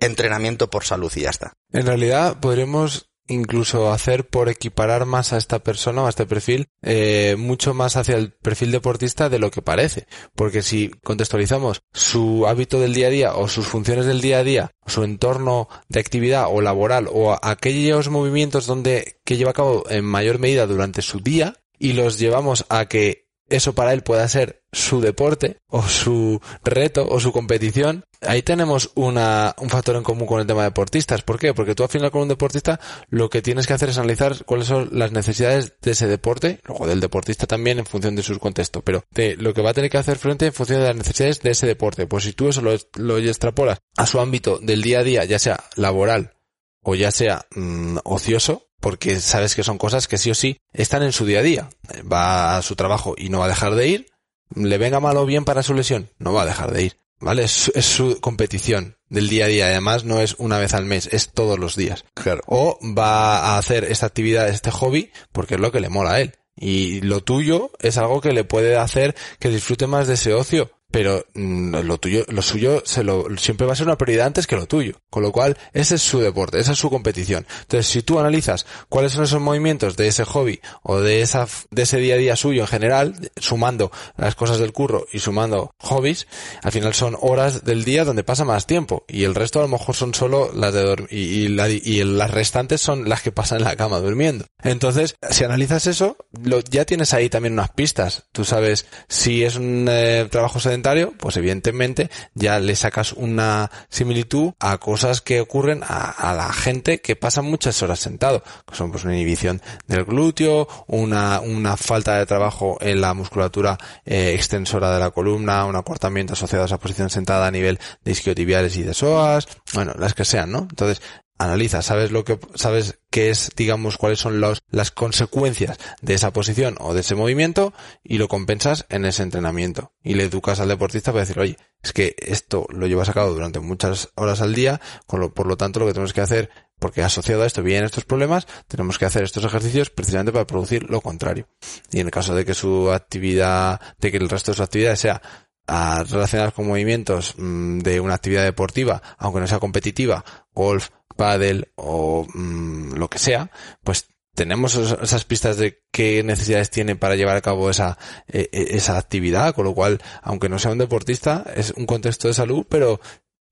entrenamiento 0.00 0.70
por 0.70 0.84
salud 0.84 1.12
y 1.16 1.22
ya 1.22 1.30
está? 1.30 1.52
En 1.72 1.86
realidad 1.86 2.38
podríamos 2.40 3.11
incluso 3.32 3.92
hacer 3.92 4.28
por 4.28 4.48
equiparar 4.48 5.06
más 5.06 5.32
a 5.32 5.38
esta 5.38 5.58
persona 5.60 6.02
o 6.02 6.06
a 6.06 6.10
este 6.10 6.26
perfil 6.26 6.68
eh, 6.82 7.36
mucho 7.38 7.74
más 7.74 7.96
hacia 7.96 8.16
el 8.16 8.32
perfil 8.32 8.72
deportista 8.72 9.28
de 9.28 9.38
lo 9.38 9.50
que 9.50 9.62
parece. 9.62 10.06
Porque 10.34 10.62
si 10.62 10.90
contextualizamos 11.02 11.82
su 11.92 12.46
hábito 12.46 12.80
del 12.80 12.94
día 12.94 13.08
a 13.08 13.10
día 13.10 13.34
o 13.34 13.48
sus 13.48 13.66
funciones 13.66 14.06
del 14.06 14.20
día 14.20 14.38
a 14.38 14.44
día 14.44 14.70
su 14.86 15.04
entorno 15.04 15.68
de 15.88 16.00
actividad 16.00 16.46
o 16.50 16.60
laboral 16.60 17.08
o 17.12 17.38
aquellos 17.42 18.08
movimientos 18.08 18.66
donde 18.66 19.20
que 19.24 19.36
lleva 19.36 19.50
a 19.50 19.54
cabo 19.54 19.84
en 19.88 20.04
mayor 20.04 20.38
medida 20.38 20.66
durante 20.66 21.02
su 21.02 21.20
día 21.20 21.56
y 21.78 21.94
los 21.94 22.18
llevamos 22.18 22.64
a 22.68 22.86
que 22.86 23.28
eso 23.52 23.74
para 23.74 23.92
él 23.92 24.02
pueda 24.02 24.26
ser 24.28 24.62
su 24.72 25.00
deporte 25.00 25.58
o 25.68 25.82
su 25.82 26.40
reto 26.64 27.06
o 27.08 27.20
su 27.20 27.32
competición, 27.32 28.04
ahí 28.22 28.42
tenemos 28.42 28.90
una, 28.94 29.54
un 29.58 29.68
factor 29.68 29.96
en 29.96 30.02
común 30.02 30.26
con 30.26 30.40
el 30.40 30.46
tema 30.46 30.62
de 30.62 30.68
deportistas. 30.68 31.22
¿Por 31.22 31.38
qué? 31.38 31.52
Porque 31.52 31.74
tú 31.74 31.82
al 31.82 31.88
final 31.88 32.10
con 32.10 32.22
un 32.22 32.28
deportista 32.28 32.80
lo 33.10 33.28
que 33.28 33.42
tienes 33.42 33.66
que 33.66 33.74
hacer 33.74 33.90
es 33.90 33.98
analizar 33.98 34.44
cuáles 34.44 34.66
son 34.66 34.88
las 34.92 35.12
necesidades 35.12 35.74
de 35.80 35.90
ese 35.90 36.06
deporte, 36.06 36.60
luego 36.64 36.86
del 36.86 37.00
deportista 37.00 37.46
también 37.46 37.78
en 37.78 37.86
función 37.86 38.16
de 38.16 38.22
su 38.22 38.38
contexto, 38.38 38.82
pero 38.82 39.04
de 39.10 39.36
lo 39.36 39.52
que 39.52 39.62
va 39.62 39.70
a 39.70 39.74
tener 39.74 39.90
que 39.90 39.98
hacer 39.98 40.18
frente 40.18 40.46
en 40.46 40.52
función 40.52 40.80
de 40.80 40.86
las 40.86 40.96
necesidades 40.96 41.40
de 41.40 41.50
ese 41.50 41.66
deporte. 41.66 42.06
Pues 42.06 42.24
si 42.24 42.32
tú 42.32 42.48
eso 42.48 42.62
lo, 42.62 42.72
lo 42.96 43.18
extrapolas 43.18 43.78
a 43.96 44.06
su 44.06 44.20
ámbito 44.20 44.58
del 44.58 44.82
día 44.82 45.00
a 45.00 45.04
día, 45.04 45.24
ya 45.24 45.38
sea 45.38 45.64
laboral 45.76 46.34
o 46.82 46.94
ya 46.94 47.10
sea 47.10 47.46
mm, 47.54 47.98
ocioso, 48.04 48.68
porque 48.82 49.20
sabes 49.20 49.54
que 49.54 49.62
son 49.62 49.78
cosas 49.78 50.08
que 50.08 50.18
sí 50.18 50.30
o 50.30 50.34
sí 50.34 50.58
están 50.72 51.04
en 51.04 51.12
su 51.12 51.24
día 51.24 51.38
a 51.38 51.42
día. 51.42 51.70
Va 52.12 52.58
a 52.58 52.62
su 52.62 52.74
trabajo 52.74 53.14
y 53.16 53.28
no 53.28 53.38
va 53.38 53.46
a 53.46 53.48
dejar 53.48 53.76
de 53.76 53.88
ir. 53.88 54.06
Le 54.54 54.76
venga 54.76 55.00
mal 55.00 55.16
o 55.16 55.24
bien 55.24 55.44
para 55.44 55.62
su 55.62 55.72
lesión, 55.72 56.10
no 56.18 56.34
va 56.34 56.42
a 56.42 56.46
dejar 56.46 56.72
de 56.72 56.82
ir. 56.82 56.96
¿Vale? 57.20 57.44
Es, 57.44 57.70
su 57.86 58.20
competición 58.20 58.96
del 59.08 59.28
día 59.28 59.44
a 59.44 59.48
día. 59.48 59.66
Además, 59.66 60.02
no 60.04 60.20
es 60.20 60.34
una 60.38 60.58
vez 60.58 60.74
al 60.74 60.84
mes, 60.84 61.08
es 61.12 61.30
todos 61.30 61.60
los 61.60 61.76
días. 61.76 62.04
Claro. 62.14 62.42
O 62.46 62.78
va 62.82 63.38
a 63.38 63.58
hacer 63.58 63.84
esta 63.84 64.06
actividad, 64.06 64.48
este 64.48 64.72
hobby, 64.72 65.12
porque 65.30 65.54
es 65.54 65.60
lo 65.60 65.70
que 65.70 65.80
le 65.80 65.88
mola 65.88 66.14
a 66.14 66.20
él. 66.20 66.34
Y 66.56 67.00
lo 67.02 67.22
tuyo 67.22 67.70
es 67.78 67.96
algo 67.96 68.20
que 68.20 68.32
le 68.32 68.42
puede 68.42 68.76
hacer 68.76 69.14
que 69.38 69.48
disfrute 69.48 69.86
más 69.86 70.08
de 70.08 70.14
ese 70.14 70.34
ocio 70.34 70.72
pero 70.92 71.26
mm, 71.34 71.76
lo 71.78 71.98
tuyo, 71.98 72.24
lo 72.28 72.42
suyo 72.42 72.82
se 72.84 73.02
lo, 73.02 73.26
siempre 73.36 73.66
va 73.66 73.72
a 73.72 73.76
ser 73.76 73.86
una 73.86 73.98
prioridad 73.98 74.26
antes 74.26 74.46
que 74.46 74.56
lo 74.56 74.66
tuyo. 74.66 75.00
Con 75.10 75.22
lo 75.22 75.32
cual, 75.32 75.56
ese 75.72 75.96
es 75.96 76.02
su 76.02 76.20
deporte, 76.20 76.60
esa 76.60 76.72
es 76.72 76.78
su 76.78 76.90
competición. 76.90 77.46
Entonces, 77.62 77.86
si 77.86 78.02
tú 78.02 78.20
analizas 78.20 78.66
cuáles 78.88 79.12
son 79.12 79.24
esos 79.24 79.40
movimientos 79.40 79.96
de 79.96 80.08
ese 80.08 80.24
hobby 80.24 80.60
o 80.82 81.00
de 81.00 81.22
esa, 81.22 81.48
de 81.70 81.82
ese 81.82 81.98
día 81.98 82.14
a 82.14 82.18
día 82.18 82.36
suyo 82.36 82.62
en 82.62 82.68
general, 82.68 83.30
sumando 83.36 83.90
las 84.16 84.34
cosas 84.34 84.58
del 84.58 84.72
curro 84.72 85.06
y 85.12 85.18
sumando 85.18 85.74
hobbies, 85.78 86.26
al 86.62 86.72
final 86.72 86.94
son 86.94 87.16
horas 87.20 87.64
del 87.64 87.84
día 87.84 88.04
donde 88.04 88.22
pasa 88.22 88.44
más 88.44 88.66
tiempo. 88.66 89.04
Y 89.08 89.24
el 89.24 89.34
resto 89.34 89.58
a 89.58 89.62
lo 89.62 89.68
mejor 89.68 89.96
son 89.96 90.14
solo 90.14 90.52
las 90.54 90.74
de 90.74 90.82
dormir, 90.82 91.08
y, 91.10 91.46
y, 91.46 91.80
y 91.84 92.04
las 92.04 92.30
restantes 92.30 92.80
son 92.80 93.08
las 93.08 93.22
que 93.22 93.32
pasan 93.32 93.58
en 93.58 93.64
la 93.64 93.76
cama 93.76 93.98
durmiendo. 93.98 94.44
Entonces, 94.62 95.16
si 95.30 95.44
analizas 95.44 95.86
eso, 95.86 96.16
lo, 96.42 96.60
ya 96.60 96.84
tienes 96.84 97.14
ahí 97.14 97.30
también 97.30 97.54
unas 97.54 97.70
pistas. 97.70 98.24
Tú 98.32 98.44
sabes 98.44 98.86
si 99.08 99.42
es 99.44 99.56
un 99.56 99.86
eh, 99.88 100.28
trabajo 100.30 100.60
sedentario, 100.60 100.81
pues 101.18 101.36
evidentemente 101.36 102.10
ya 102.34 102.58
le 102.60 102.74
sacas 102.76 103.12
una 103.12 103.70
similitud 103.88 104.52
a 104.58 104.78
cosas 104.78 105.20
que 105.20 105.40
ocurren 105.40 105.82
a, 105.86 106.34
la 106.34 106.52
gente 106.52 107.00
que 107.00 107.16
pasa 107.16 107.42
muchas 107.42 107.82
horas 107.82 108.00
sentado, 108.00 108.42
que 108.66 108.74
son 108.74 108.90
pues 108.90 109.04
una 109.04 109.14
inhibición 109.14 109.60
del 109.86 110.04
glúteo, 110.04 110.68
una, 110.86 111.40
una 111.40 111.76
falta 111.76 112.18
de 112.18 112.26
trabajo 112.26 112.78
en 112.80 113.00
la 113.00 113.14
musculatura 113.14 113.78
eh, 114.04 114.32
extensora 114.34 114.92
de 114.92 115.00
la 115.00 115.10
columna, 115.10 115.64
un 115.64 115.76
acortamiento 115.76 116.32
asociado 116.34 116.64
a 116.64 116.66
esa 116.66 116.78
posición 116.78 117.10
sentada 117.10 117.46
a 117.46 117.50
nivel 117.50 117.78
de 118.04 118.12
isquiotibiales 118.12 118.76
y 118.76 118.82
de 118.82 118.94
psoas, 118.94 119.46
bueno, 119.74 119.94
las 119.98 120.14
que 120.14 120.24
sean, 120.24 120.52
¿no? 120.52 120.66
Entonces, 120.70 121.02
analiza, 121.38 121.82
sabes 121.82 122.12
lo 122.12 122.24
que, 122.24 122.38
sabes 122.54 122.98
qué 123.10 123.30
es, 123.30 123.50
digamos, 123.56 123.96
cuáles 123.96 124.20
son 124.20 124.40
los, 124.40 124.62
las 124.70 124.90
consecuencias 124.90 125.78
de 126.00 126.14
esa 126.14 126.32
posición 126.32 126.76
o 126.80 126.94
de 126.94 127.00
ese 127.00 127.14
movimiento 127.14 127.72
y 128.02 128.18
lo 128.18 128.28
compensas 128.28 128.86
en 128.88 129.04
ese 129.04 129.22
entrenamiento. 129.22 129.92
Y 130.02 130.14
le 130.14 130.24
educas 130.24 130.60
al 130.60 130.68
deportista 130.68 131.12
para 131.12 131.24
decir, 131.24 131.38
oye, 131.40 131.56
es 131.82 131.92
que 131.92 132.14
esto 132.18 132.66
lo 132.70 132.86
llevas 132.86 133.08
a 133.08 133.12
cabo 133.12 133.32
durante 133.32 133.60
muchas 133.60 134.10
horas 134.14 134.40
al 134.40 134.54
día, 134.54 134.80
por 135.06 135.46
lo 135.46 135.56
tanto 135.56 135.80
lo 135.80 135.86
que 135.86 135.92
tenemos 135.92 136.12
que 136.12 136.20
hacer, 136.20 136.50
porque 136.78 137.02
asociado 137.02 137.42
a 137.42 137.46
esto 137.46 137.62
vienen 137.62 137.84
estos 137.84 138.04
problemas, 138.04 138.46
tenemos 138.68 138.98
que 138.98 139.06
hacer 139.06 139.22
estos 139.22 139.44
ejercicios 139.44 139.90
precisamente 139.90 140.32
para 140.32 140.46
producir 140.46 140.90
lo 140.90 141.00
contrario. 141.00 141.48
Y 141.92 142.00
en 142.00 142.06
el 142.06 142.12
caso 142.12 142.34
de 142.34 142.44
que 142.44 142.54
su 142.54 142.90
actividad, 142.90 143.80
de 143.98 144.10
que 144.10 144.16
el 144.16 144.28
resto 144.28 144.50
de 144.50 144.56
su 144.56 144.62
actividad 144.62 144.96
sea 144.96 145.22
a 145.66 146.04
relacionadas 146.04 146.54
con 146.54 146.66
movimientos 146.66 147.34
mm, 147.38 147.80
de 147.80 148.00
una 148.00 148.14
actividad 148.14 148.44
deportiva, 148.44 149.02
aunque 149.18 149.40
no 149.40 149.46
sea 149.46 149.58
competitiva, 149.58 150.24
golf, 150.52 150.90
pádel 151.16 151.72
o 151.76 152.26
mm, 152.32 152.94
lo 152.94 153.08
que 153.08 153.18
sea, 153.18 153.50
pues 153.84 154.08
tenemos 154.34 154.74
esas 154.76 155.24
pistas 155.24 155.58
de 155.58 155.82
qué 155.90 156.22
necesidades 156.22 156.70
tiene 156.70 156.96
para 156.96 157.16
llevar 157.16 157.36
a 157.36 157.42
cabo 157.42 157.68
esa, 157.68 157.98
e, 158.26 158.48
e, 158.52 158.76
esa 158.76 158.96
actividad, 158.96 159.54
con 159.54 159.64
lo 159.64 159.74
cual, 159.74 160.00
aunque 160.22 160.48
no 160.48 160.58
sea 160.58 160.72
un 160.72 160.78
deportista, 160.78 161.44
es 161.54 161.72
un 161.72 161.86
contexto 161.86 162.28
de 162.28 162.34
salud, 162.34 162.66
pero 162.68 163.00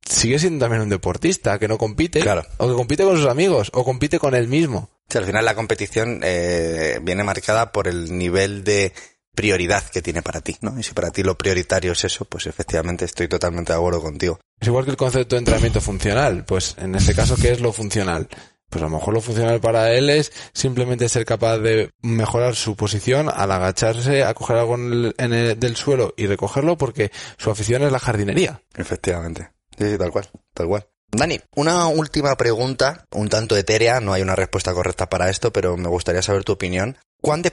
sigue 0.04 0.38
siendo 0.38 0.64
también 0.64 0.82
un 0.82 0.88
deportista 0.88 1.58
que 1.58 1.68
no 1.68 1.76
compite, 1.76 2.20
claro. 2.20 2.44
o 2.56 2.68
que 2.68 2.74
compite 2.74 3.04
con 3.04 3.16
sus 3.16 3.26
amigos, 3.26 3.70
o 3.74 3.84
compite 3.84 4.18
con 4.18 4.34
él 4.34 4.48
mismo. 4.48 4.90
al 5.14 5.26
final 5.26 5.44
la 5.44 5.54
competición 5.54 6.20
eh, 6.22 6.98
viene 7.02 7.24
marcada 7.24 7.72
por 7.72 7.86
el 7.86 8.16
nivel 8.16 8.64
de 8.64 8.94
prioridad 9.40 9.82
que 9.84 10.02
tiene 10.02 10.20
para 10.20 10.42
ti, 10.42 10.58
¿no? 10.60 10.78
Y 10.78 10.82
si 10.82 10.92
para 10.92 11.10
ti 11.10 11.22
lo 11.22 11.38
prioritario 11.38 11.92
es 11.92 12.04
eso, 12.04 12.26
pues 12.26 12.46
efectivamente 12.46 13.06
estoy 13.06 13.26
totalmente 13.26 13.72
de 13.72 13.78
acuerdo 13.78 14.02
contigo. 14.02 14.38
Es 14.60 14.68
igual 14.68 14.84
que 14.84 14.90
el 14.90 14.98
concepto 14.98 15.34
de 15.34 15.38
entrenamiento 15.38 15.80
funcional, 15.80 16.44
pues 16.44 16.76
en 16.76 16.94
este 16.94 17.14
caso, 17.14 17.36
¿qué 17.40 17.50
es 17.50 17.62
lo 17.62 17.72
funcional? 17.72 18.28
Pues 18.68 18.82
a 18.82 18.84
lo 18.84 18.90
mejor 18.90 19.14
lo 19.14 19.22
funcional 19.22 19.58
para 19.58 19.94
él 19.94 20.10
es 20.10 20.30
simplemente 20.52 21.08
ser 21.08 21.24
capaz 21.24 21.56
de 21.56 21.88
mejorar 22.02 22.54
su 22.54 22.76
posición 22.76 23.30
al 23.34 23.50
agacharse, 23.50 24.24
a 24.24 24.34
coger 24.34 24.58
algo 24.58 24.74
en 24.74 25.32
el, 25.32 25.58
del 25.58 25.74
suelo 25.74 26.12
y 26.18 26.26
recogerlo 26.26 26.76
porque 26.76 27.10
su 27.38 27.50
afición 27.50 27.82
es 27.82 27.92
la 27.92 27.98
jardinería. 27.98 28.62
Efectivamente. 28.76 29.52
Sí, 29.78 29.96
tal 29.96 30.10
cual, 30.10 30.28
tal 30.52 30.66
cual. 30.66 30.86
Dani, 31.12 31.40
una 31.56 31.88
última 31.88 32.36
pregunta, 32.36 33.06
un 33.10 33.28
tanto 33.28 33.56
etérea, 33.56 34.00
no 34.00 34.12
hay 34.12 34.22
una 34.22 34.36
respuesta 34.36 34.72
correcta 34.72 35.08
para 35.08 35.28
esto, 35.28 35.52
pero 35.52 35.76
me 35.76 35.88
gustaría 35.88 36.22
saber 36.22 36.44
tu 36.44 36.52
opinión. 36.52 36.98
¿Cuán 37.20 37.42
de 37.42 37.50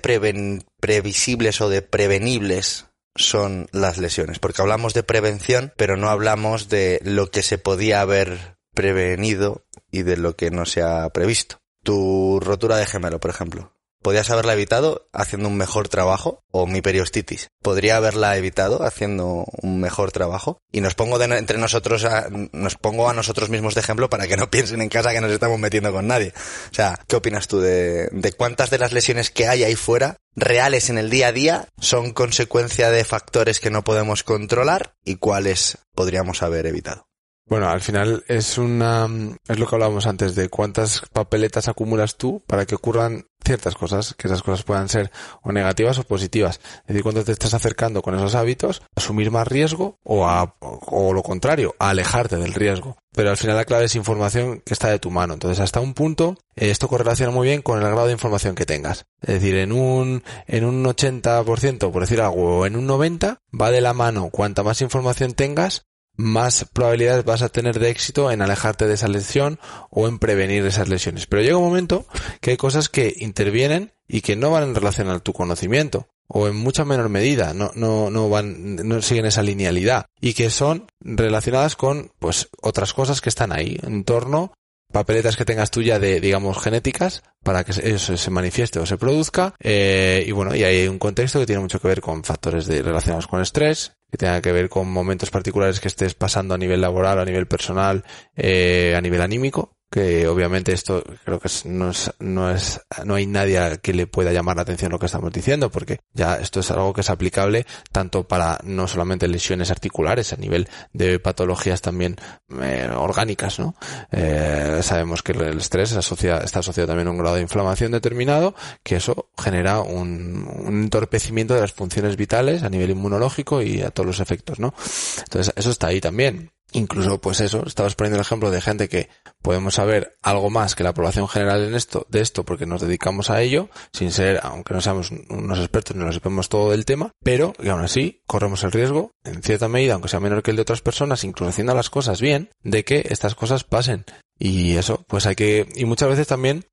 previsibles 0.80 1.60
o 1.62 1.70
de 1.70 1.82
prevenibles 1.82 2.86
son 3.16 3.68
las 3.72 3.98
lesiones? 3.98 4.40
Porque 4.40 4.62
hablamos 4.62 4.94
de 4.94 5.04
prevención, 5.04 5.74
pero 5.76 5.98
no 5.98 6.10
hablamos 6.10 6.70
de 6.70 7.00
lo 7.04 7.32
que 7.32 7.42
se 7.42 7.58
podía 7.58 8.02
haber 8.02 8.58
prevenido 8.74 9.66
y 9.92 10.04
de 10.04 10.18
lo 10.18 10.36
que 10.36 10.52
no 10.52 10.66
se 10.66 10.84
ha 10.84 11.10
previsto. 11.10 11.58
Tu 11.84 12.40
rotura 12.40 12.78
de 12.78 12.86
gemelo, 12.86 13.20
por 13.20 13.32
ejemplo. 13.32 13.74
¿Podrías 14.02 14.30
haberla 14.30 14.54
evitado 14.54 15.10
haciendo 15.12 15.50
un 15.50 15.58
mejor 15.58 15.90
trabajo? 15.90 16.40
¿O 16.52 16.68
mi 16.68 16.82
periostitis? 16.82 17.50
¿Podría 17.62 17.98
haberla 17.98 18.38
evitado 18.38 18.84
haciendo 18.84 19.46
un 19.62 19.80
mejor 19.80 20.12
trabajo? 20.12 20.60
Y 20.72 20.82
nos 20.82 20.96
pongo 20.96 21.22
entre 21.22 21.58
nosotros, 21.58 22.06
a, 22.06 22.28
nos 22.52 22.76
pongo 22.76 23.10
a 23.10 23.14
nosotros 23.14 23.50
mismos 23.50 23.76
de 23.76 23.82
ejemplo 23.82 24.10
para 24.10 24.28
que 24.28 24.38
no 24.38 24.50
piensen 24.52 24.82
en 24.82 24.90
casa 24.90 25.14
que 25.14 25.22
nos 25.22 25.32
estamos 25.32 25.60
metiendo 25.60 25.92
con 25.92 26.08
nadie. 26.08 26.34
O 26.72 26.74
sea, 26.74 27.00
¿qué 27.08 27.16
opinas 27.16 27.48
tú 27.48 27.60
de, 27.60 28.10
de 28.12 28.32
cuántas 28.34 28.70
de 28.70 28.78
las 28.78 28.94
lesiones 28.94 29.32
que 29.32 29.48
hay 29.48 29.64
ahí 29.64 29.76
fuera 29.76 30.18
reales 30.36 30.90
en 30.90 31.00
el 31.00 31.10
día 31.10 31.30
a 31.30 31.32
día 31.32 31.68
son 31.80 32.14
consecuencia 32.14 32.92
de 32.92 33.04
factores 33.04 33.60
que 33.60 33.72
no 33.72 33.84
podemos 33.84 34.24
controlar 34.24 34.94
y 35.04 35.16
cuáles 35.16 35.80
podríamos 35.96 36.44
haber 36.44 36.68
evitado? 36.68 37.07
Bueno, 37.50 37.70
al 37.70 37.80
final 37.80 38.26
es 38.28 38.58
una, 38.58 39.08
es 39.48 39.58
lo 39.58 39.68
que 39.68 39.76
hablábamos 39.76 40.06
antes 40.06 40.36
de 40.36 40.50
cuántas 40.50 41.02
papeletas 41.14 41.70
acumulas 41.70 42.18
tú 42.18 42.44
para 42.46 42.66
que 42.66 42.76
ocurran 42.76 43.26
ciertas 43.46 43.76
cosas, 43.76 44.14
que 44.16 44.28
esas 44.28 44.44
cosas 44.44 44.64
puedan 44.64 44.90
ser 44.90 45.12
o 45.42 45.54
negativas 45.54 45.98
o 45.98 46.04
positivas. 46.04 46.60
Es 46.82 46.88
decir, 46.88 47.04
cuando 47.04 47.24
te 47.24 47.32
estás 47.32 47.54
acercando 47.54 48.02
con 48.02 48.16
esos 48.16 48.36
hábitos, 48.36 48.82
asumir 48.96 49.32
más 49.32 49.48
riesgo 49.48 49.98
o 50.04 50.28
a, 50.28 50.56
o 50.60 51.14
lo 51.14 51.24
contrario, 51.24 51.74
a 51.80 51.92
alejarte 51.92 52.36
del 52.36 52.54
riesgo. 52.54 52.98
Pero 53.14 53.30
al 53.30 53.38
final 53.38 53.56
la 53.56 53.66
clave 53.66 53.86
es 53.86 53.96
información 53.96 54.62
que 54.66 54.74
está 54.74 54.90
de 54.90 55.00
tu 55.00 55.10
mano. 55.10 55.34
Entonces, 55.34 55.60
hasta 55.60 55.80
un 55.80 55.94
punto, 55.94 56.38
eh, 56.56 56.70
esto 56.70 56.90
correlaciona 56.90 57.32
muy 57.32 57.48
bien 57.48 57.62
con 57.62 57.82
el 57.82 57.86
grado 57.86 58.08
de 58.08 58.12
información 58.12 58.56
que 58.56 58.66
tengas. 58.66 59.06
Es 59.22 59.36
decir, 59.36 59.56
en 59.56 59.72
un, 59.72 60.24
en 60.46 60.66
un 60.66 60.84
80%, 60.84 61.92
por 61.92 62.02
decir 62.02 62.22
algo, 62.22 62.60
o 62.60 62.66
en 62.66 62.76
un 62.76 62.88
90%, 62.88 63.40
va 63.60 63.72
de 63.72 63.82
la 63.82 63.94
mano 63.94 64.30
cuanta 64.30 64.62
más 64.64 64.82
información 64.82 65.34
tengas, 65.34 65.86
más 66.18 66.66
probabilidades 66.74 67.24
vas 67.24 67.44
a 67.44 67.50
tener 67.50 67.80
de 67.80 67.90
éxito 67.90 68.32
en 68.32 68.42
alejarte 68.42 68.88
de 68.88 68.96
esa 68.96 69.08
lesión 69.08 69.60
o 69.90 70.08
en 70.08 70.20
prevenir 70.20 70.66
esas 70.66 70.90
lesiones. 70.90 71.28
Pero 71.28 71.44
llega 71.44 71.58
un 71.58 71.64
momento 71.64 72.06
que 72.42 72.52
hay 72.52 72.58
cosas 72.58 72.90
que 72.90 73.14
intervienen 73.18 73.94
y 74.08 74.22
que 74.22 74.36
no 74.36 74.52
van 74.52 74.64
en 74.64 74.76
relación 74.76 75.10
a 75.10 75.20
tu 75.20 75.32
conocimiento 75.34 76.08
o 76.28 76.48
en 76.48 76.56
mucha 76.56 76.84
menor 76.84 77.10
medida, 77.10 77.54
no, 77.54 77.72
no, 77.76 78.10
no 78.10 78.30
van, 78.30 78.76
no 78.76 79.02
siguen 79.02 79.26
esa 79.26 79.44
linealidad 79.44 80.08
y 80.20 80.34
que 80.34 80.50
son 80.50 80.88
relacionadas 81.00 81.76
con, 81.76 82.12
pues, 82.20 82.50
otras 82.62 82.94
cosas 82.94 83.22
que 83.22 83.30
están 83.30 83.54
ahí 83.54 83.80
en 83.82 84.04
torno 84.04 84.52
papeletas 84.92 85.36
que 85.36 85.46
tengas 85.46 85.72
tuya 85.72 86.00
de, 86.00 86.20
digamos, 86.20 86.62
genéticas 86.62 87.24
para 87.44 87.64
que 87.64 87.72
eso 87.72 88.18
se 88.18 88.32
manifieste 88.32 88.80
o 88.80 88.86
se 88.86 88.98
produzca. 88.98 89.54
Eh, 89.60 90.24
y 90.28 90.32
bueno, 90.32 90.56
y 90.56 90.64
hay 90.64 90.88
un 90.88 91.00
contexto 91.00 91.40
que 91.40 91.46
tiene 91.46 91.62
mucho 91.62 91.80
que 91.80 91.88
ver 91.88 92.02
con 92.02 92.24
factores 92.24 92.66
de, 92.66 92.82
relacionados 92.82 93.28
con 93.28 93.42
estrés, 93.42 93.94
que 94.12 94.18
tenga 94.18 94.42
que 94.42 94.52
ver 94.52 94.70
con 94.70 94.90
momentos 94.90 95.30
particulares 95.30 95.80
que 95.80 95.88
estés 95.88 96.14
pasando 96.14 96.54
a 96.54 96.58
nivel 96.58 96.82
laboral, 96.82 97.20
a 97.20 97.26
nivel 97.26 97.48
personal, 97.48 98.04
eh, 98.36 98.96
a 98.98 99.02
nivel 99.02 99.22
anímico, 99.22 99.77
que 99.90 100.28
obviamente 100.28 100.74
esto 100.74 101.04
creo 101.24 101.40
que 101.40 101.50
no 101.66 101.92
es, 101.92 102.12
no 102.20 102.52
es, 102.52 102.82
no 103.06 103.16
hay 103.16 103.26
nadie 103.26 103.80
que 103.82 103.94
le 103.94 104.08
pueda 104.08 104.34
llamar 104.34 104.58
la 104.58 104.64
atención 104.64 104.92
lo 104.92 105.00
que 105.00 105.06
estamos 105.06 105.32
diciendo, 105.32 105.72
porque 105.72 106.00
ya 106.14 106.36
esto 106.36 106.60
es 106.60 106.72
algo 106.72 106.94
que 106.94 107.02
es 107.02 107.10
aplicable 107.10 107.66
tanto 107.92 108.28
para 108.28 108.60
no 108.64 108.88
solamente 108.88 109.28
lesiones 109.28 109.72
articulares, 109.72 110.34
a 110.34 110.38
nivel 110.38 110.68
de 110.94 111.20
patologías 111.20 111.82
también 111.82 112.18
eh, 112.62 112.90
orgánicas, 112.96 113.60
¿no? 113.60 113.76
Eh, 114.12 114.80
sabemos 114.82 115.24
que 115.24 115.32
el 115.32 115.60
estrés 115.60 115.92
está 115.92 116.60
asociado 116.60 116.88
también 116.88 117.08
a 117.08 117.12
un 117.12 117.18
grado 117.18 117.36
de 117.36 117.42
inflamación 117.42 117.92
determinado, 117.92 118.56
que 118.84 118.98
eso 118.98 119.30
genera 119.38 119.80
un, 119.80 120.48
un 120.66 120.84
entorpecimiento 120.84 121.54
de 121.54 121.62
las 121.62 121.74
funciones 121.74 122.18
vitales 122.18 122.64
a 122.64 122.70
nivel 122.70 122.92
inmunológico 122.92 123.62
y 123.62 123.82
a 123.82 123.92
todos 123.92 124.08
los 124.08 124.20
efectos, 124.20 124.60
¿no? 124.60 124.74
Entonces, 125.20 125.54
eso 125.56 125.70
está 125.70 125.88
ahí 125.88 126.02
también. 126.02 126.52
Incluso, 126.74 127.20
pues 127.22 127.40
eso, 127.40 127.64
estabas 127.66 127.96
poniendo 127.96 128.18
el 128.18 128.22
ejemplo 128.22 128.52
de 128.52 128.60
gente 128.60 128.90
que 128.90 129.10
podemos 129.42 129.76
saber 129.76 130.18
algo 130.22 130.50
más 130.50 130.76
que 130.76 130.84
la 130.84 130.94
población 130.94 131.30
general 131.30 131.64
en 131.64 131.76
esto, 131.76 132.06
de 132.10 132.20
esto, 132.20 132.44
porque 132.44 132.66
nos 132.66 132.82
dedicamos 132.82 133.30
a 133.30 133.42
ello, 133.42 133.70
sin 133.94 134.12
ser, 134.12 134.42
aunque 134.44 134.74
no 134.74 134.82
seamos 134.82 135.12
unos 135.30 135.60
expertos 135.60 135.96
ni 135.96 136.04
lo 136.04 136.12
sepamos 136.12 136.50
todo 136.50 136.72
del 136.72 136.86
tema, 136.86 137.14
pero, 137.24 137.54
y 137.64 137.70
aún 137.70 137.82
así, 137.82 138.22
corremos 138.28 138.64
el 138.64 138.74
riesgo, 138.74 139.12
en 139.24 139.42
cierta 139.44 139.70
medida, 139.70 139.94
aunque 139.94 140.10
sea 140.10 140.20
menor 140.20 140.44
que 140.44 140.52
el 140.52 140.58
de 140.58 140.64
otras 140.64 140.82
personas, 140.82 141.24
incluso 141.24 141.50
haciendo 141.50 141.74
las 141.74 141.90
cosas 141.90 142.20
bien, 142.20 142.50
de 142.64 142.84
que 142.84 143.08
estas 143.10 143.36
cosas 143.36 143.64
pasen. 143.64 144.04
Y 144.38 144.76
eso, 144.76 145.06
pues 145.08 145.26
hay 145.26 145.36
que, 145.36 145.70
y 145.74 145.86
muchas 145.86 146.10
veces 146.10 146.28
también, 146.28 146.66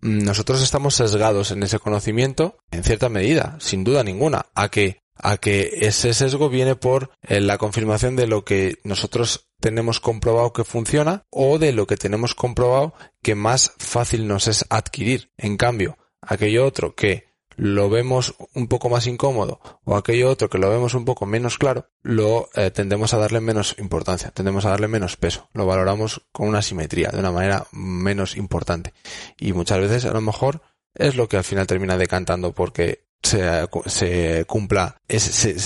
mm, 0.00 0.22
nosotros 0.22 0.62
estamos 0.62 0.94
sesgados 0.94 1.50
en 1.50 1.64
ese 1.64 1.80
conocimiento, 1.80 2.56
en 2.70 2.84
cierta 2.84 3.08
medida, 3.08 3.56
sin 3.58 3.82
duda 3.82 4.04
ninguna, 4.04 4.46
a 4.54 4.68
que 4.68 5.00
a 5.22 5.36
que 5.36 5.70
ese 5.82 6.14
sesgo 6.14 6.48
viene 6.48 6.76
por 6.76 7.10
eh, 7.22 7.40
la 7.40 7.58
confirmación 7.58 8.16
de 8.16 8.26
lo 8.26 8.44
que 8.44 8.78
nosotros 8.84 9.50
tenemos 9.60 10.00
comprobado 10.00 10.52
que 10.52 10.64
funciona 10.64 11.26
o 11.30 11.58
de 11.58 11.72
lo 11.72 11.86
que 11.86 11.96
tenemos 11.96 12.34
comprobado 12.34 12.94
que 13.22 13.34
más 13.34 13.72
fácil 13.78 14.26
nos 14.26 14.48
es 14.48 14.64
adquirir. 14.70 15.30
En 15.36 15.56
cambio, 15.56 15.98
aquello 16.22 16.66
otro 16.66 16.94
que 16.94 17.30
lo 17.56 17.90
vemos 17.90 18.34
un 18.54 18.68
poco 18.68 18.88
más 18.88 19.06
incómodo 19.06 19.60
o 19.84 19.94
aquello 19.94 20.30
otro 20.30 20.48
que 20.48 20.56
lo 20.56 20.70
vemos 20.70 20.94
un 20.94 21.04
poco 21.04 21.26
menos 21.26 21.58
claro, 21.58 21.90
lo 22.02 22.48
eh, 22.54 22.70
tendemos 22.70 23.12
a 23.12 23.18
darle 23.18 23.40
menos 23.40 23.76
importancia, 23.78 24.30
tendemos 24.30 24.64
a 24.64 24.70
darle 24.70 24.88
menos 24.88 25.16
peso, 25.16 25.50
lo 25.52 25.66
valoramos 25.66 26.22
con 26.32 26.48
una 26.48 26.62
simetría, 26.62 27.10
de 27.10 27.18
una 27.18 27.32
manera 27.32 27.66
menos 27.72 28.36
importante. 28.36 28.94
Y 29.38 29.52
muchas 29.52 29.78
veces 29.78 30.06
a 30.06 30.12
lo 30.12 30.22
mejor 30.22 30.62
es 30.94 31.16
lo 31.16 31.28
que 31.28 31.36
al 31.36 31.44
final 31.44 31.66
termina 31.66 31.98
decantando 31.98 32.52
porque 32.52 33.09
se, 33.22 33.66
se 33.86 34.44
cumpla, 34.46 34.96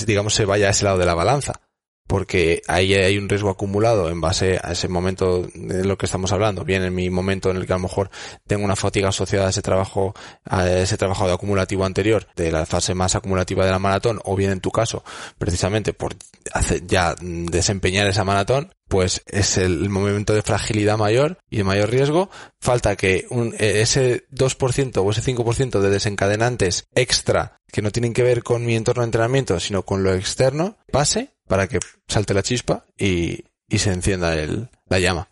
digamos, 0.05 0.33
se 0.33 0.45
vaya 0.45 0.67
a 0.67 0.71
ese 0.71 0.85
lado 0.85 0.97
de 0.97 1.05
la 1.05 1.13
balanza. 1.13 1.61
porque 2.07 2.61
ahí 2.67 2.93
hay 2.93 3.17
un 3.17 3.27
riesgo 3.27 3.49
acumulado 3.49 4.09
en 4.09 4.21
base 4.21 4.59
a 4.63 4.73
ese 4.73 4.87
momento 4.87 5.47
de 5.55 5.83
lo 5.85 5.97
que 5.97 6.05
estamos 6.05 6.31
hablando, 6.31 6.63
bien 6.63 6.83
en 6.83 6.93
mi 6.93 7.09
momento 7.09 7.49
en 7.49 7.57
el 7.57 7.65
que 7.65 7.73
a 7.73 7.77
lo 7.77 7.83
mejor 7.83 8.11
tengo 8.45 8.63
una 8.63 8.75
fatiga 8.75 9.09
asociada 9.09 9.47
a 9.47 9.49
ese 9.49 9.63
trabajo, 9.63 10.13
a 10.43 10.69
ese 10.69 10.97
trabajo 10.97 11.25
de 11.25 11.33
acumulativo 11.33 11.83
anterior, 11.83 12.27
de 12.35 12.51
la 12.51 12.65
fase 12.67 12.93
más 12.93 13.15
acumulativa 13.15 13.65
de 13.65 13.71
la 13.71 13.79
maratón, 13.79 14.19
o 14.23 14.35
bien 14.35 14.51
en 14.51 14.59
tu 14.59 14.69
caso, 14.71 15.03
precisamente 15.39 15.93
por 15.93 16.15
hacer, 16.53 16.85
ya 16.85 17.15
desempeñar 17.19 18.07
esa 18.07 18.23
maratón, 18.23 18.74
pues 18.87 19.23
es 19.25 19.57
el 19.57 19.89
momento 19.89 20.33
de 20.33 20.41
fragilidad 20.41 20.97
mayor 20.97 21.37
y 21.49 21.57
de 21.57 21.63
mayor 21.63 21.89
riesgo. 21.89 22.29
Falta 22.59 22.95
que 22.95 23.25
un, 23.29 23.55
ese 23.57 24.27
2% 24.29 24.97
o 24.97 25.11
ese 25.11 25.21
5% 25.35 25.79
de 25.79 25.89
desencadenantes 25.89 26.87
extra 26.95 27.61
que 27.71 27.81
no 27.81 27.91
tienen 27.91 28.13
que 28.13 28.23
ver 28.23 28.43
con 28.43 28.65
mi 28.65 28.75
entorno 28.75 29.01
de 29.01 29.07
entrenamiento, 29.07 29.59
sino 29.59 29.83
con 29.83 30.03
lo 30.03 30.13
externo, 30.13 30.77
pase 30.91 31.35
para 31.47 31.67
que 31.67 31.79
salte 32.07 32.33
la 32.33 32.43
chispa 32.43 32.85
y, 32.97 33.45
y 33.67 33.79
se 33.79 33.91
encienda 33.91 34.35
el, 34.35 34.69
la 34.87 34.99
llama. 34.99 35.29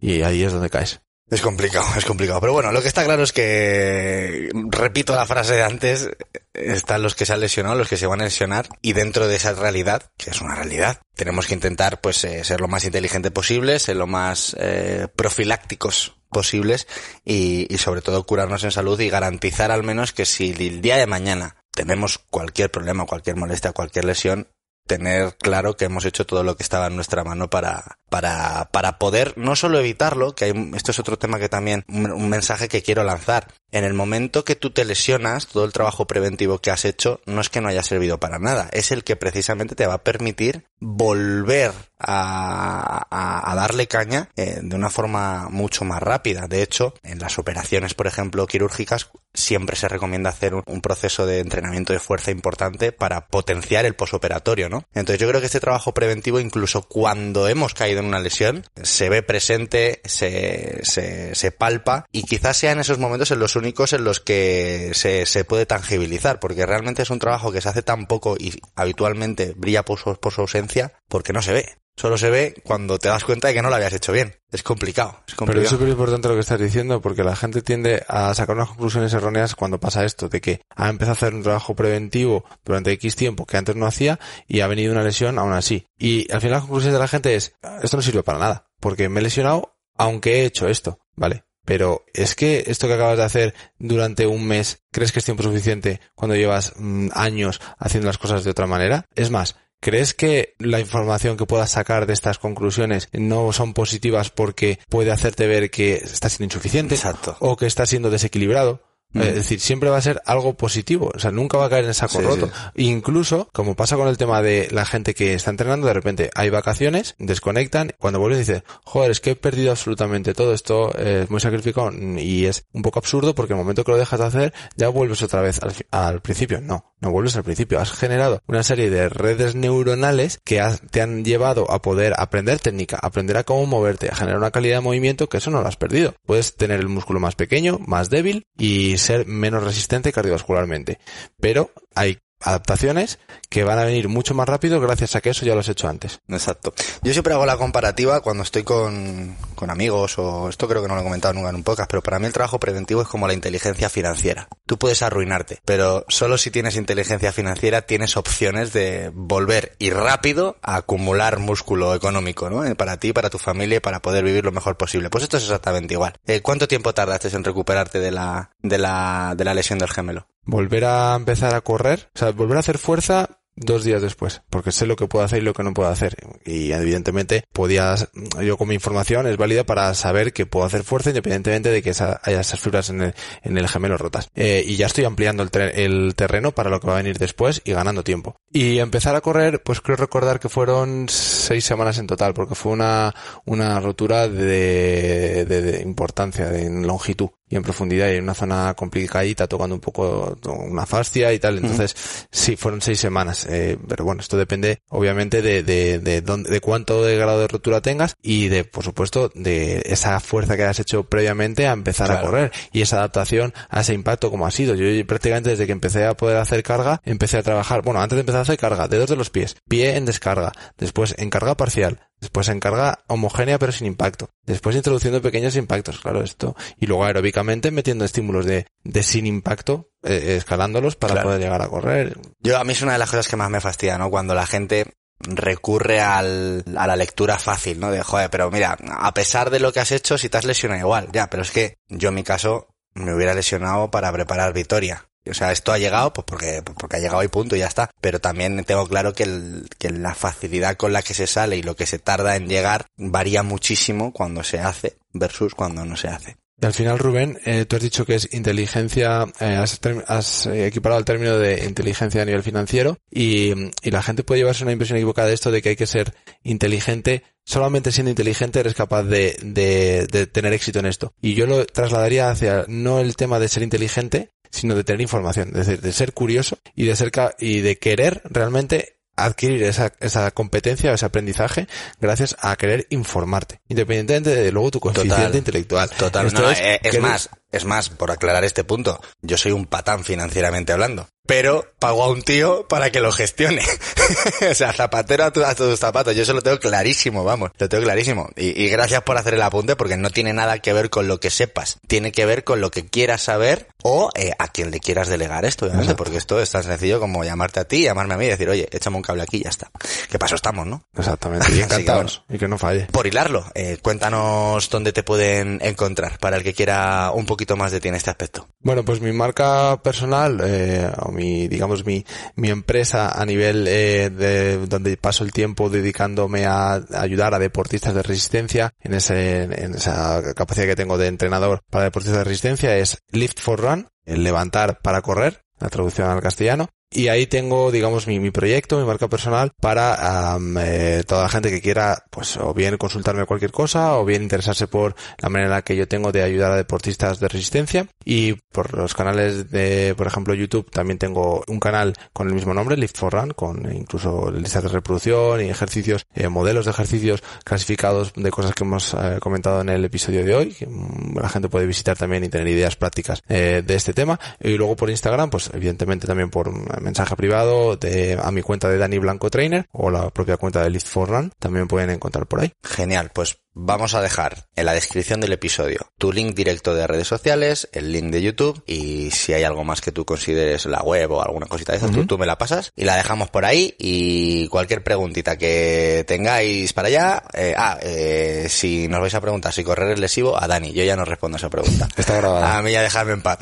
Y 0.00 0.22
ahí 0.22 0.42
es 0.42 0.52
donde 0.52 0.70
caes. 0.70 1.00
Es 1.30 1.42
complicado, 1.42 1.86
es 1.96 2.04
complicado. 2.06 2.40
Pero 2.40 2.54
bueno, 2.54 2.72
lo 2.72 2.80
que 2.80 2.88
está 2.88 3.04
claro 3.04 3.22
es 3.22 3.32
que, 3.32 4.48
repito 4.70 5.14
la 5.14 5.26
frase 5.26 5.54
de 5.54 5.62
antes, 5.62 6.08
están 6.54 7.02
los 7.02 7.14
que 7.14 7.26
se 7.26 7.34
han 7.34 7.40
lesionado, 7.40 7.76
los 7.76 7.88
que 7.88 7.98
se 7.98 8.06
van 8.06 8.22
a 8.22 8.24
lesionar, 8.24 8.68
y 8.80 8.94
dentro 8.94 9.28
de 9.28 9.36
esa 9.36 9.52
realidad, 9.52 10.10
que 10.16 10.30
es 10.30 10.40
una 10.40 10.54
realidad, 10.54 11.02
tenemos 11.14 11.46
que 11.46 11.54
intentar 11.54 12.00
pues 12.00 12.24
eh, 12.24 12.44
ser 12.44 12.60
lo 12.60 12.68
más 12.68 12.84
inteligente 12.84 13.30
posible, 13.30 13.78
ser 13.78 13.96
lo 13.96 14.06
más 14.06 14.56
eh, 14.58 15.06
profilácticos 15.14 16.16
posibles 16.30 16.86
y, 17.24 17.66
y 17.72 17.78
sobre 17.78 18.00
todo 18.02 18.24
curarnos 18.24 18.64
en 18.64 18.70
salud 18.70 18.98
y 19.00 19.08
garantizar 19.08 19.70
al 19.70 19.82
menos 19.82 20.12
que 20.12 20.26
si 20.26 20.50
el 20.50 20.80
día 20.80 20.96
de 20.96 21.06
mañana 21.06 21.56
tenemos 21.72 22.18
cualquier 22.18 22.70
problema, 22.70 23.06
cualquier 23.06 23.36
molestia, 23.36 23.72
cualquier 23.72 24.04
lesión, 24.04 24.48
tener 24.88 25.36
claro 25.36 25.76
que 25.76 25.84
hemos 25.84 26.04
hecho 26.04 26.26
todo 26.26 26.42
lo 26.42 26.56
que 26.56 26.64
estaba 26.64 26.88
en 26.88 26.96
nuestra 26.96 27.22
mano 27.22 27.48
para, 27.48 27.98
para, 28.08 28.70
para 28.72 28.98
poder 28.98 29.34
no 29.36 29.54
solo 29.54 29.78
evitarlo, 29.78 30.34
que 30.34 30.46
hay, 30.46 30.70
esto 30.74 30.90
es 30.90 30.98
otro 30.98 31.18
tema 31.18 31.38
que 31.38 31.48
también, 31.48 31.84
un, 31.86 32.10
un, 32.10 32.28
mensaje 32.28 32.68
que 32.68 32.82
quiero 32.82 33.04
lanzar. 33.04 33.46
En 33.70 33.84
el 33.84 33.94
momento 33.94 34.44
que 34.44 34.56
tú 34.56 34.70
te 34.70 34.84
lesionas, 34.84 35.46
todo 35.46 35.64
el 35.64 35.72
trabajo 35.72 36.06
preventivo 36.06 36.58
que 36.58 36.70
has 36.70 36.84
hecho 36.84 37.20
no 37.26 37.40
es 37.40 37.50
que 37.50 37.60
no 37.60 37.68
haya 37.68 37.82
servido 37.82 38.18
para 38.18 38.38
nada, 38.38 38.68
es 38.72 38.92
el 38.92 39.04
que 39.04 39.16
precisamente 39.16 39.74
te 39.74 39.86
va 39.86 39.94
a 39.94 40.04
permitir 40.04 40.64
volver 40.80 41.72
a, 41.98 43.54
darle 43.56 43.88
caña 43.88 44.28
eh, 44.36 44.60
de 44.62 44.76
una 44.76 44.88
forma 44.88 45.48
mucho 45.50 45.84
más 45.84 46.00
rápida. 46.00 46.46
De 46.46 46.62
hecho, 46.62 46.94
en 47.02 47.18
las 47.18 47.38
operaciones, 47.38 47.94
por 47.94 48.06
ejemplo, 48.06 48.46
quirúrgicas, 48.46 49.10
siempre 49.34 49.76
se 49.76 49.88
recomienda 49.88 50.30
hacer 50.30 50.54
un, 50.54 50.62
un 50.66 50.80
proceso 50.80 51.26
de 51.26 51.40
entrenamiento 51.40 51.92
de 51.92 51.98
fuerza 51.98 52.30
importante 52.30 52.92
para 52.92 53.26
potenciar 53.26 53.84
el 53.84 53.94
posoperatorio, 53.94 54.68
¿no? 54.68 54.84
Entonces 54.94 55.20
yo 55.20 55.28
creo 55.28 55.40
que 55.40 55.46
este 55.46 55.60
trabajo 55.60 55.92
preventivo, 55.92 56.38
incluso 56.40 56.82
cuando 56.82 57.48
hemos 57.48 57.74
caído 57.74 58.00
en 58.00 58.06
una 58.06 58.20
lesión, 58.20 58.64
se 58.80 59.08
ve 59.08 59.22
presente, 59.22 60.00
se, 60.04 60.84
se, 60.84 61.34
se 61.34 61.50
palpa 61.50 62.06
y 62.12 62.22
quizás 62.22 62.56
sea 62.56 62.72
en 62.72 62.78
esos 62.78 62.98
momentos 62.98 63.30
en 63.32 63.40
los 63.40 63.56
únicos 63.58 63.92
en 63.92 64.04
los 64.04 64.20
que 64.20 64.90
se, 64.94 65.26
se 65.26 65.44
puede 65.44 65.66
tangibilizar, 65.66 66.40
porque 66.40 66.66
realmente 66.66 67.02
es 67.02 67.10
un 67.10 67.18
trabajo 67.18 67.52
que 67.52 67.60
se 67.60 67.68
hace 67.68 67.82
tan 67.82 68.06
poco 68.06 68.36
y 68.38 68.58
habitualmente 68.74 69.54
brilla 69.56 69.84
por 69.84 69.98
su, 69.98 70.14
por 70.16 70.32
su 70.32 70.40
ausencia 70.40 70.94
porque 71.08 71.32
no 71.32 71.42
se 71.42 71.52
ve. 71.52 71.78
Solo 71.98 72.16
se 72.16 72.30
ve 72.30 72.54
cuando 72.62 72.96
te 72.96 73.08
das 73.08 73.24
cuenta 73.24 73.48
de 73.48 73.54
que 73.54 73.60
no 73.60 73.70
lo 73.70 73.74
habías 73.74 73.92
hecho 73.92 74.12
bien. 74.12 74.36
Es 74.52 74.62
complicado. 74.62 75.20
Es 75.26 75.34
complicado. 75.34 75.46
Pero 75.46 75.62
es 75.62 75.68
súper 75.68 75.88
importante 75.88 76.28
lo 76.28 76.34
que 76.34 76.40
estás 76.40 76.60
diciendo 76.60 77.00
porque 77.00 77.24
la 77.24 77.34
gente 77.34 77.60
tiende 77.60 78.04
a 78.06 78.32
sacar 78.34 78.54
unas 78.54 78.68
conclusiones 78.68 79.12
erróneas 79.14 79.56
cuando 79.56 79.80
pasa 79.80 80.04
esto, 80.04 80.28
de 80.28 80.40
que 80.40 80.60
ha 80.76 80.90
empezado 80.90 81.10
a 81.10 81.16
hacer 81.16 81.34
un 81.34 81.42
trabajo 81.42 81.74
preventivo 81.74 82.44
durante 82.64 82.92
X 82.92 83.16
tiempo 83.16 83.46
que 83.46 83.56
antes 83.56 83.74
no 83.74 83.84
hacía 83.84 84.20
y 84.46 84.60
ha 84.60 84.68
venido 84.68 84.92
una 84.92 85.02
lesión 85.02 85.40
aún 85.40 85.52
así. 85.52 85.86
Y 85.98 86.30
al 86.32 86.40
final 86.40 86.58
la 86.58 86.60
conclusión 86.60 86.92
de 86.92 87.00
la 87.00 87.08
gente 87.08 87.34
es, 87.34 87.56
esto 87.82 87.96
no 87.96 88.02
sirve 88.02 88.22
para 88.22 88.38
nada, 88.38 88.66
porque 88.78 89.08
me 89.08 89.18
he 89.18 89.24
lesionado 89.24 89.74
aunque 89.98 90.36
he 90.36 90.44
hecho 90.44 90.68
esto, 90.68 91.00
¿vale? 91.16 91.42
Pero 91.68 92.06
es 92.14 92.34
que 92.34 92.64
esto 92.68 92.88
que 92.88 92.94
acabas 92.94 93.18
de 93.18 93.24
hacer 93.24 93.54
durante 93.78 94.26
un 94.26 94.46
mes, 94.46 94.80
¿crees 94.90 95.12
que 95.12 95.18
es 95.18 95.24
tiempo 95.26 95.42
suficiente 95.42 96.00
cuando 96.14 96.34
llevas 96.34 96.72
mmm, 96.78 97.08
años 97.12 97.60
haciendo 97.76 98.06
las 98.06 98.16
cosas 98.16 98.42
de 98.42 98.50
otra 98.50 98.66
manera? 98.66 99.04
Es 99.14 99.30
más, 99.30 99.54
¿Crees 99.80 100.12
que 100.12 100.56
la 100.58 100.80
información 100.80 101.36
que 101.36 101.46
puedas 101.46 101.70
sacar 101.70 102.06
de 102.06 102.12
estas 102.12 102.38
conclusiones 102.38 103.08
no 103.12 103.52
son 103.52 103.74
positivas 103.74 104.28
porque 104.30 104.80
puede 104.88 105.12
hacerte 105.12 105.46
ver 105.46 105.70
que 105.70 105.94
estás 105.94 106.32
siendo 106.32 106.52
insuficiente? 106.52 106.96
Exacto. 106.96 107.36
O 107.38 107.56
que 107.56 107.66
estás 107.66 107.88
siendo 107.88 108.10
desequilibrado. 108.10 108.82
Mm. 109.12 109.22
Es 109.22 109.34
decir, 109.34 109.60
siempre 109.60 109.88
va 109.88 109.96
a 109.96 110.02
ser 110.02 110.20
algo 110.26 110.54
positivo. 110.54 111.10
O 111.14 111.18
sea, 111.18 111.30
nunca 111.30 111.56
va 111.58 111.66
a 111.66 111.70
caer 111.70 111.86
en 111.86 111.94
saco 111.94 112.18
sí, 112.18 112.24
roto. 112.24 112.46
Sí. 112.46 112.84
Incluso, 112.84 113.48
como 113.52 113.74
pasa 113.74 113.96
con 113.96 114.08
el 114.08 114.18
tema 114.18 114.42
de 114.42 114.68
la 114.70 114.84
gente 114.84 115.14
que 115.14 115.34
está 115.34 115.50
entrenando, 115.50 115.86
de 115.86 115.94
repente 115.94 116.30
hay 116.34 116.50
vacaciones, 116.50 117.14
desconectan, 117.18 117.92
cuando 117.98 118.20
vuelves 118.20 118.46
dices, 118.46 118.62
joder, 118.84 119.10
es 119.10 119.20
que 119.20 119.30
he 119.30 119.36
perdido 119.36 119.70
absolutamente 119.70 120.34
todo 120.34 120.52
esto, 120.52 120.92
eh, 120.98 121.22
es 121.24 121.30
muy 121.30 121.40
sacrificado 121.40 121.90
y 121.92 122.46
es 122.46 122.64
un 122.72 122.82
poco 122.82 122.98
absurdo 122.98 123.34
porque 123.34 123.54
el 123.54 123.58
momento 123.58 123.84
que 123.84 123.92
lo 123.92 123.98
dejas 123.98 124.20
de 124.20 124.26
hacer, 124.26 124.54
ya 124.76 124.88
vuelves 124.88 125.22
otra 125.22 125.40
vez 125.40 125.60
al, 125.62 125.74
al 125.90 126.20
principio. 126.20 126.60
No, 126.60 126.92
no 127.00 127.10
vuelves 127.10 127.36
al 127.36 127.44
principio. 127.44 127.80
Has 127.80 127.92
generado 127.92 128.42
una 128.46 128.62
serie 128.62 128.90
de 128.90 129.08
redes 129.08 129.54
neuronales 129.54 130.38
que 130.44 130.60
has, 130.60 130.82
te 130.82 131.00
han 131.00 131.24
llevado 131.24 131.70
a 131.70 131.80
poder 131.80 132.14
aprender 132.18 132.58
técnica, 132.58 132.98
aprender 133.00 133.36
a 133.38 133.44
cómo 133.44 133.66
moverte, 133.66 134.08
a 134.10 134.14
generar 134.14 134.38
una 134.38 134.50
calidad 134.50 134.76
de 134.76 134.82
movimiento 134.82 135.28
que 135.28 135.38
eso 135.38 135.50
no 135.50 135.62
lo 135.62 135.68
has 135.68 135.76
perdido. 135.76 136.14
Puedes 136.26 136.56
tener 136.56 136.80
el 136.80 136.88
músculo 136.88 137.20
más 137.20 137.34
pequeño, 137.34 137.78
más 137.86 138.10
débil 138.10 138.46
y 138.58 138.97
ser 138.98 139.26
menos 139.26 139.62
resistente 139.62 140.12
cardiovascularmente. 140.12 140.98
Pero 141.40 141.72
hay 141.94 142.18
adaptaciones 142.40 143.18
que 143.48 143.64
van 143.64 143.78
a 143.78 143.84
venir 143.84 144.08
mucho 144.08 144.34
más 144.34 144.48
rápido 144.48 144.80
gracias 144.80 145.16
a 145.16 145.20
que 145.20 145.30
eso 145.30 145.44
ya 145.44 145.54
lo 145.54 145.60
has 145.60 145.68
hecho 145.68 145.88
antes. 145.88 146.20
Exacto. 146.28 146.72
Yo 147.02 147.12
siempre 147.12 147.32
hago 147.34 147.46
la 147.46 147.56
comparativa 147.56 148.20
cuando 148.20 148.42
estoy 148.42 148.62
con, 148.62 149.36
con 149.54 149.70
amigos 149.70 150.18
o 150.18 150.48
esto 150.48 150.68
creo 150.68 150.82
que 150.82 150.88
no 150.88 150.94
lo 150.94 151.00
he 151.00 151.04
comentado 151.04 151.34
nunca 151.34 151.50
en 151.50 151.56
un 151.56 151.64
podcast, 151.64 151.90
pero 151.90 152.02
para 152.02 152.18
mí 152.18 152.26
el 152.26 152.32
trabajo 152.32 152.60
preventivo 152.60 153.02
es 153.02 153.08
como 153.08 153.26
la 153.26 153.34
inteligencia 153.34 153.88
financiera. 153.88 154.48
Tú 154.66 154.78
puedes 154.78 155.02
arruinarte, 155.02 155.60
pero 155.64 156.04
solo 156.08 156.38
si 156.38 156.50
tienes 156.50 156.76
inteligencia 156.76 157.32
financiera 157.32 157.82
tienes 157.82 158.16
opciones 158.16 158.72
de 158.72 159.10
volver 159.14 159.74
y 159.78 159.90
rápido 159.90 160.56
a 160.62 160.76
acumular 160.76 161.38
músculo 161.38 161.94
económico, 161.94 162.50
¿no? 162.50 162.64
Eh, 162.64 162.74
para 162.74 162.98
ti, 162.98 163.12
para 163.12 163.30
tu 163.30 163.38
familia 163.38 163.78
y 163.78 163.80
para 163.80 164.00
poder 164.00 164.24
vivir 164.24 164.44
lo 164.44 164.52
mejor 164.52 164.76
posible. 164.76 165.10
Pues 165.10 165.24
esto 165.24 165.36
es 165.36 165.44
exactamente 165.44 165.94
igual. 165.94 166.14
Eh, 166.26 166.40
¿Cuánto 166.40 166.68
tiempo 166.68 166.92
tardaste 166.92 167.28
en 167.28 167.44
recuperarte 167.44 168.00
de 168.00 168.10
la, 168.10 168.50
de 168.62 168.78
la, 168.78 169.34
de 169.36 169.44
la 169.44 169.54
lesión 169.54 169.78
del 169.78 169.90
gemelo? 169.90 170.26
Volver 170.48 170.86
a 170.86 171.14
empezar 171.14 171.54
a 171.54 171.60
correr, 171.60 172.08
o 172.14 172.18
sea, 172.18 172.30
volver 172.32 172.56
a 172.56 172.60
hacer 172.60 172.78
fuerza 172.78 173.38
dos 173.54 173.84
días 173.84 174.00
después, 174.00 174.40
porque 174.50 174.72
sé 174.72 174.86
lo 174.86 174.96
que 174.96 175.06
puedo 175.06 175.24
hacer 175.24 175.42
y 175.42 175.44
lo 175.44 175.52
que 175.52 175.62
no 175.62 175.74
puedo 175.74 175.88
hacer. 175.88 176.16
Y 176.46 176.72
evidentemente 176.72 177.44
podías, 177.52 178.08
yo 178.42 178.56
con 178.56 178.68
mi 178.68 178.74
información 178.74 179.26
es 179.26 179.36
válida 179.36 179.64
para 179.64 179.92
saber 179.94 180.32
que 180.32 180.46
puedo 180.46 180.64
hacer 180.64 180.84
fuerza 180.84 181.10
independientemente 181.10 181.70
de 181.70 181.82
que 181.82 181.90
esa, 181.90 182.20
haya 182.22 182.40
esas 182.40 182.60
fibras 182.60 182.88
en 182.88 183.02
el, 183.02 183.14
en 183.42 183.58
el 183.58 183.68
gemelo 183.68 183.98
rotas. 183.98 184.30
Eh, 184.34 184.64
y 184.66 184.76
ya 184.76 184.86
estoy 184.86 185.04
ampliando 185.04 185.42
el, 185.42 185.50
el, 185.60 186.14
terreno 186.14 186.52
para 186.52 186.70
lo 186.70 186.80
que 186.80 186.86
va 186.86 186.94
a 186.94 187.02
venir 187.02 187.18
después 187.18 187.60
y 187.64 187.72
ganando 187.72 188.02
tiempo. 188.04 188.36
Y 188.50 188.78
empezar 188.78 189.16
a 189.16 189.20
correr, 189.20 189.62
pues 189.62 189.80
creo 189.80 189.96
recordar 189.96 190.40
que 190.40 190.48
fueron 190.48 191.08
seis 191.08 191.64
semanas 191.64 191.98
en 191.98 192.06
total, 192.06 192.32
porque 192.32 192.54
fue 192.54 192.72
una, 192.72 193.14
una 193.44 193.80
rotura 193.80 194.28
de, 194.28 195.44
de, 195.44 195.62
de 195.62 195.82
importancia, 195.82 196.48
de 196.48 196.70
longitud 196.70 197.30
y 197.48 197.56
en 197.56 197.62
profundidad 197.62 198.08
y 198.08 198.16
en 198.16 198.24
una 198.24 198.34
zona 198.34 198.74
complicadita 198.74 199.46
tocando 199.46 199.74
un 199.74 199.80
poco 199.80 200.36
una 200.46 200.86
fascia 200.86 201.32
y 201.32 201.38
tal 201.38 201.58
entonces 201.58 201.94
uh 201.94 201.96
-huh. 201.96 202.26
sí 202.30 202.56
fueron 202.56 202.80
seis 202.80 203.00
semanas 203.00 203.46
eh, 203.48 203.78
pero 203.88 204.04
bueno 204.04 204.20
esto 204.20 204.36
depende 204.36 204.80
obviamente 204.88 205.42
de 205.42 205.62
de, 205.62 205.98
de, 205.98 206.20
dónde, 206.20 206.50
de 206.50 206.60
cuánto 206.60 207.04
de 207.04 207.16
grado 207.16 207.40
de 207.40 207.48
rotura 207.48 207.80
tengas 207.80 208.14
y 208.22 208.48
de 208.48 208.64
por 208.64 208.84
supuesto 208.84 209.30
de 209.34 209.82
esa 209.86 210.20
fuerza 210.20 210.56
que 210.56 210.64
has 210.64 210.80
hecho 210.80 211.04
previamente 211.04 211.66
a 211.66 211.72
empezar 211.72 212.08
claro. 212.08 212.20
a 212.20 212.30
correr 212.30 212.52
y 212.72 212.82
esa 212.82 212.96
adaptación 212.98 213.54
a 213.68 213.80
ese 213.80 213.94
impacto 213.94 214.30
como 214.30 214.46
ha 214.46 214.50
sido 214.50 214.74
yo 214.74 215.06
prácticamente 215.06 215.50
desde 215.50 215.66
que 215.66 215.72
empecé 215.72 216.04
a 216.04 216.14
poder 216.14 216.36
hacer 216.36 216.62
carga 216.62 217.00
empecé 217.04 217.38
a 217.38 217.42
trabajar 217.42 217.82
bueno 217.82 218.00
antes 218.00 218.16
de 218.16 218.20
empezar 218.20 218.40
a 218.40 218.42
hacer 218.42 218.58
carga 218.58 218.88
dedos 218.88 219.08
de 219.08 219.16
los 219.16 219.30
pies 219.30 219.56
pie 219.68 219.96
en 219.96 220.04
descarga 220.04 220.52
después 220.76 221.14
en 221.18 221.30
carga 221.30 221.56
parcial 221.56 222.07
Después 222.20 222.48
en 222.48 222.60
carga 222.60 223.04
homogénea 223.06 223.58
pero 223.58 223.72
sin 223.72 223.86
impacto. 223.86 224.28
Después 224.44 224.74
introduciendo 224.74 225.22
pequeños 225.22 225.56
impactos, 225.56 226.00
claro, 226.00 226.22
esto. 226.22 226.56
Y 226.78 226.86
luego 226.86 227.04
aeróbicamente 227.04 227.70
metiendo 227.70 228.04
estímulos 228.04 228.46
de, 228.46 228.66
de 228.82 229.02
sin 229.02 229.26
impacto, 229.26 229.90
eh, 230.02 230.36
escalándolos 230.36 230.96
para 230.96 231.14
claro. 231.14 231.28
poder 231.28 231.40
llegar 231.40 231.62
a 231.62 231.68
correr. 231.68 232.18
Yo, 232.40 232.58
a 232.58 232.64
mí 232.64 232.72
es 232.72 232.82
una 232.82 232.92
de 232.92 232.98
las 232.98 233.10
cosas 233.10 233.28
que 233.28 233.36
más 233.36 233.50
me 233.50 233.60
fastidia, 233.60 233.98
¿no? 233.98 234.10
Cuando 234.10 234.34
la 234.34 234.46
gente 234.46 234.94
recurre 235.20 236.00
al, 236.00 236.64
a 236.76 236.86
la 236.86 236.96
lectura 236.96 237.38
fácil, 237.38 237.80
¿no? 237.80 237.90
De, 237.90 238.02
joder, 238.02 238.30
pero 238.30 238.50
mira, 238.50 238.76
a 238.98 239.12
pesar 239.14 239.50
de 239.50 239.60
lo 239.60 239.72
que 239.72 239.80
has 239.80 239.92
hecho, 239.92 240.18
si 240.18 240.28
te 240.28 240.38
has 240.38 240.44
lesionado 240.44 240.80
igual, 240.80 241.08
ya, 241.12 241.28
pero 241.28 241.42
es 241.42 241.50
que 241.50 241.76
yo 241.88 242.10
en 242.10 242.14
mi 242.14 242.22
caso 242.24 242.68
me 242.94 243.14
hubiera 243.14 243.34
lesionado 243.34 243.90
para 243.90 244.12
preparar 244.12 244.52
Vitoria. 244.52 245.08
O 245.30 245.34
sea, 245.34 245.52
esto 245.52 245.72
ha 245.72 245.78
llegado 245.78 246.12
pues 246.12 246.24
porque, 246.24 246.62
porque 246.62 246.96
ha 246.96 247.00
llegado 247.00 247.22
y 247.22 247.28
punto 247.28 247.56
y 247.56 247.60
ya 247.60 247.66
está. 247.66 247.90
Pero 248.00 248.20
también 248.20 248.64
tengo 248.64 248.86
claro 248.86 249.12
que, 249.12 249.24
el, 249.24 249.68
que 249.78 249.90
la 249.90 250.14
facilidad 250.14 250.76
con 250.76 250.92
la 250.92 251.02
que 251.02 251.14
se 251.14 251.26
sale 251.26 251.56
y 251.56 251.62
lo 251.62 251.76
que 251.76 251.86
se 251.86 251.98
tarda 251.98 252.36
en 252.36 252.48
llegar 252.48 252.86
varía 252.96 253.42
muchísimo 253.42 254.12
cuando 254.12 254.42
se 254.42 254.60
hace 254.60 254.96
versus 255.12 255.54
cuando 255.54 255.84
no 255.84 255.96
se 255.96 256.08
hace. 256.08 256.36
al 256.60 256.72
final, 256.72 256.98
Rubén, 256.98 257.38
eh, 257.44 257.64
tú 257.64 257.76
has 257.76 257.82
dicho 257.82 258.04
que 258.04 258.16
es 258.16 258.32
inteligencia, 258.32 259.26
eh, 259.40 259.56
has, 259.56 259.80
has 260.06 260.46
equiparado 260.46 260.98
el 260.98 261.04
término 261.04 261.38
de 261.38 261.64
inteligencia 261.64 262.22
a 262.22 262.24
nivel 262.24 262.42
financiero 262.42 262.98
y, 263.10 263.52
y 263.82 263.90
la 263.90 264.02
gente 264.02 264.24
puede 264.24 264.40
llevarse 264.40 264.64
una 264.64 264.72
impresión 264.72 264.98
equivocada 264.98 265.28
de 265.28 265.34
esto 265.34 265.50
de 265.50 265.62
que 265.62 265.70
hay 265.70 265.76
que 265.76 265.86
ser 265.86 266.14
inteligente 266.42 267.22
solamente 267.48 267.92
siendo 267.92 268.10
inteligente 268.10 268.60
eres 268.60 268.74
capaz 268.74 269.04
de, 269.04 269.38
de, 269.42 270.06
de, 270.06 270.26
tener 270.26 270.52
éxito 270.52 270.80
en 270.80 270.86
esto. 270.86 271.14
Y 271.22 271.34
yo 271.34 271.46
lo 271.46 271.64
trasladaría 271.64 272.30
hacia 272.30 272.66
no 272.68 273.00
el 273.00 273.16
tema 273.16 273.38
de 273.38 273.48
ser 273.48 273.62
inteligente, 273.62 274.30
sino 274.50 274.74
de 274.74 274.84
tener 274.84 275.00
información, 275.00 275.52
de, 275.52 275.76
de 275.76 275.92
ser 275.92 276.12
curioso 276.12 276.58
y 276.74 276.84
de 276.84 276.96
ser 276.96 277.12
y 277.38 277.60
de 277.60 277.78
querer 277.78 278.22
realmente 278.24 278.98
adquirir 279.18 279.62
esa, 279.64 279.92
esa 280.00 280.30
competencia 280.30 280.90
o 280.90 280.94
ese 280.94 281.04
aprendizaje 281.04 281.66
gracias 282.00 282.36
a 282.40 282.54
querer 282.56 282.86
informarte, 282.90 283.60
independientemente 283.68 284.30
de 284.30 284.52
luego 284.52 284.70
tu 284.70 284.80
coeficiente 284.80 285.38
intelectual. 285.38 285.90
Total, 285.90 286.32
no, 286.32 286.50
es, 286.50 286.58
eh, 286.60 286.80
es 286.82 287.00
más, 287.00 287.28
es 287.50 287.64
más, 287.64 287.88
por 287.90 288.10
aclarar 288.10 288.44
este 288.44 288.64
punto, 288.64 289.00
yo 289.22 289.36
soy 289.36 289.52
un 289.52 289.66
patán 289.66 290.04
financieramente 290.04 290.72
hablando 290.72 291.08
pero 291.28 291.66
pago 291.78 292.02
a 292.04 292.08
un 292.08 292.22
tío 292.22 292.66
para 292.68 292.90
que 292.90 293.00
lo 293.00 293.12
gestione. 293.12 293.60
o 294.50 294.54
sea, 294.54 294.72
zapatero 294.72 295.24
a, 295.24 295.30
tus 295.30 295.78
zapatos. 295.78 296.16
Yo 296.16 296.22
eso 296.22 296.32
lo 296.32 296.40
tengo 296.40 296.58
clarísimo, 296.58 297.22
vamos. 297.22 297.50
Lo 297.58 297.68
tengo 297.68 297.84
clarísimo. 297.84 298.30
Y, 298.34 298.64
y, 298.64 298.70
gracias 298.70 299.02
por 299.02 299.18
hacer 299.18 299.34
el 299.34 299.42
apunte 299.42 299.76
porque 299.76 299.98
no 299.98 300.08
tiene 300.08 300.32
nada 300.32 300.58
que 300.60 300.72
ver 300.72 300.88
con 300.88 301.06
lo 301.06 301.20
que 301.20 301.28
sepas. 301.28 301.80
Tiene 301.86 302.12
que 302.12 302.24
ver 302.24 302.44
con 302.44 302.62
lo 302.62 302.70
que 302.70 302.86
quieras 302.86 303.20
saber 303.20 303.68
o 303.82 304.10
eh, 304.14 304.32
a 304.38 304.48
quien 304.48 304.70
le 304.70 304.80
quieras 304.80 305.08
delegar 305.08 305.44
esto, 305.44 305.66
obviamente. 305.66 305.94
Porque 305.94 306.16
esto 306.16 306.40
es 306.40 306.50
tan 306.50 306.62
sencillo 306.62 306.98
como 306.98 307.22
llamarte 307.22 307.60
a 307.60 307.64
ti, 307.64 307.82
llamarme 307.82 308.14
a 308.14 308.16
mí 308.16 308.24
y 308.24 308.28
decir, 308.28 308.48
oye, 308.48 308.66
échame 308.72 308.96
un 308.96 309.02
cable 309.02 309.22
aquí 309.22 309.36
y 309.36 309.42
ya 309.42 309.50
está. 309.50 309.70
¿Qué 310.10 310.18
paso 310.18 310.34
estamos, 310.34 310.66
no? 310.66 310.82
Exactamente. 310.96 311.46
Y 311.58 311.60
encantados. 311.60 312.22
y 312.28 312.38
que 312.38 312.46
no 312.46 312.56
falle. 312.56 312.86
Por 312.86 313.06
hilarlo, 313.06 313.44
eh, 313.54 313.78
cuéntanos 313.82 314.70
dónde 314.70 314.92
te 314.92 315.02
pueden 315.02 315.58
encontrar 315.60 316.18
para 316.18 316.36
el 316.36 316.42
que 316.42 316.54
quiera 316.54 317.10
un 317.12 317.26
poquito 317.38 317.56
más 317.56 317.70
de 317.70 317.80
ti 317.80 317.86
en 317.86 317.94
este 317.94 318.10
aspecto. 318.10 318.48
Bueno, 318.58 318.84
pues 318.84 319.00
mi 319.00 319.12
marca 319.12 319.80
personal, 319.80 320.40
eh, 320.42 320.90
mi, 321.12 321.46
digamos, 321.46 321.86
mi, 321.86 322.04
mi 322.34 322.50
empresa 322.50 323.12
a 323.12 323.24
nivel 323.24 323.68
eh, 323.68 324.10
de 324.10 324.66
donde 324.66 324.96
paso 324.96 325.22
el 325.22 325.32
tiempo 325.32 325.70
dedicándome 325.70 326.46
a 326.46 326.82
ayudar 326.96 327.34
a 327.34 327.38
deportistas 327.38 327.94
de 327.94 328.02
resistencia 328.02 328.74
en 328.80 328.94
ese, 328.94 329.42
en 329.42 329.76
esa 329.76 330.34
capacidad 330.34 330.66
que 330.66 330.74
tengo 330.74 330.98
de 330.98 331.06
entrenador 331.06 331.60
para 331.70 331.84
deportistas 331.84 332.18
de 332.18 332.24
resistencia 332.24 332.76
es 332.76 332.98
Lift 333.12 333.38
for 333.38 333.60
Run, 333.60 333.86
el 334.04 334.24
levantar 334.24 334.80
para 334.80 335.00
correr, 335.00 335.42
la 335.60 335.68
traducción 335.68 336.10
al 336.10 336.20
castellano, 336.20 336.70
y 336.90 337.08
ahí 337.08 337.26
tengo, 337.26 337.70
digamos, 337.70 338.06
mi, 338.06 338.18
mi 338.18 338.30
proyecto, 338.30 338.78
mi 338.78 338.86
marca 338.86 339.08
personal 339.08 339.52
para 339.60 340.36
um, 340.36 340.56
eh, 340.58 341.02
toda 341.06 341.24
la 341.24 341.28
gente 341.28 341.50
que 341.50 341.60
quiera, 341.60 342.04
pues, 342.10 342.36
o 342.38 342.54
bien 342.54 342.78
consultarme 342.78 343.26
cualquier 343.26 343.52
cosa, 343.52 343.98
o 343.98 344.04
bien 344.04 344.22
interesarse 344.22 344.68
por 344.68 344.94
la 345.18 345.28
manera 345.28 345.46
en 345.46 345.52
la 345.52 345.62
que 345.62 345.76
yo 345.76 345.86
tengo 345.86 346.12
de 346.12 346.22
ayudar 346.22 346.52
a 346.52 346.56
deportistas 346.56 347.20
de 347.20 347.28
resistencia. 347.28 347.86
Y 348.04 348.32
por 348.32 348.72
los 348.74 348.94
canales 348.94 349.50
de, 349.50 349.94
por 349.96 350.06
ejemplo, 350.06 350.32
YouTube, 350.32 350.70
también 350.70 350.98
tengo 350.98 351.44
un 351.46 351.60
canal 351.60 351.94
con 352.14 352.28
el 352.28 352.34
mismo 352.34 352.54
nombre, 352.54 352.76
Lift 352.76 352.96
for 352.96 353.12
Run, 353.12 353.32
con 353.32 353.70
incluso 353.70 354.30
listas 354.30 354.62
de 354.62 354.70
reproducción 354.70 355.44
y 355.44 355.50
ejercicios, 355.50 356.06
eh, 356.14 356.28
modelos 356.28 356.64
de 356.64 356.70
ejercicios 356.70 357.22
clasificados 357.44 358.12
de 358.16 358.30
cosas 358.30 358.54
que 358.54 358.64
hemos 358.64 358.94
eh, 358.94 359.18
comentado 359.20 359.60
en 359.60 359.68
el 359.68 359.84
episodio 359.84 360.24
de 360.24 360.34
hoy. 360.34 360.52
Que, 360.52 360.64
um, 360.66 361.14
la 361.16 361.28
gente 361.28 361.50
puede 361.50 361.66
visitar 361.66 361.98
también 361.98 362.24
y 362.24 362.30
tener 362.30 362.48
ideas 362.48 362.76
prácticas 362.76 363.22
eh, 363.28 363.62
de 363.64 363.74
este 363.74 363.92
tema. 363.92 364.18
Y 364.40 364.56
luego 364.56 364.74
por 364.74 364.88
Instagram, 364.88 365.28
pues, 365.28 365.50
evidentemente 365.52 366.06
también 366.06 366.30
por 366.30 366.48
mensaje 366.80 367.16
privado 367.16 367.76
de, 367.76 368.18
a 368.22 368.30
mi 368.30 368.42
cuenta 368.42 368.68
de 368.68 368.78
Dani 368.78 368.98
Blanco 368.98 369.30
Trainer 369.30 369.66
o 369.72 369.90
la 369.90 370.10
propia 370.10 370.36
cuenta 370.36 370.62
de 370.62 370.70
Lift 370.70 370.86
for 370.86 371.08
Run, 371.08 371.32
también 371.38 371.68
pueden 371.68 371.90
encontrar 371.90 372.26
por 372.26 372.40
ahí. 372.40 372.52
Genial, 372.62 373.10
pues 373.12 373.38
vamos 373.60 373.94
a 373.94 374.00
dejar 374.00 374.46
en 374.54 374.66
la 374.66 374.72
descripción 374.72 375.20
del 375.20 375.32
episodio 375.32 375.90
tu 375.98 376.12
link 376.12 376.36
directo 376.36 376.74
de 376.74 376.86
redes 376.86 377.08
sociales, 377.08 377.68
el 377.72 377.90
link 377.90 378.12
de 378.12 378.22
YouTube 378.22 378.62
y 378.66 379.10
si 379.10 379.32
hay 379.32 379.42
algo 379.42 379.64
más 379.64 379.80
que 379.80 379.90
tú 379.90 380.04
consideres 380.04 380.66
la 380.66 380.80
web 380.82 381.10
o 381.10 381.22
alguna 381.22 381.46
cosita 381.46 381.72
de 381.72 381.78
esas, 381.78 381.90
uh 381.90 381.92
-huh. 381.92 381.96
tú, 382.02 382.06
tú, 382.06 382.18
me 382.18 382.26
la 382.26 382.38
pasas 382.38 382.72
y 382.76 382.84
la 382.84 382.96
dejamos 382.96 383.30
por 383.30 383.44
ahí 383.44 383.74
y 383.78 384.46
cualquier 384.48 384.84
preguntita 384.84 385.36
que 385.36 386.04
tengáis 386.06 386.72
para 386.72 386.88
allá, 386.88 387.22
eh, 387.34 387.54
ah, 387.56 387.78
eh, 387.82 388.46
si 388.48 388.86
nos 388.86 389.00
vais 389.00 389.14
a 389.14 389.20
preguntar 389.20 389.52
si 389.52 389.64
correr 389.64 389.92
es 389.92 389.98
lesivo, 389.98 390.40
a 390.40 390.46
Dani, 390.46 390.72
yo 390.72 390.84
ya 390.84 390.94
no 390.96 391.04
respondo 391.04 391.36
a 391.36 391.38
esa 391.38 391.50
pregunta. 391.50 391.88
Está 391.96 392.16
grabada. 392.16 392.58
A 392.58 392.62
mí 392.62 392.70
ya 392.70 392.82
dejadme 392.82 393.14
en 393.14 393.22
paz. 393.22 393.38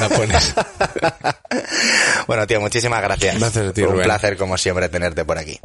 La 0.00 0.08
pones. 0.08 0.54
bueno, 2.26 2.46
tío, 2.46 2.60
muchísimas 2.60 3.02
gracias. 3.02 3.38
Gracias, 3.38 3.72
tío. 3.72 3.86
Un 3.86 3.92
Rubén. 3.92 4.04
placer 4.06 4.36
como 4.36 4.56
siempre 4.58 4.88
tenerte 4.88 5.24
por 5.24 5.38
aquí. 5.38 5.58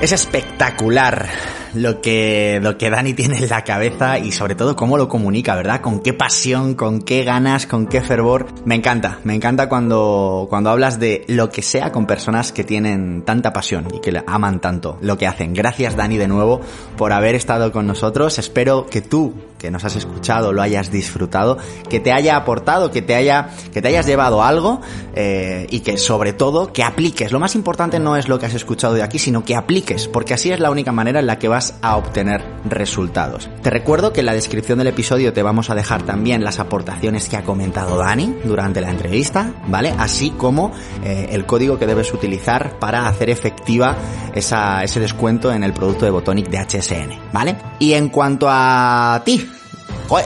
Es 0.00 0.12
espectacular 0.12 1.28
lo 1.74 2.00
que, 2.00 2.60
lo 2.62 2.78
que 2.78 2.90
Dani 2.90 3.14
tiene 3.14 3.38
en 3.38 3.48
la 3.48 3.64
cabeza 3.64 4.18
y 4.18 4.32
sobre 4.32 4.54
todo 4.54 4.76
cómo 4.76 4.96
lo 4.96 5.08
comunica, 5.08 5.54
¿verdad? 5.54 5.80
Con 5.80 6.00
qué 6.00 6.12
pasión, 6.12 6.74
con 6.74 7.00
qué 7.00 7.24
ganas, 7.24 7.66
con 7.66 7.86
qué 7.86 8.00
fervor. 8.00 8.46
Me 8.64 8.74
encanta, 8.74 9.18
me 9.24 9.34
encanta 9.34 9.68
cuando, 9.68 10.46
cuando 10.48 10.70
hablas 10.70 10.98
de 10.98 11.24
lo 11.28 11.50
que 11.50 11.62
sea 11.62 11.92
con 11.92 12.06
personas 12.06 12.52
que 12.52 12.64
tienen 12.64 13.22
tanta 13.22 13.52
pasión 13.52 13.88
y 13.94 14.00
que 14.00 14.22
aman 14.26 14.60
tanto 14.60 14.98
lo 15.00 15.16
que 15.18 15.26
hacen. 15.26 15.54
Gracias 15.54 15.96
Dani 15.96 16.16
de 16.16 16.28
nuevo 16.28 16.60
por 16.96 17.12
haber 17.12 17.34
estado 17.34 17.72
con 17.72 17.86
nosotros. 17.86 18.38
Espero 18.38 18.86
que 18.86 19.00
tú, 19.00 19.34
que 19.58 19.70
nos 19.70 19.84
has 19.84 19.96
escuchado, 19.96 20.52
lo 20.52 20.62
hayas 20.62 20.90
disfrutado, 20.90 21.58
que 21.88 22.00
te 22.00 22.12
haya 22.12 22.36
aportado, 22.36 22.90
que 22.90 23.02
te 23.02 23.14
haya, 23.14 23.50
que 23.72 23.82
te 23.82 23.88
hayas 23.88 24.06
llevado 24.06 24.42
algo 24.42 24.80
eh, 25.14 25.66
y 25.70 25.80
que 25.80 25.98
sobre 25.98 26.32
todo 26.32 26.72
que 26.72 26.82
apliques. 26.82 27.32
Lo 27.32 27.40
más 27.40 27.54
importante 27.54 27.98
no 27.98 28.16
es 28.16 28.28
lo 28.28 28.38
que 28.38 28.46
has 28.46 28.54
escuchado 28.54 28.94
de 28.94 29.02
aquí, 29.02 29.18
sino 29.18 29.44
que 29.44 29.56
apliques, 29.56 30.08
porque 30.08 30.34
así 30.34 30.50
es 30.50 30.60
la 30.60 30.70
única 30.70 30.92
manera 30.92 31.20
en 31.20 31.26
la 31.26 31.38
que 31.38 31.48
a 31.82 31.96
obtener 31.96 32.44
resultados. 32.64 33.50
Te 33.62 33.70
recuerdo 33.70 34.12
que 34.12 34.20
en 34.20 34.26
la 34.26 34.34
descripción 34.34 34.78
del 34.78 34.88
episodio 34.88 35.32
te 35.32 35.42
vamos 35.42 35.70
a 35.70 35.74
dejar 35.74 36.02
también 36.02 36.44
las 36.44 36.58
aportaciones 36.60 37.28
que 37.28 37.36
ha 37.36 37.42
comentado 37.42 37.98
Dani 37.98 38.36
durante 38.44 38.80
la 38.80 38.90
entrevista, 38.90 39.52
¿vale? 39.66 39.94
Así 39.98 40.30
como 40.30 40.72
eh, 41.04 41.28
el 41.30 41.46
código 41.46 41.78
que 41.78 41.86
debes 41.86 42.12
utilizar 42.12 42.78
para 42.78 43.08
hacer 43.08 43.30
efectiva 43.30 43.96
ese 44.34 45.00
descuento 45.00 45.52
en 45.52 45.64
el 45.64 45.72
producto 45.72 46.04
de 46.04 46.10
Botonic 46.10 46.48
de 46.48 46.58
HSN, 46.58 47.32
¿vale? 47.32 47.56
Y 47.78 47.94
en 47.94 48.08
cuanto 48.08 48.46
a 48.48 49.20
ti, 49.24 49.48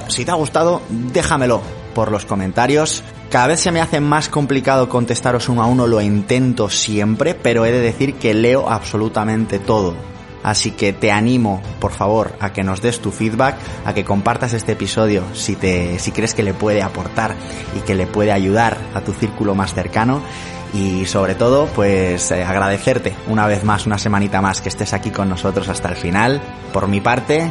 si 0.08 0.24
te 0.24 0.30
ha 0.30 0.34
gustado, 0.34 0.82
déjamelo 0.88 1.62
por 1.94 2.10
los 2.10 2.24
comentarios. 2.24 3.02
Cada 3.30 3.48
vez 3.48 3.60
se 3.60 3.72
me 3.72 3.80
hace 3.80 4.00
más 4.00 4.28
complicado 4.28 4.88
contestaros 4.88 5.48
uno 5.48 5.62
a 5.62 5.66
uno, 5.66 5.86
lo 5.86 6.00
intento 6.00 6.68
siempre, 6.68 7.34
pero 7.34 7.64
he 7.64 7.72
de 7.72 7.80
decir 7.80 8.14
que 8.14 8.34
leo 8.34 8.68
absolutamente 8.68 9.58
todo. 9.58 9.94
Así 10.42 10.72
que 10.72 10.92
te 10.92 11.12
animo, 11.12 11.62
por 11.80 11.92
favor, 11.92 12.32
a 12.40 12.52
que 12.52 12.62
nos 12.62 12.82
des 12.82 13.00
tu 13.00 13.10
feedback, 13.10 13.56
a 13.84 13.94
que 13.94 14.04
compartas 14.04 14.52
este 14.52 14.72
episodio 14.72 15.22
si 15.34 15.56
te, 15.56 15.98
si 15.98 16.12
crees 16.12 16.34
que 16.34 16.42
le 16.42 16.54
puede 16.54 16.82
aportar 16.82 17.34
y 17.76 17.80
que 17.80 17.94
le 17.94 18.06
puede 18.06 18.32
ayudar 18.32 18.76
a 18.94 19.00
tu 19.00 19.12
círculo 19.12 19.54
más 19.54 19.74
cercano. 19.74 20.22
Y 20.74 21.04
sobre 21.04 21.34
todo, 21.34 21.66
pues 21.66 22.30
eh, 22.30 22.42
agradecerte 22.42 23.14
una 23.28 23.46
vez 23.46 23.62
más, 23.62 23.84
una 23.84 23.98
semanita 23.98 24.40
más 24.40 24.62
que 24.62 24.70
estés 24.70 24.94
aquí 24.94 25.10
con 25.10 25.28
nosotros 25.28 25.68
hasta 25.68 25.90
el 25.90 25.96
final. 25.96 26.40
Por 26.72 26.88
mi 26.88 27.02
parte, 27.02 27.40
eh, 27.40 27.50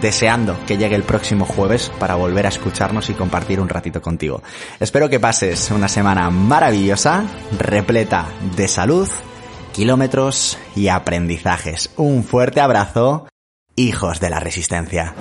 deseando 0.00 0.56
que 0.66 0.76
llegue 0.76 0.96
el 0.96 1.04
próximo 1.04 1.44
jueves 1.44 1.92
para 2.00 2.16
volver 2.16 2.46
a 2.46 2.48
escucharnos 2.48 3.10
y 3.10 3.14
compartir 3.14 3.60
un 3.60 3.68
ratito 3.68 4.02
contigo. 4.02 4.42
Espero 4.80 5.08
que 5.08 5.20
pases 5.20 5.70
una 5.70 5.86
semana 5.86 6.30
maravillosa, 6.30 7.24
repleta 7.56 8.26
de 8.56 8.66
salud, 8.66 9.08
kilómetros 9.78 10.58
y 10.74 10.88
aprendizajes. 10.88 11.92
Un 11.96 12.24
fuerte 12.24 12.60
abrazo, 12.60 13.28
hijos 13.76 14.18
de 14.18 14.28
la 14.28 14.40
resistencia. 14.40 15.14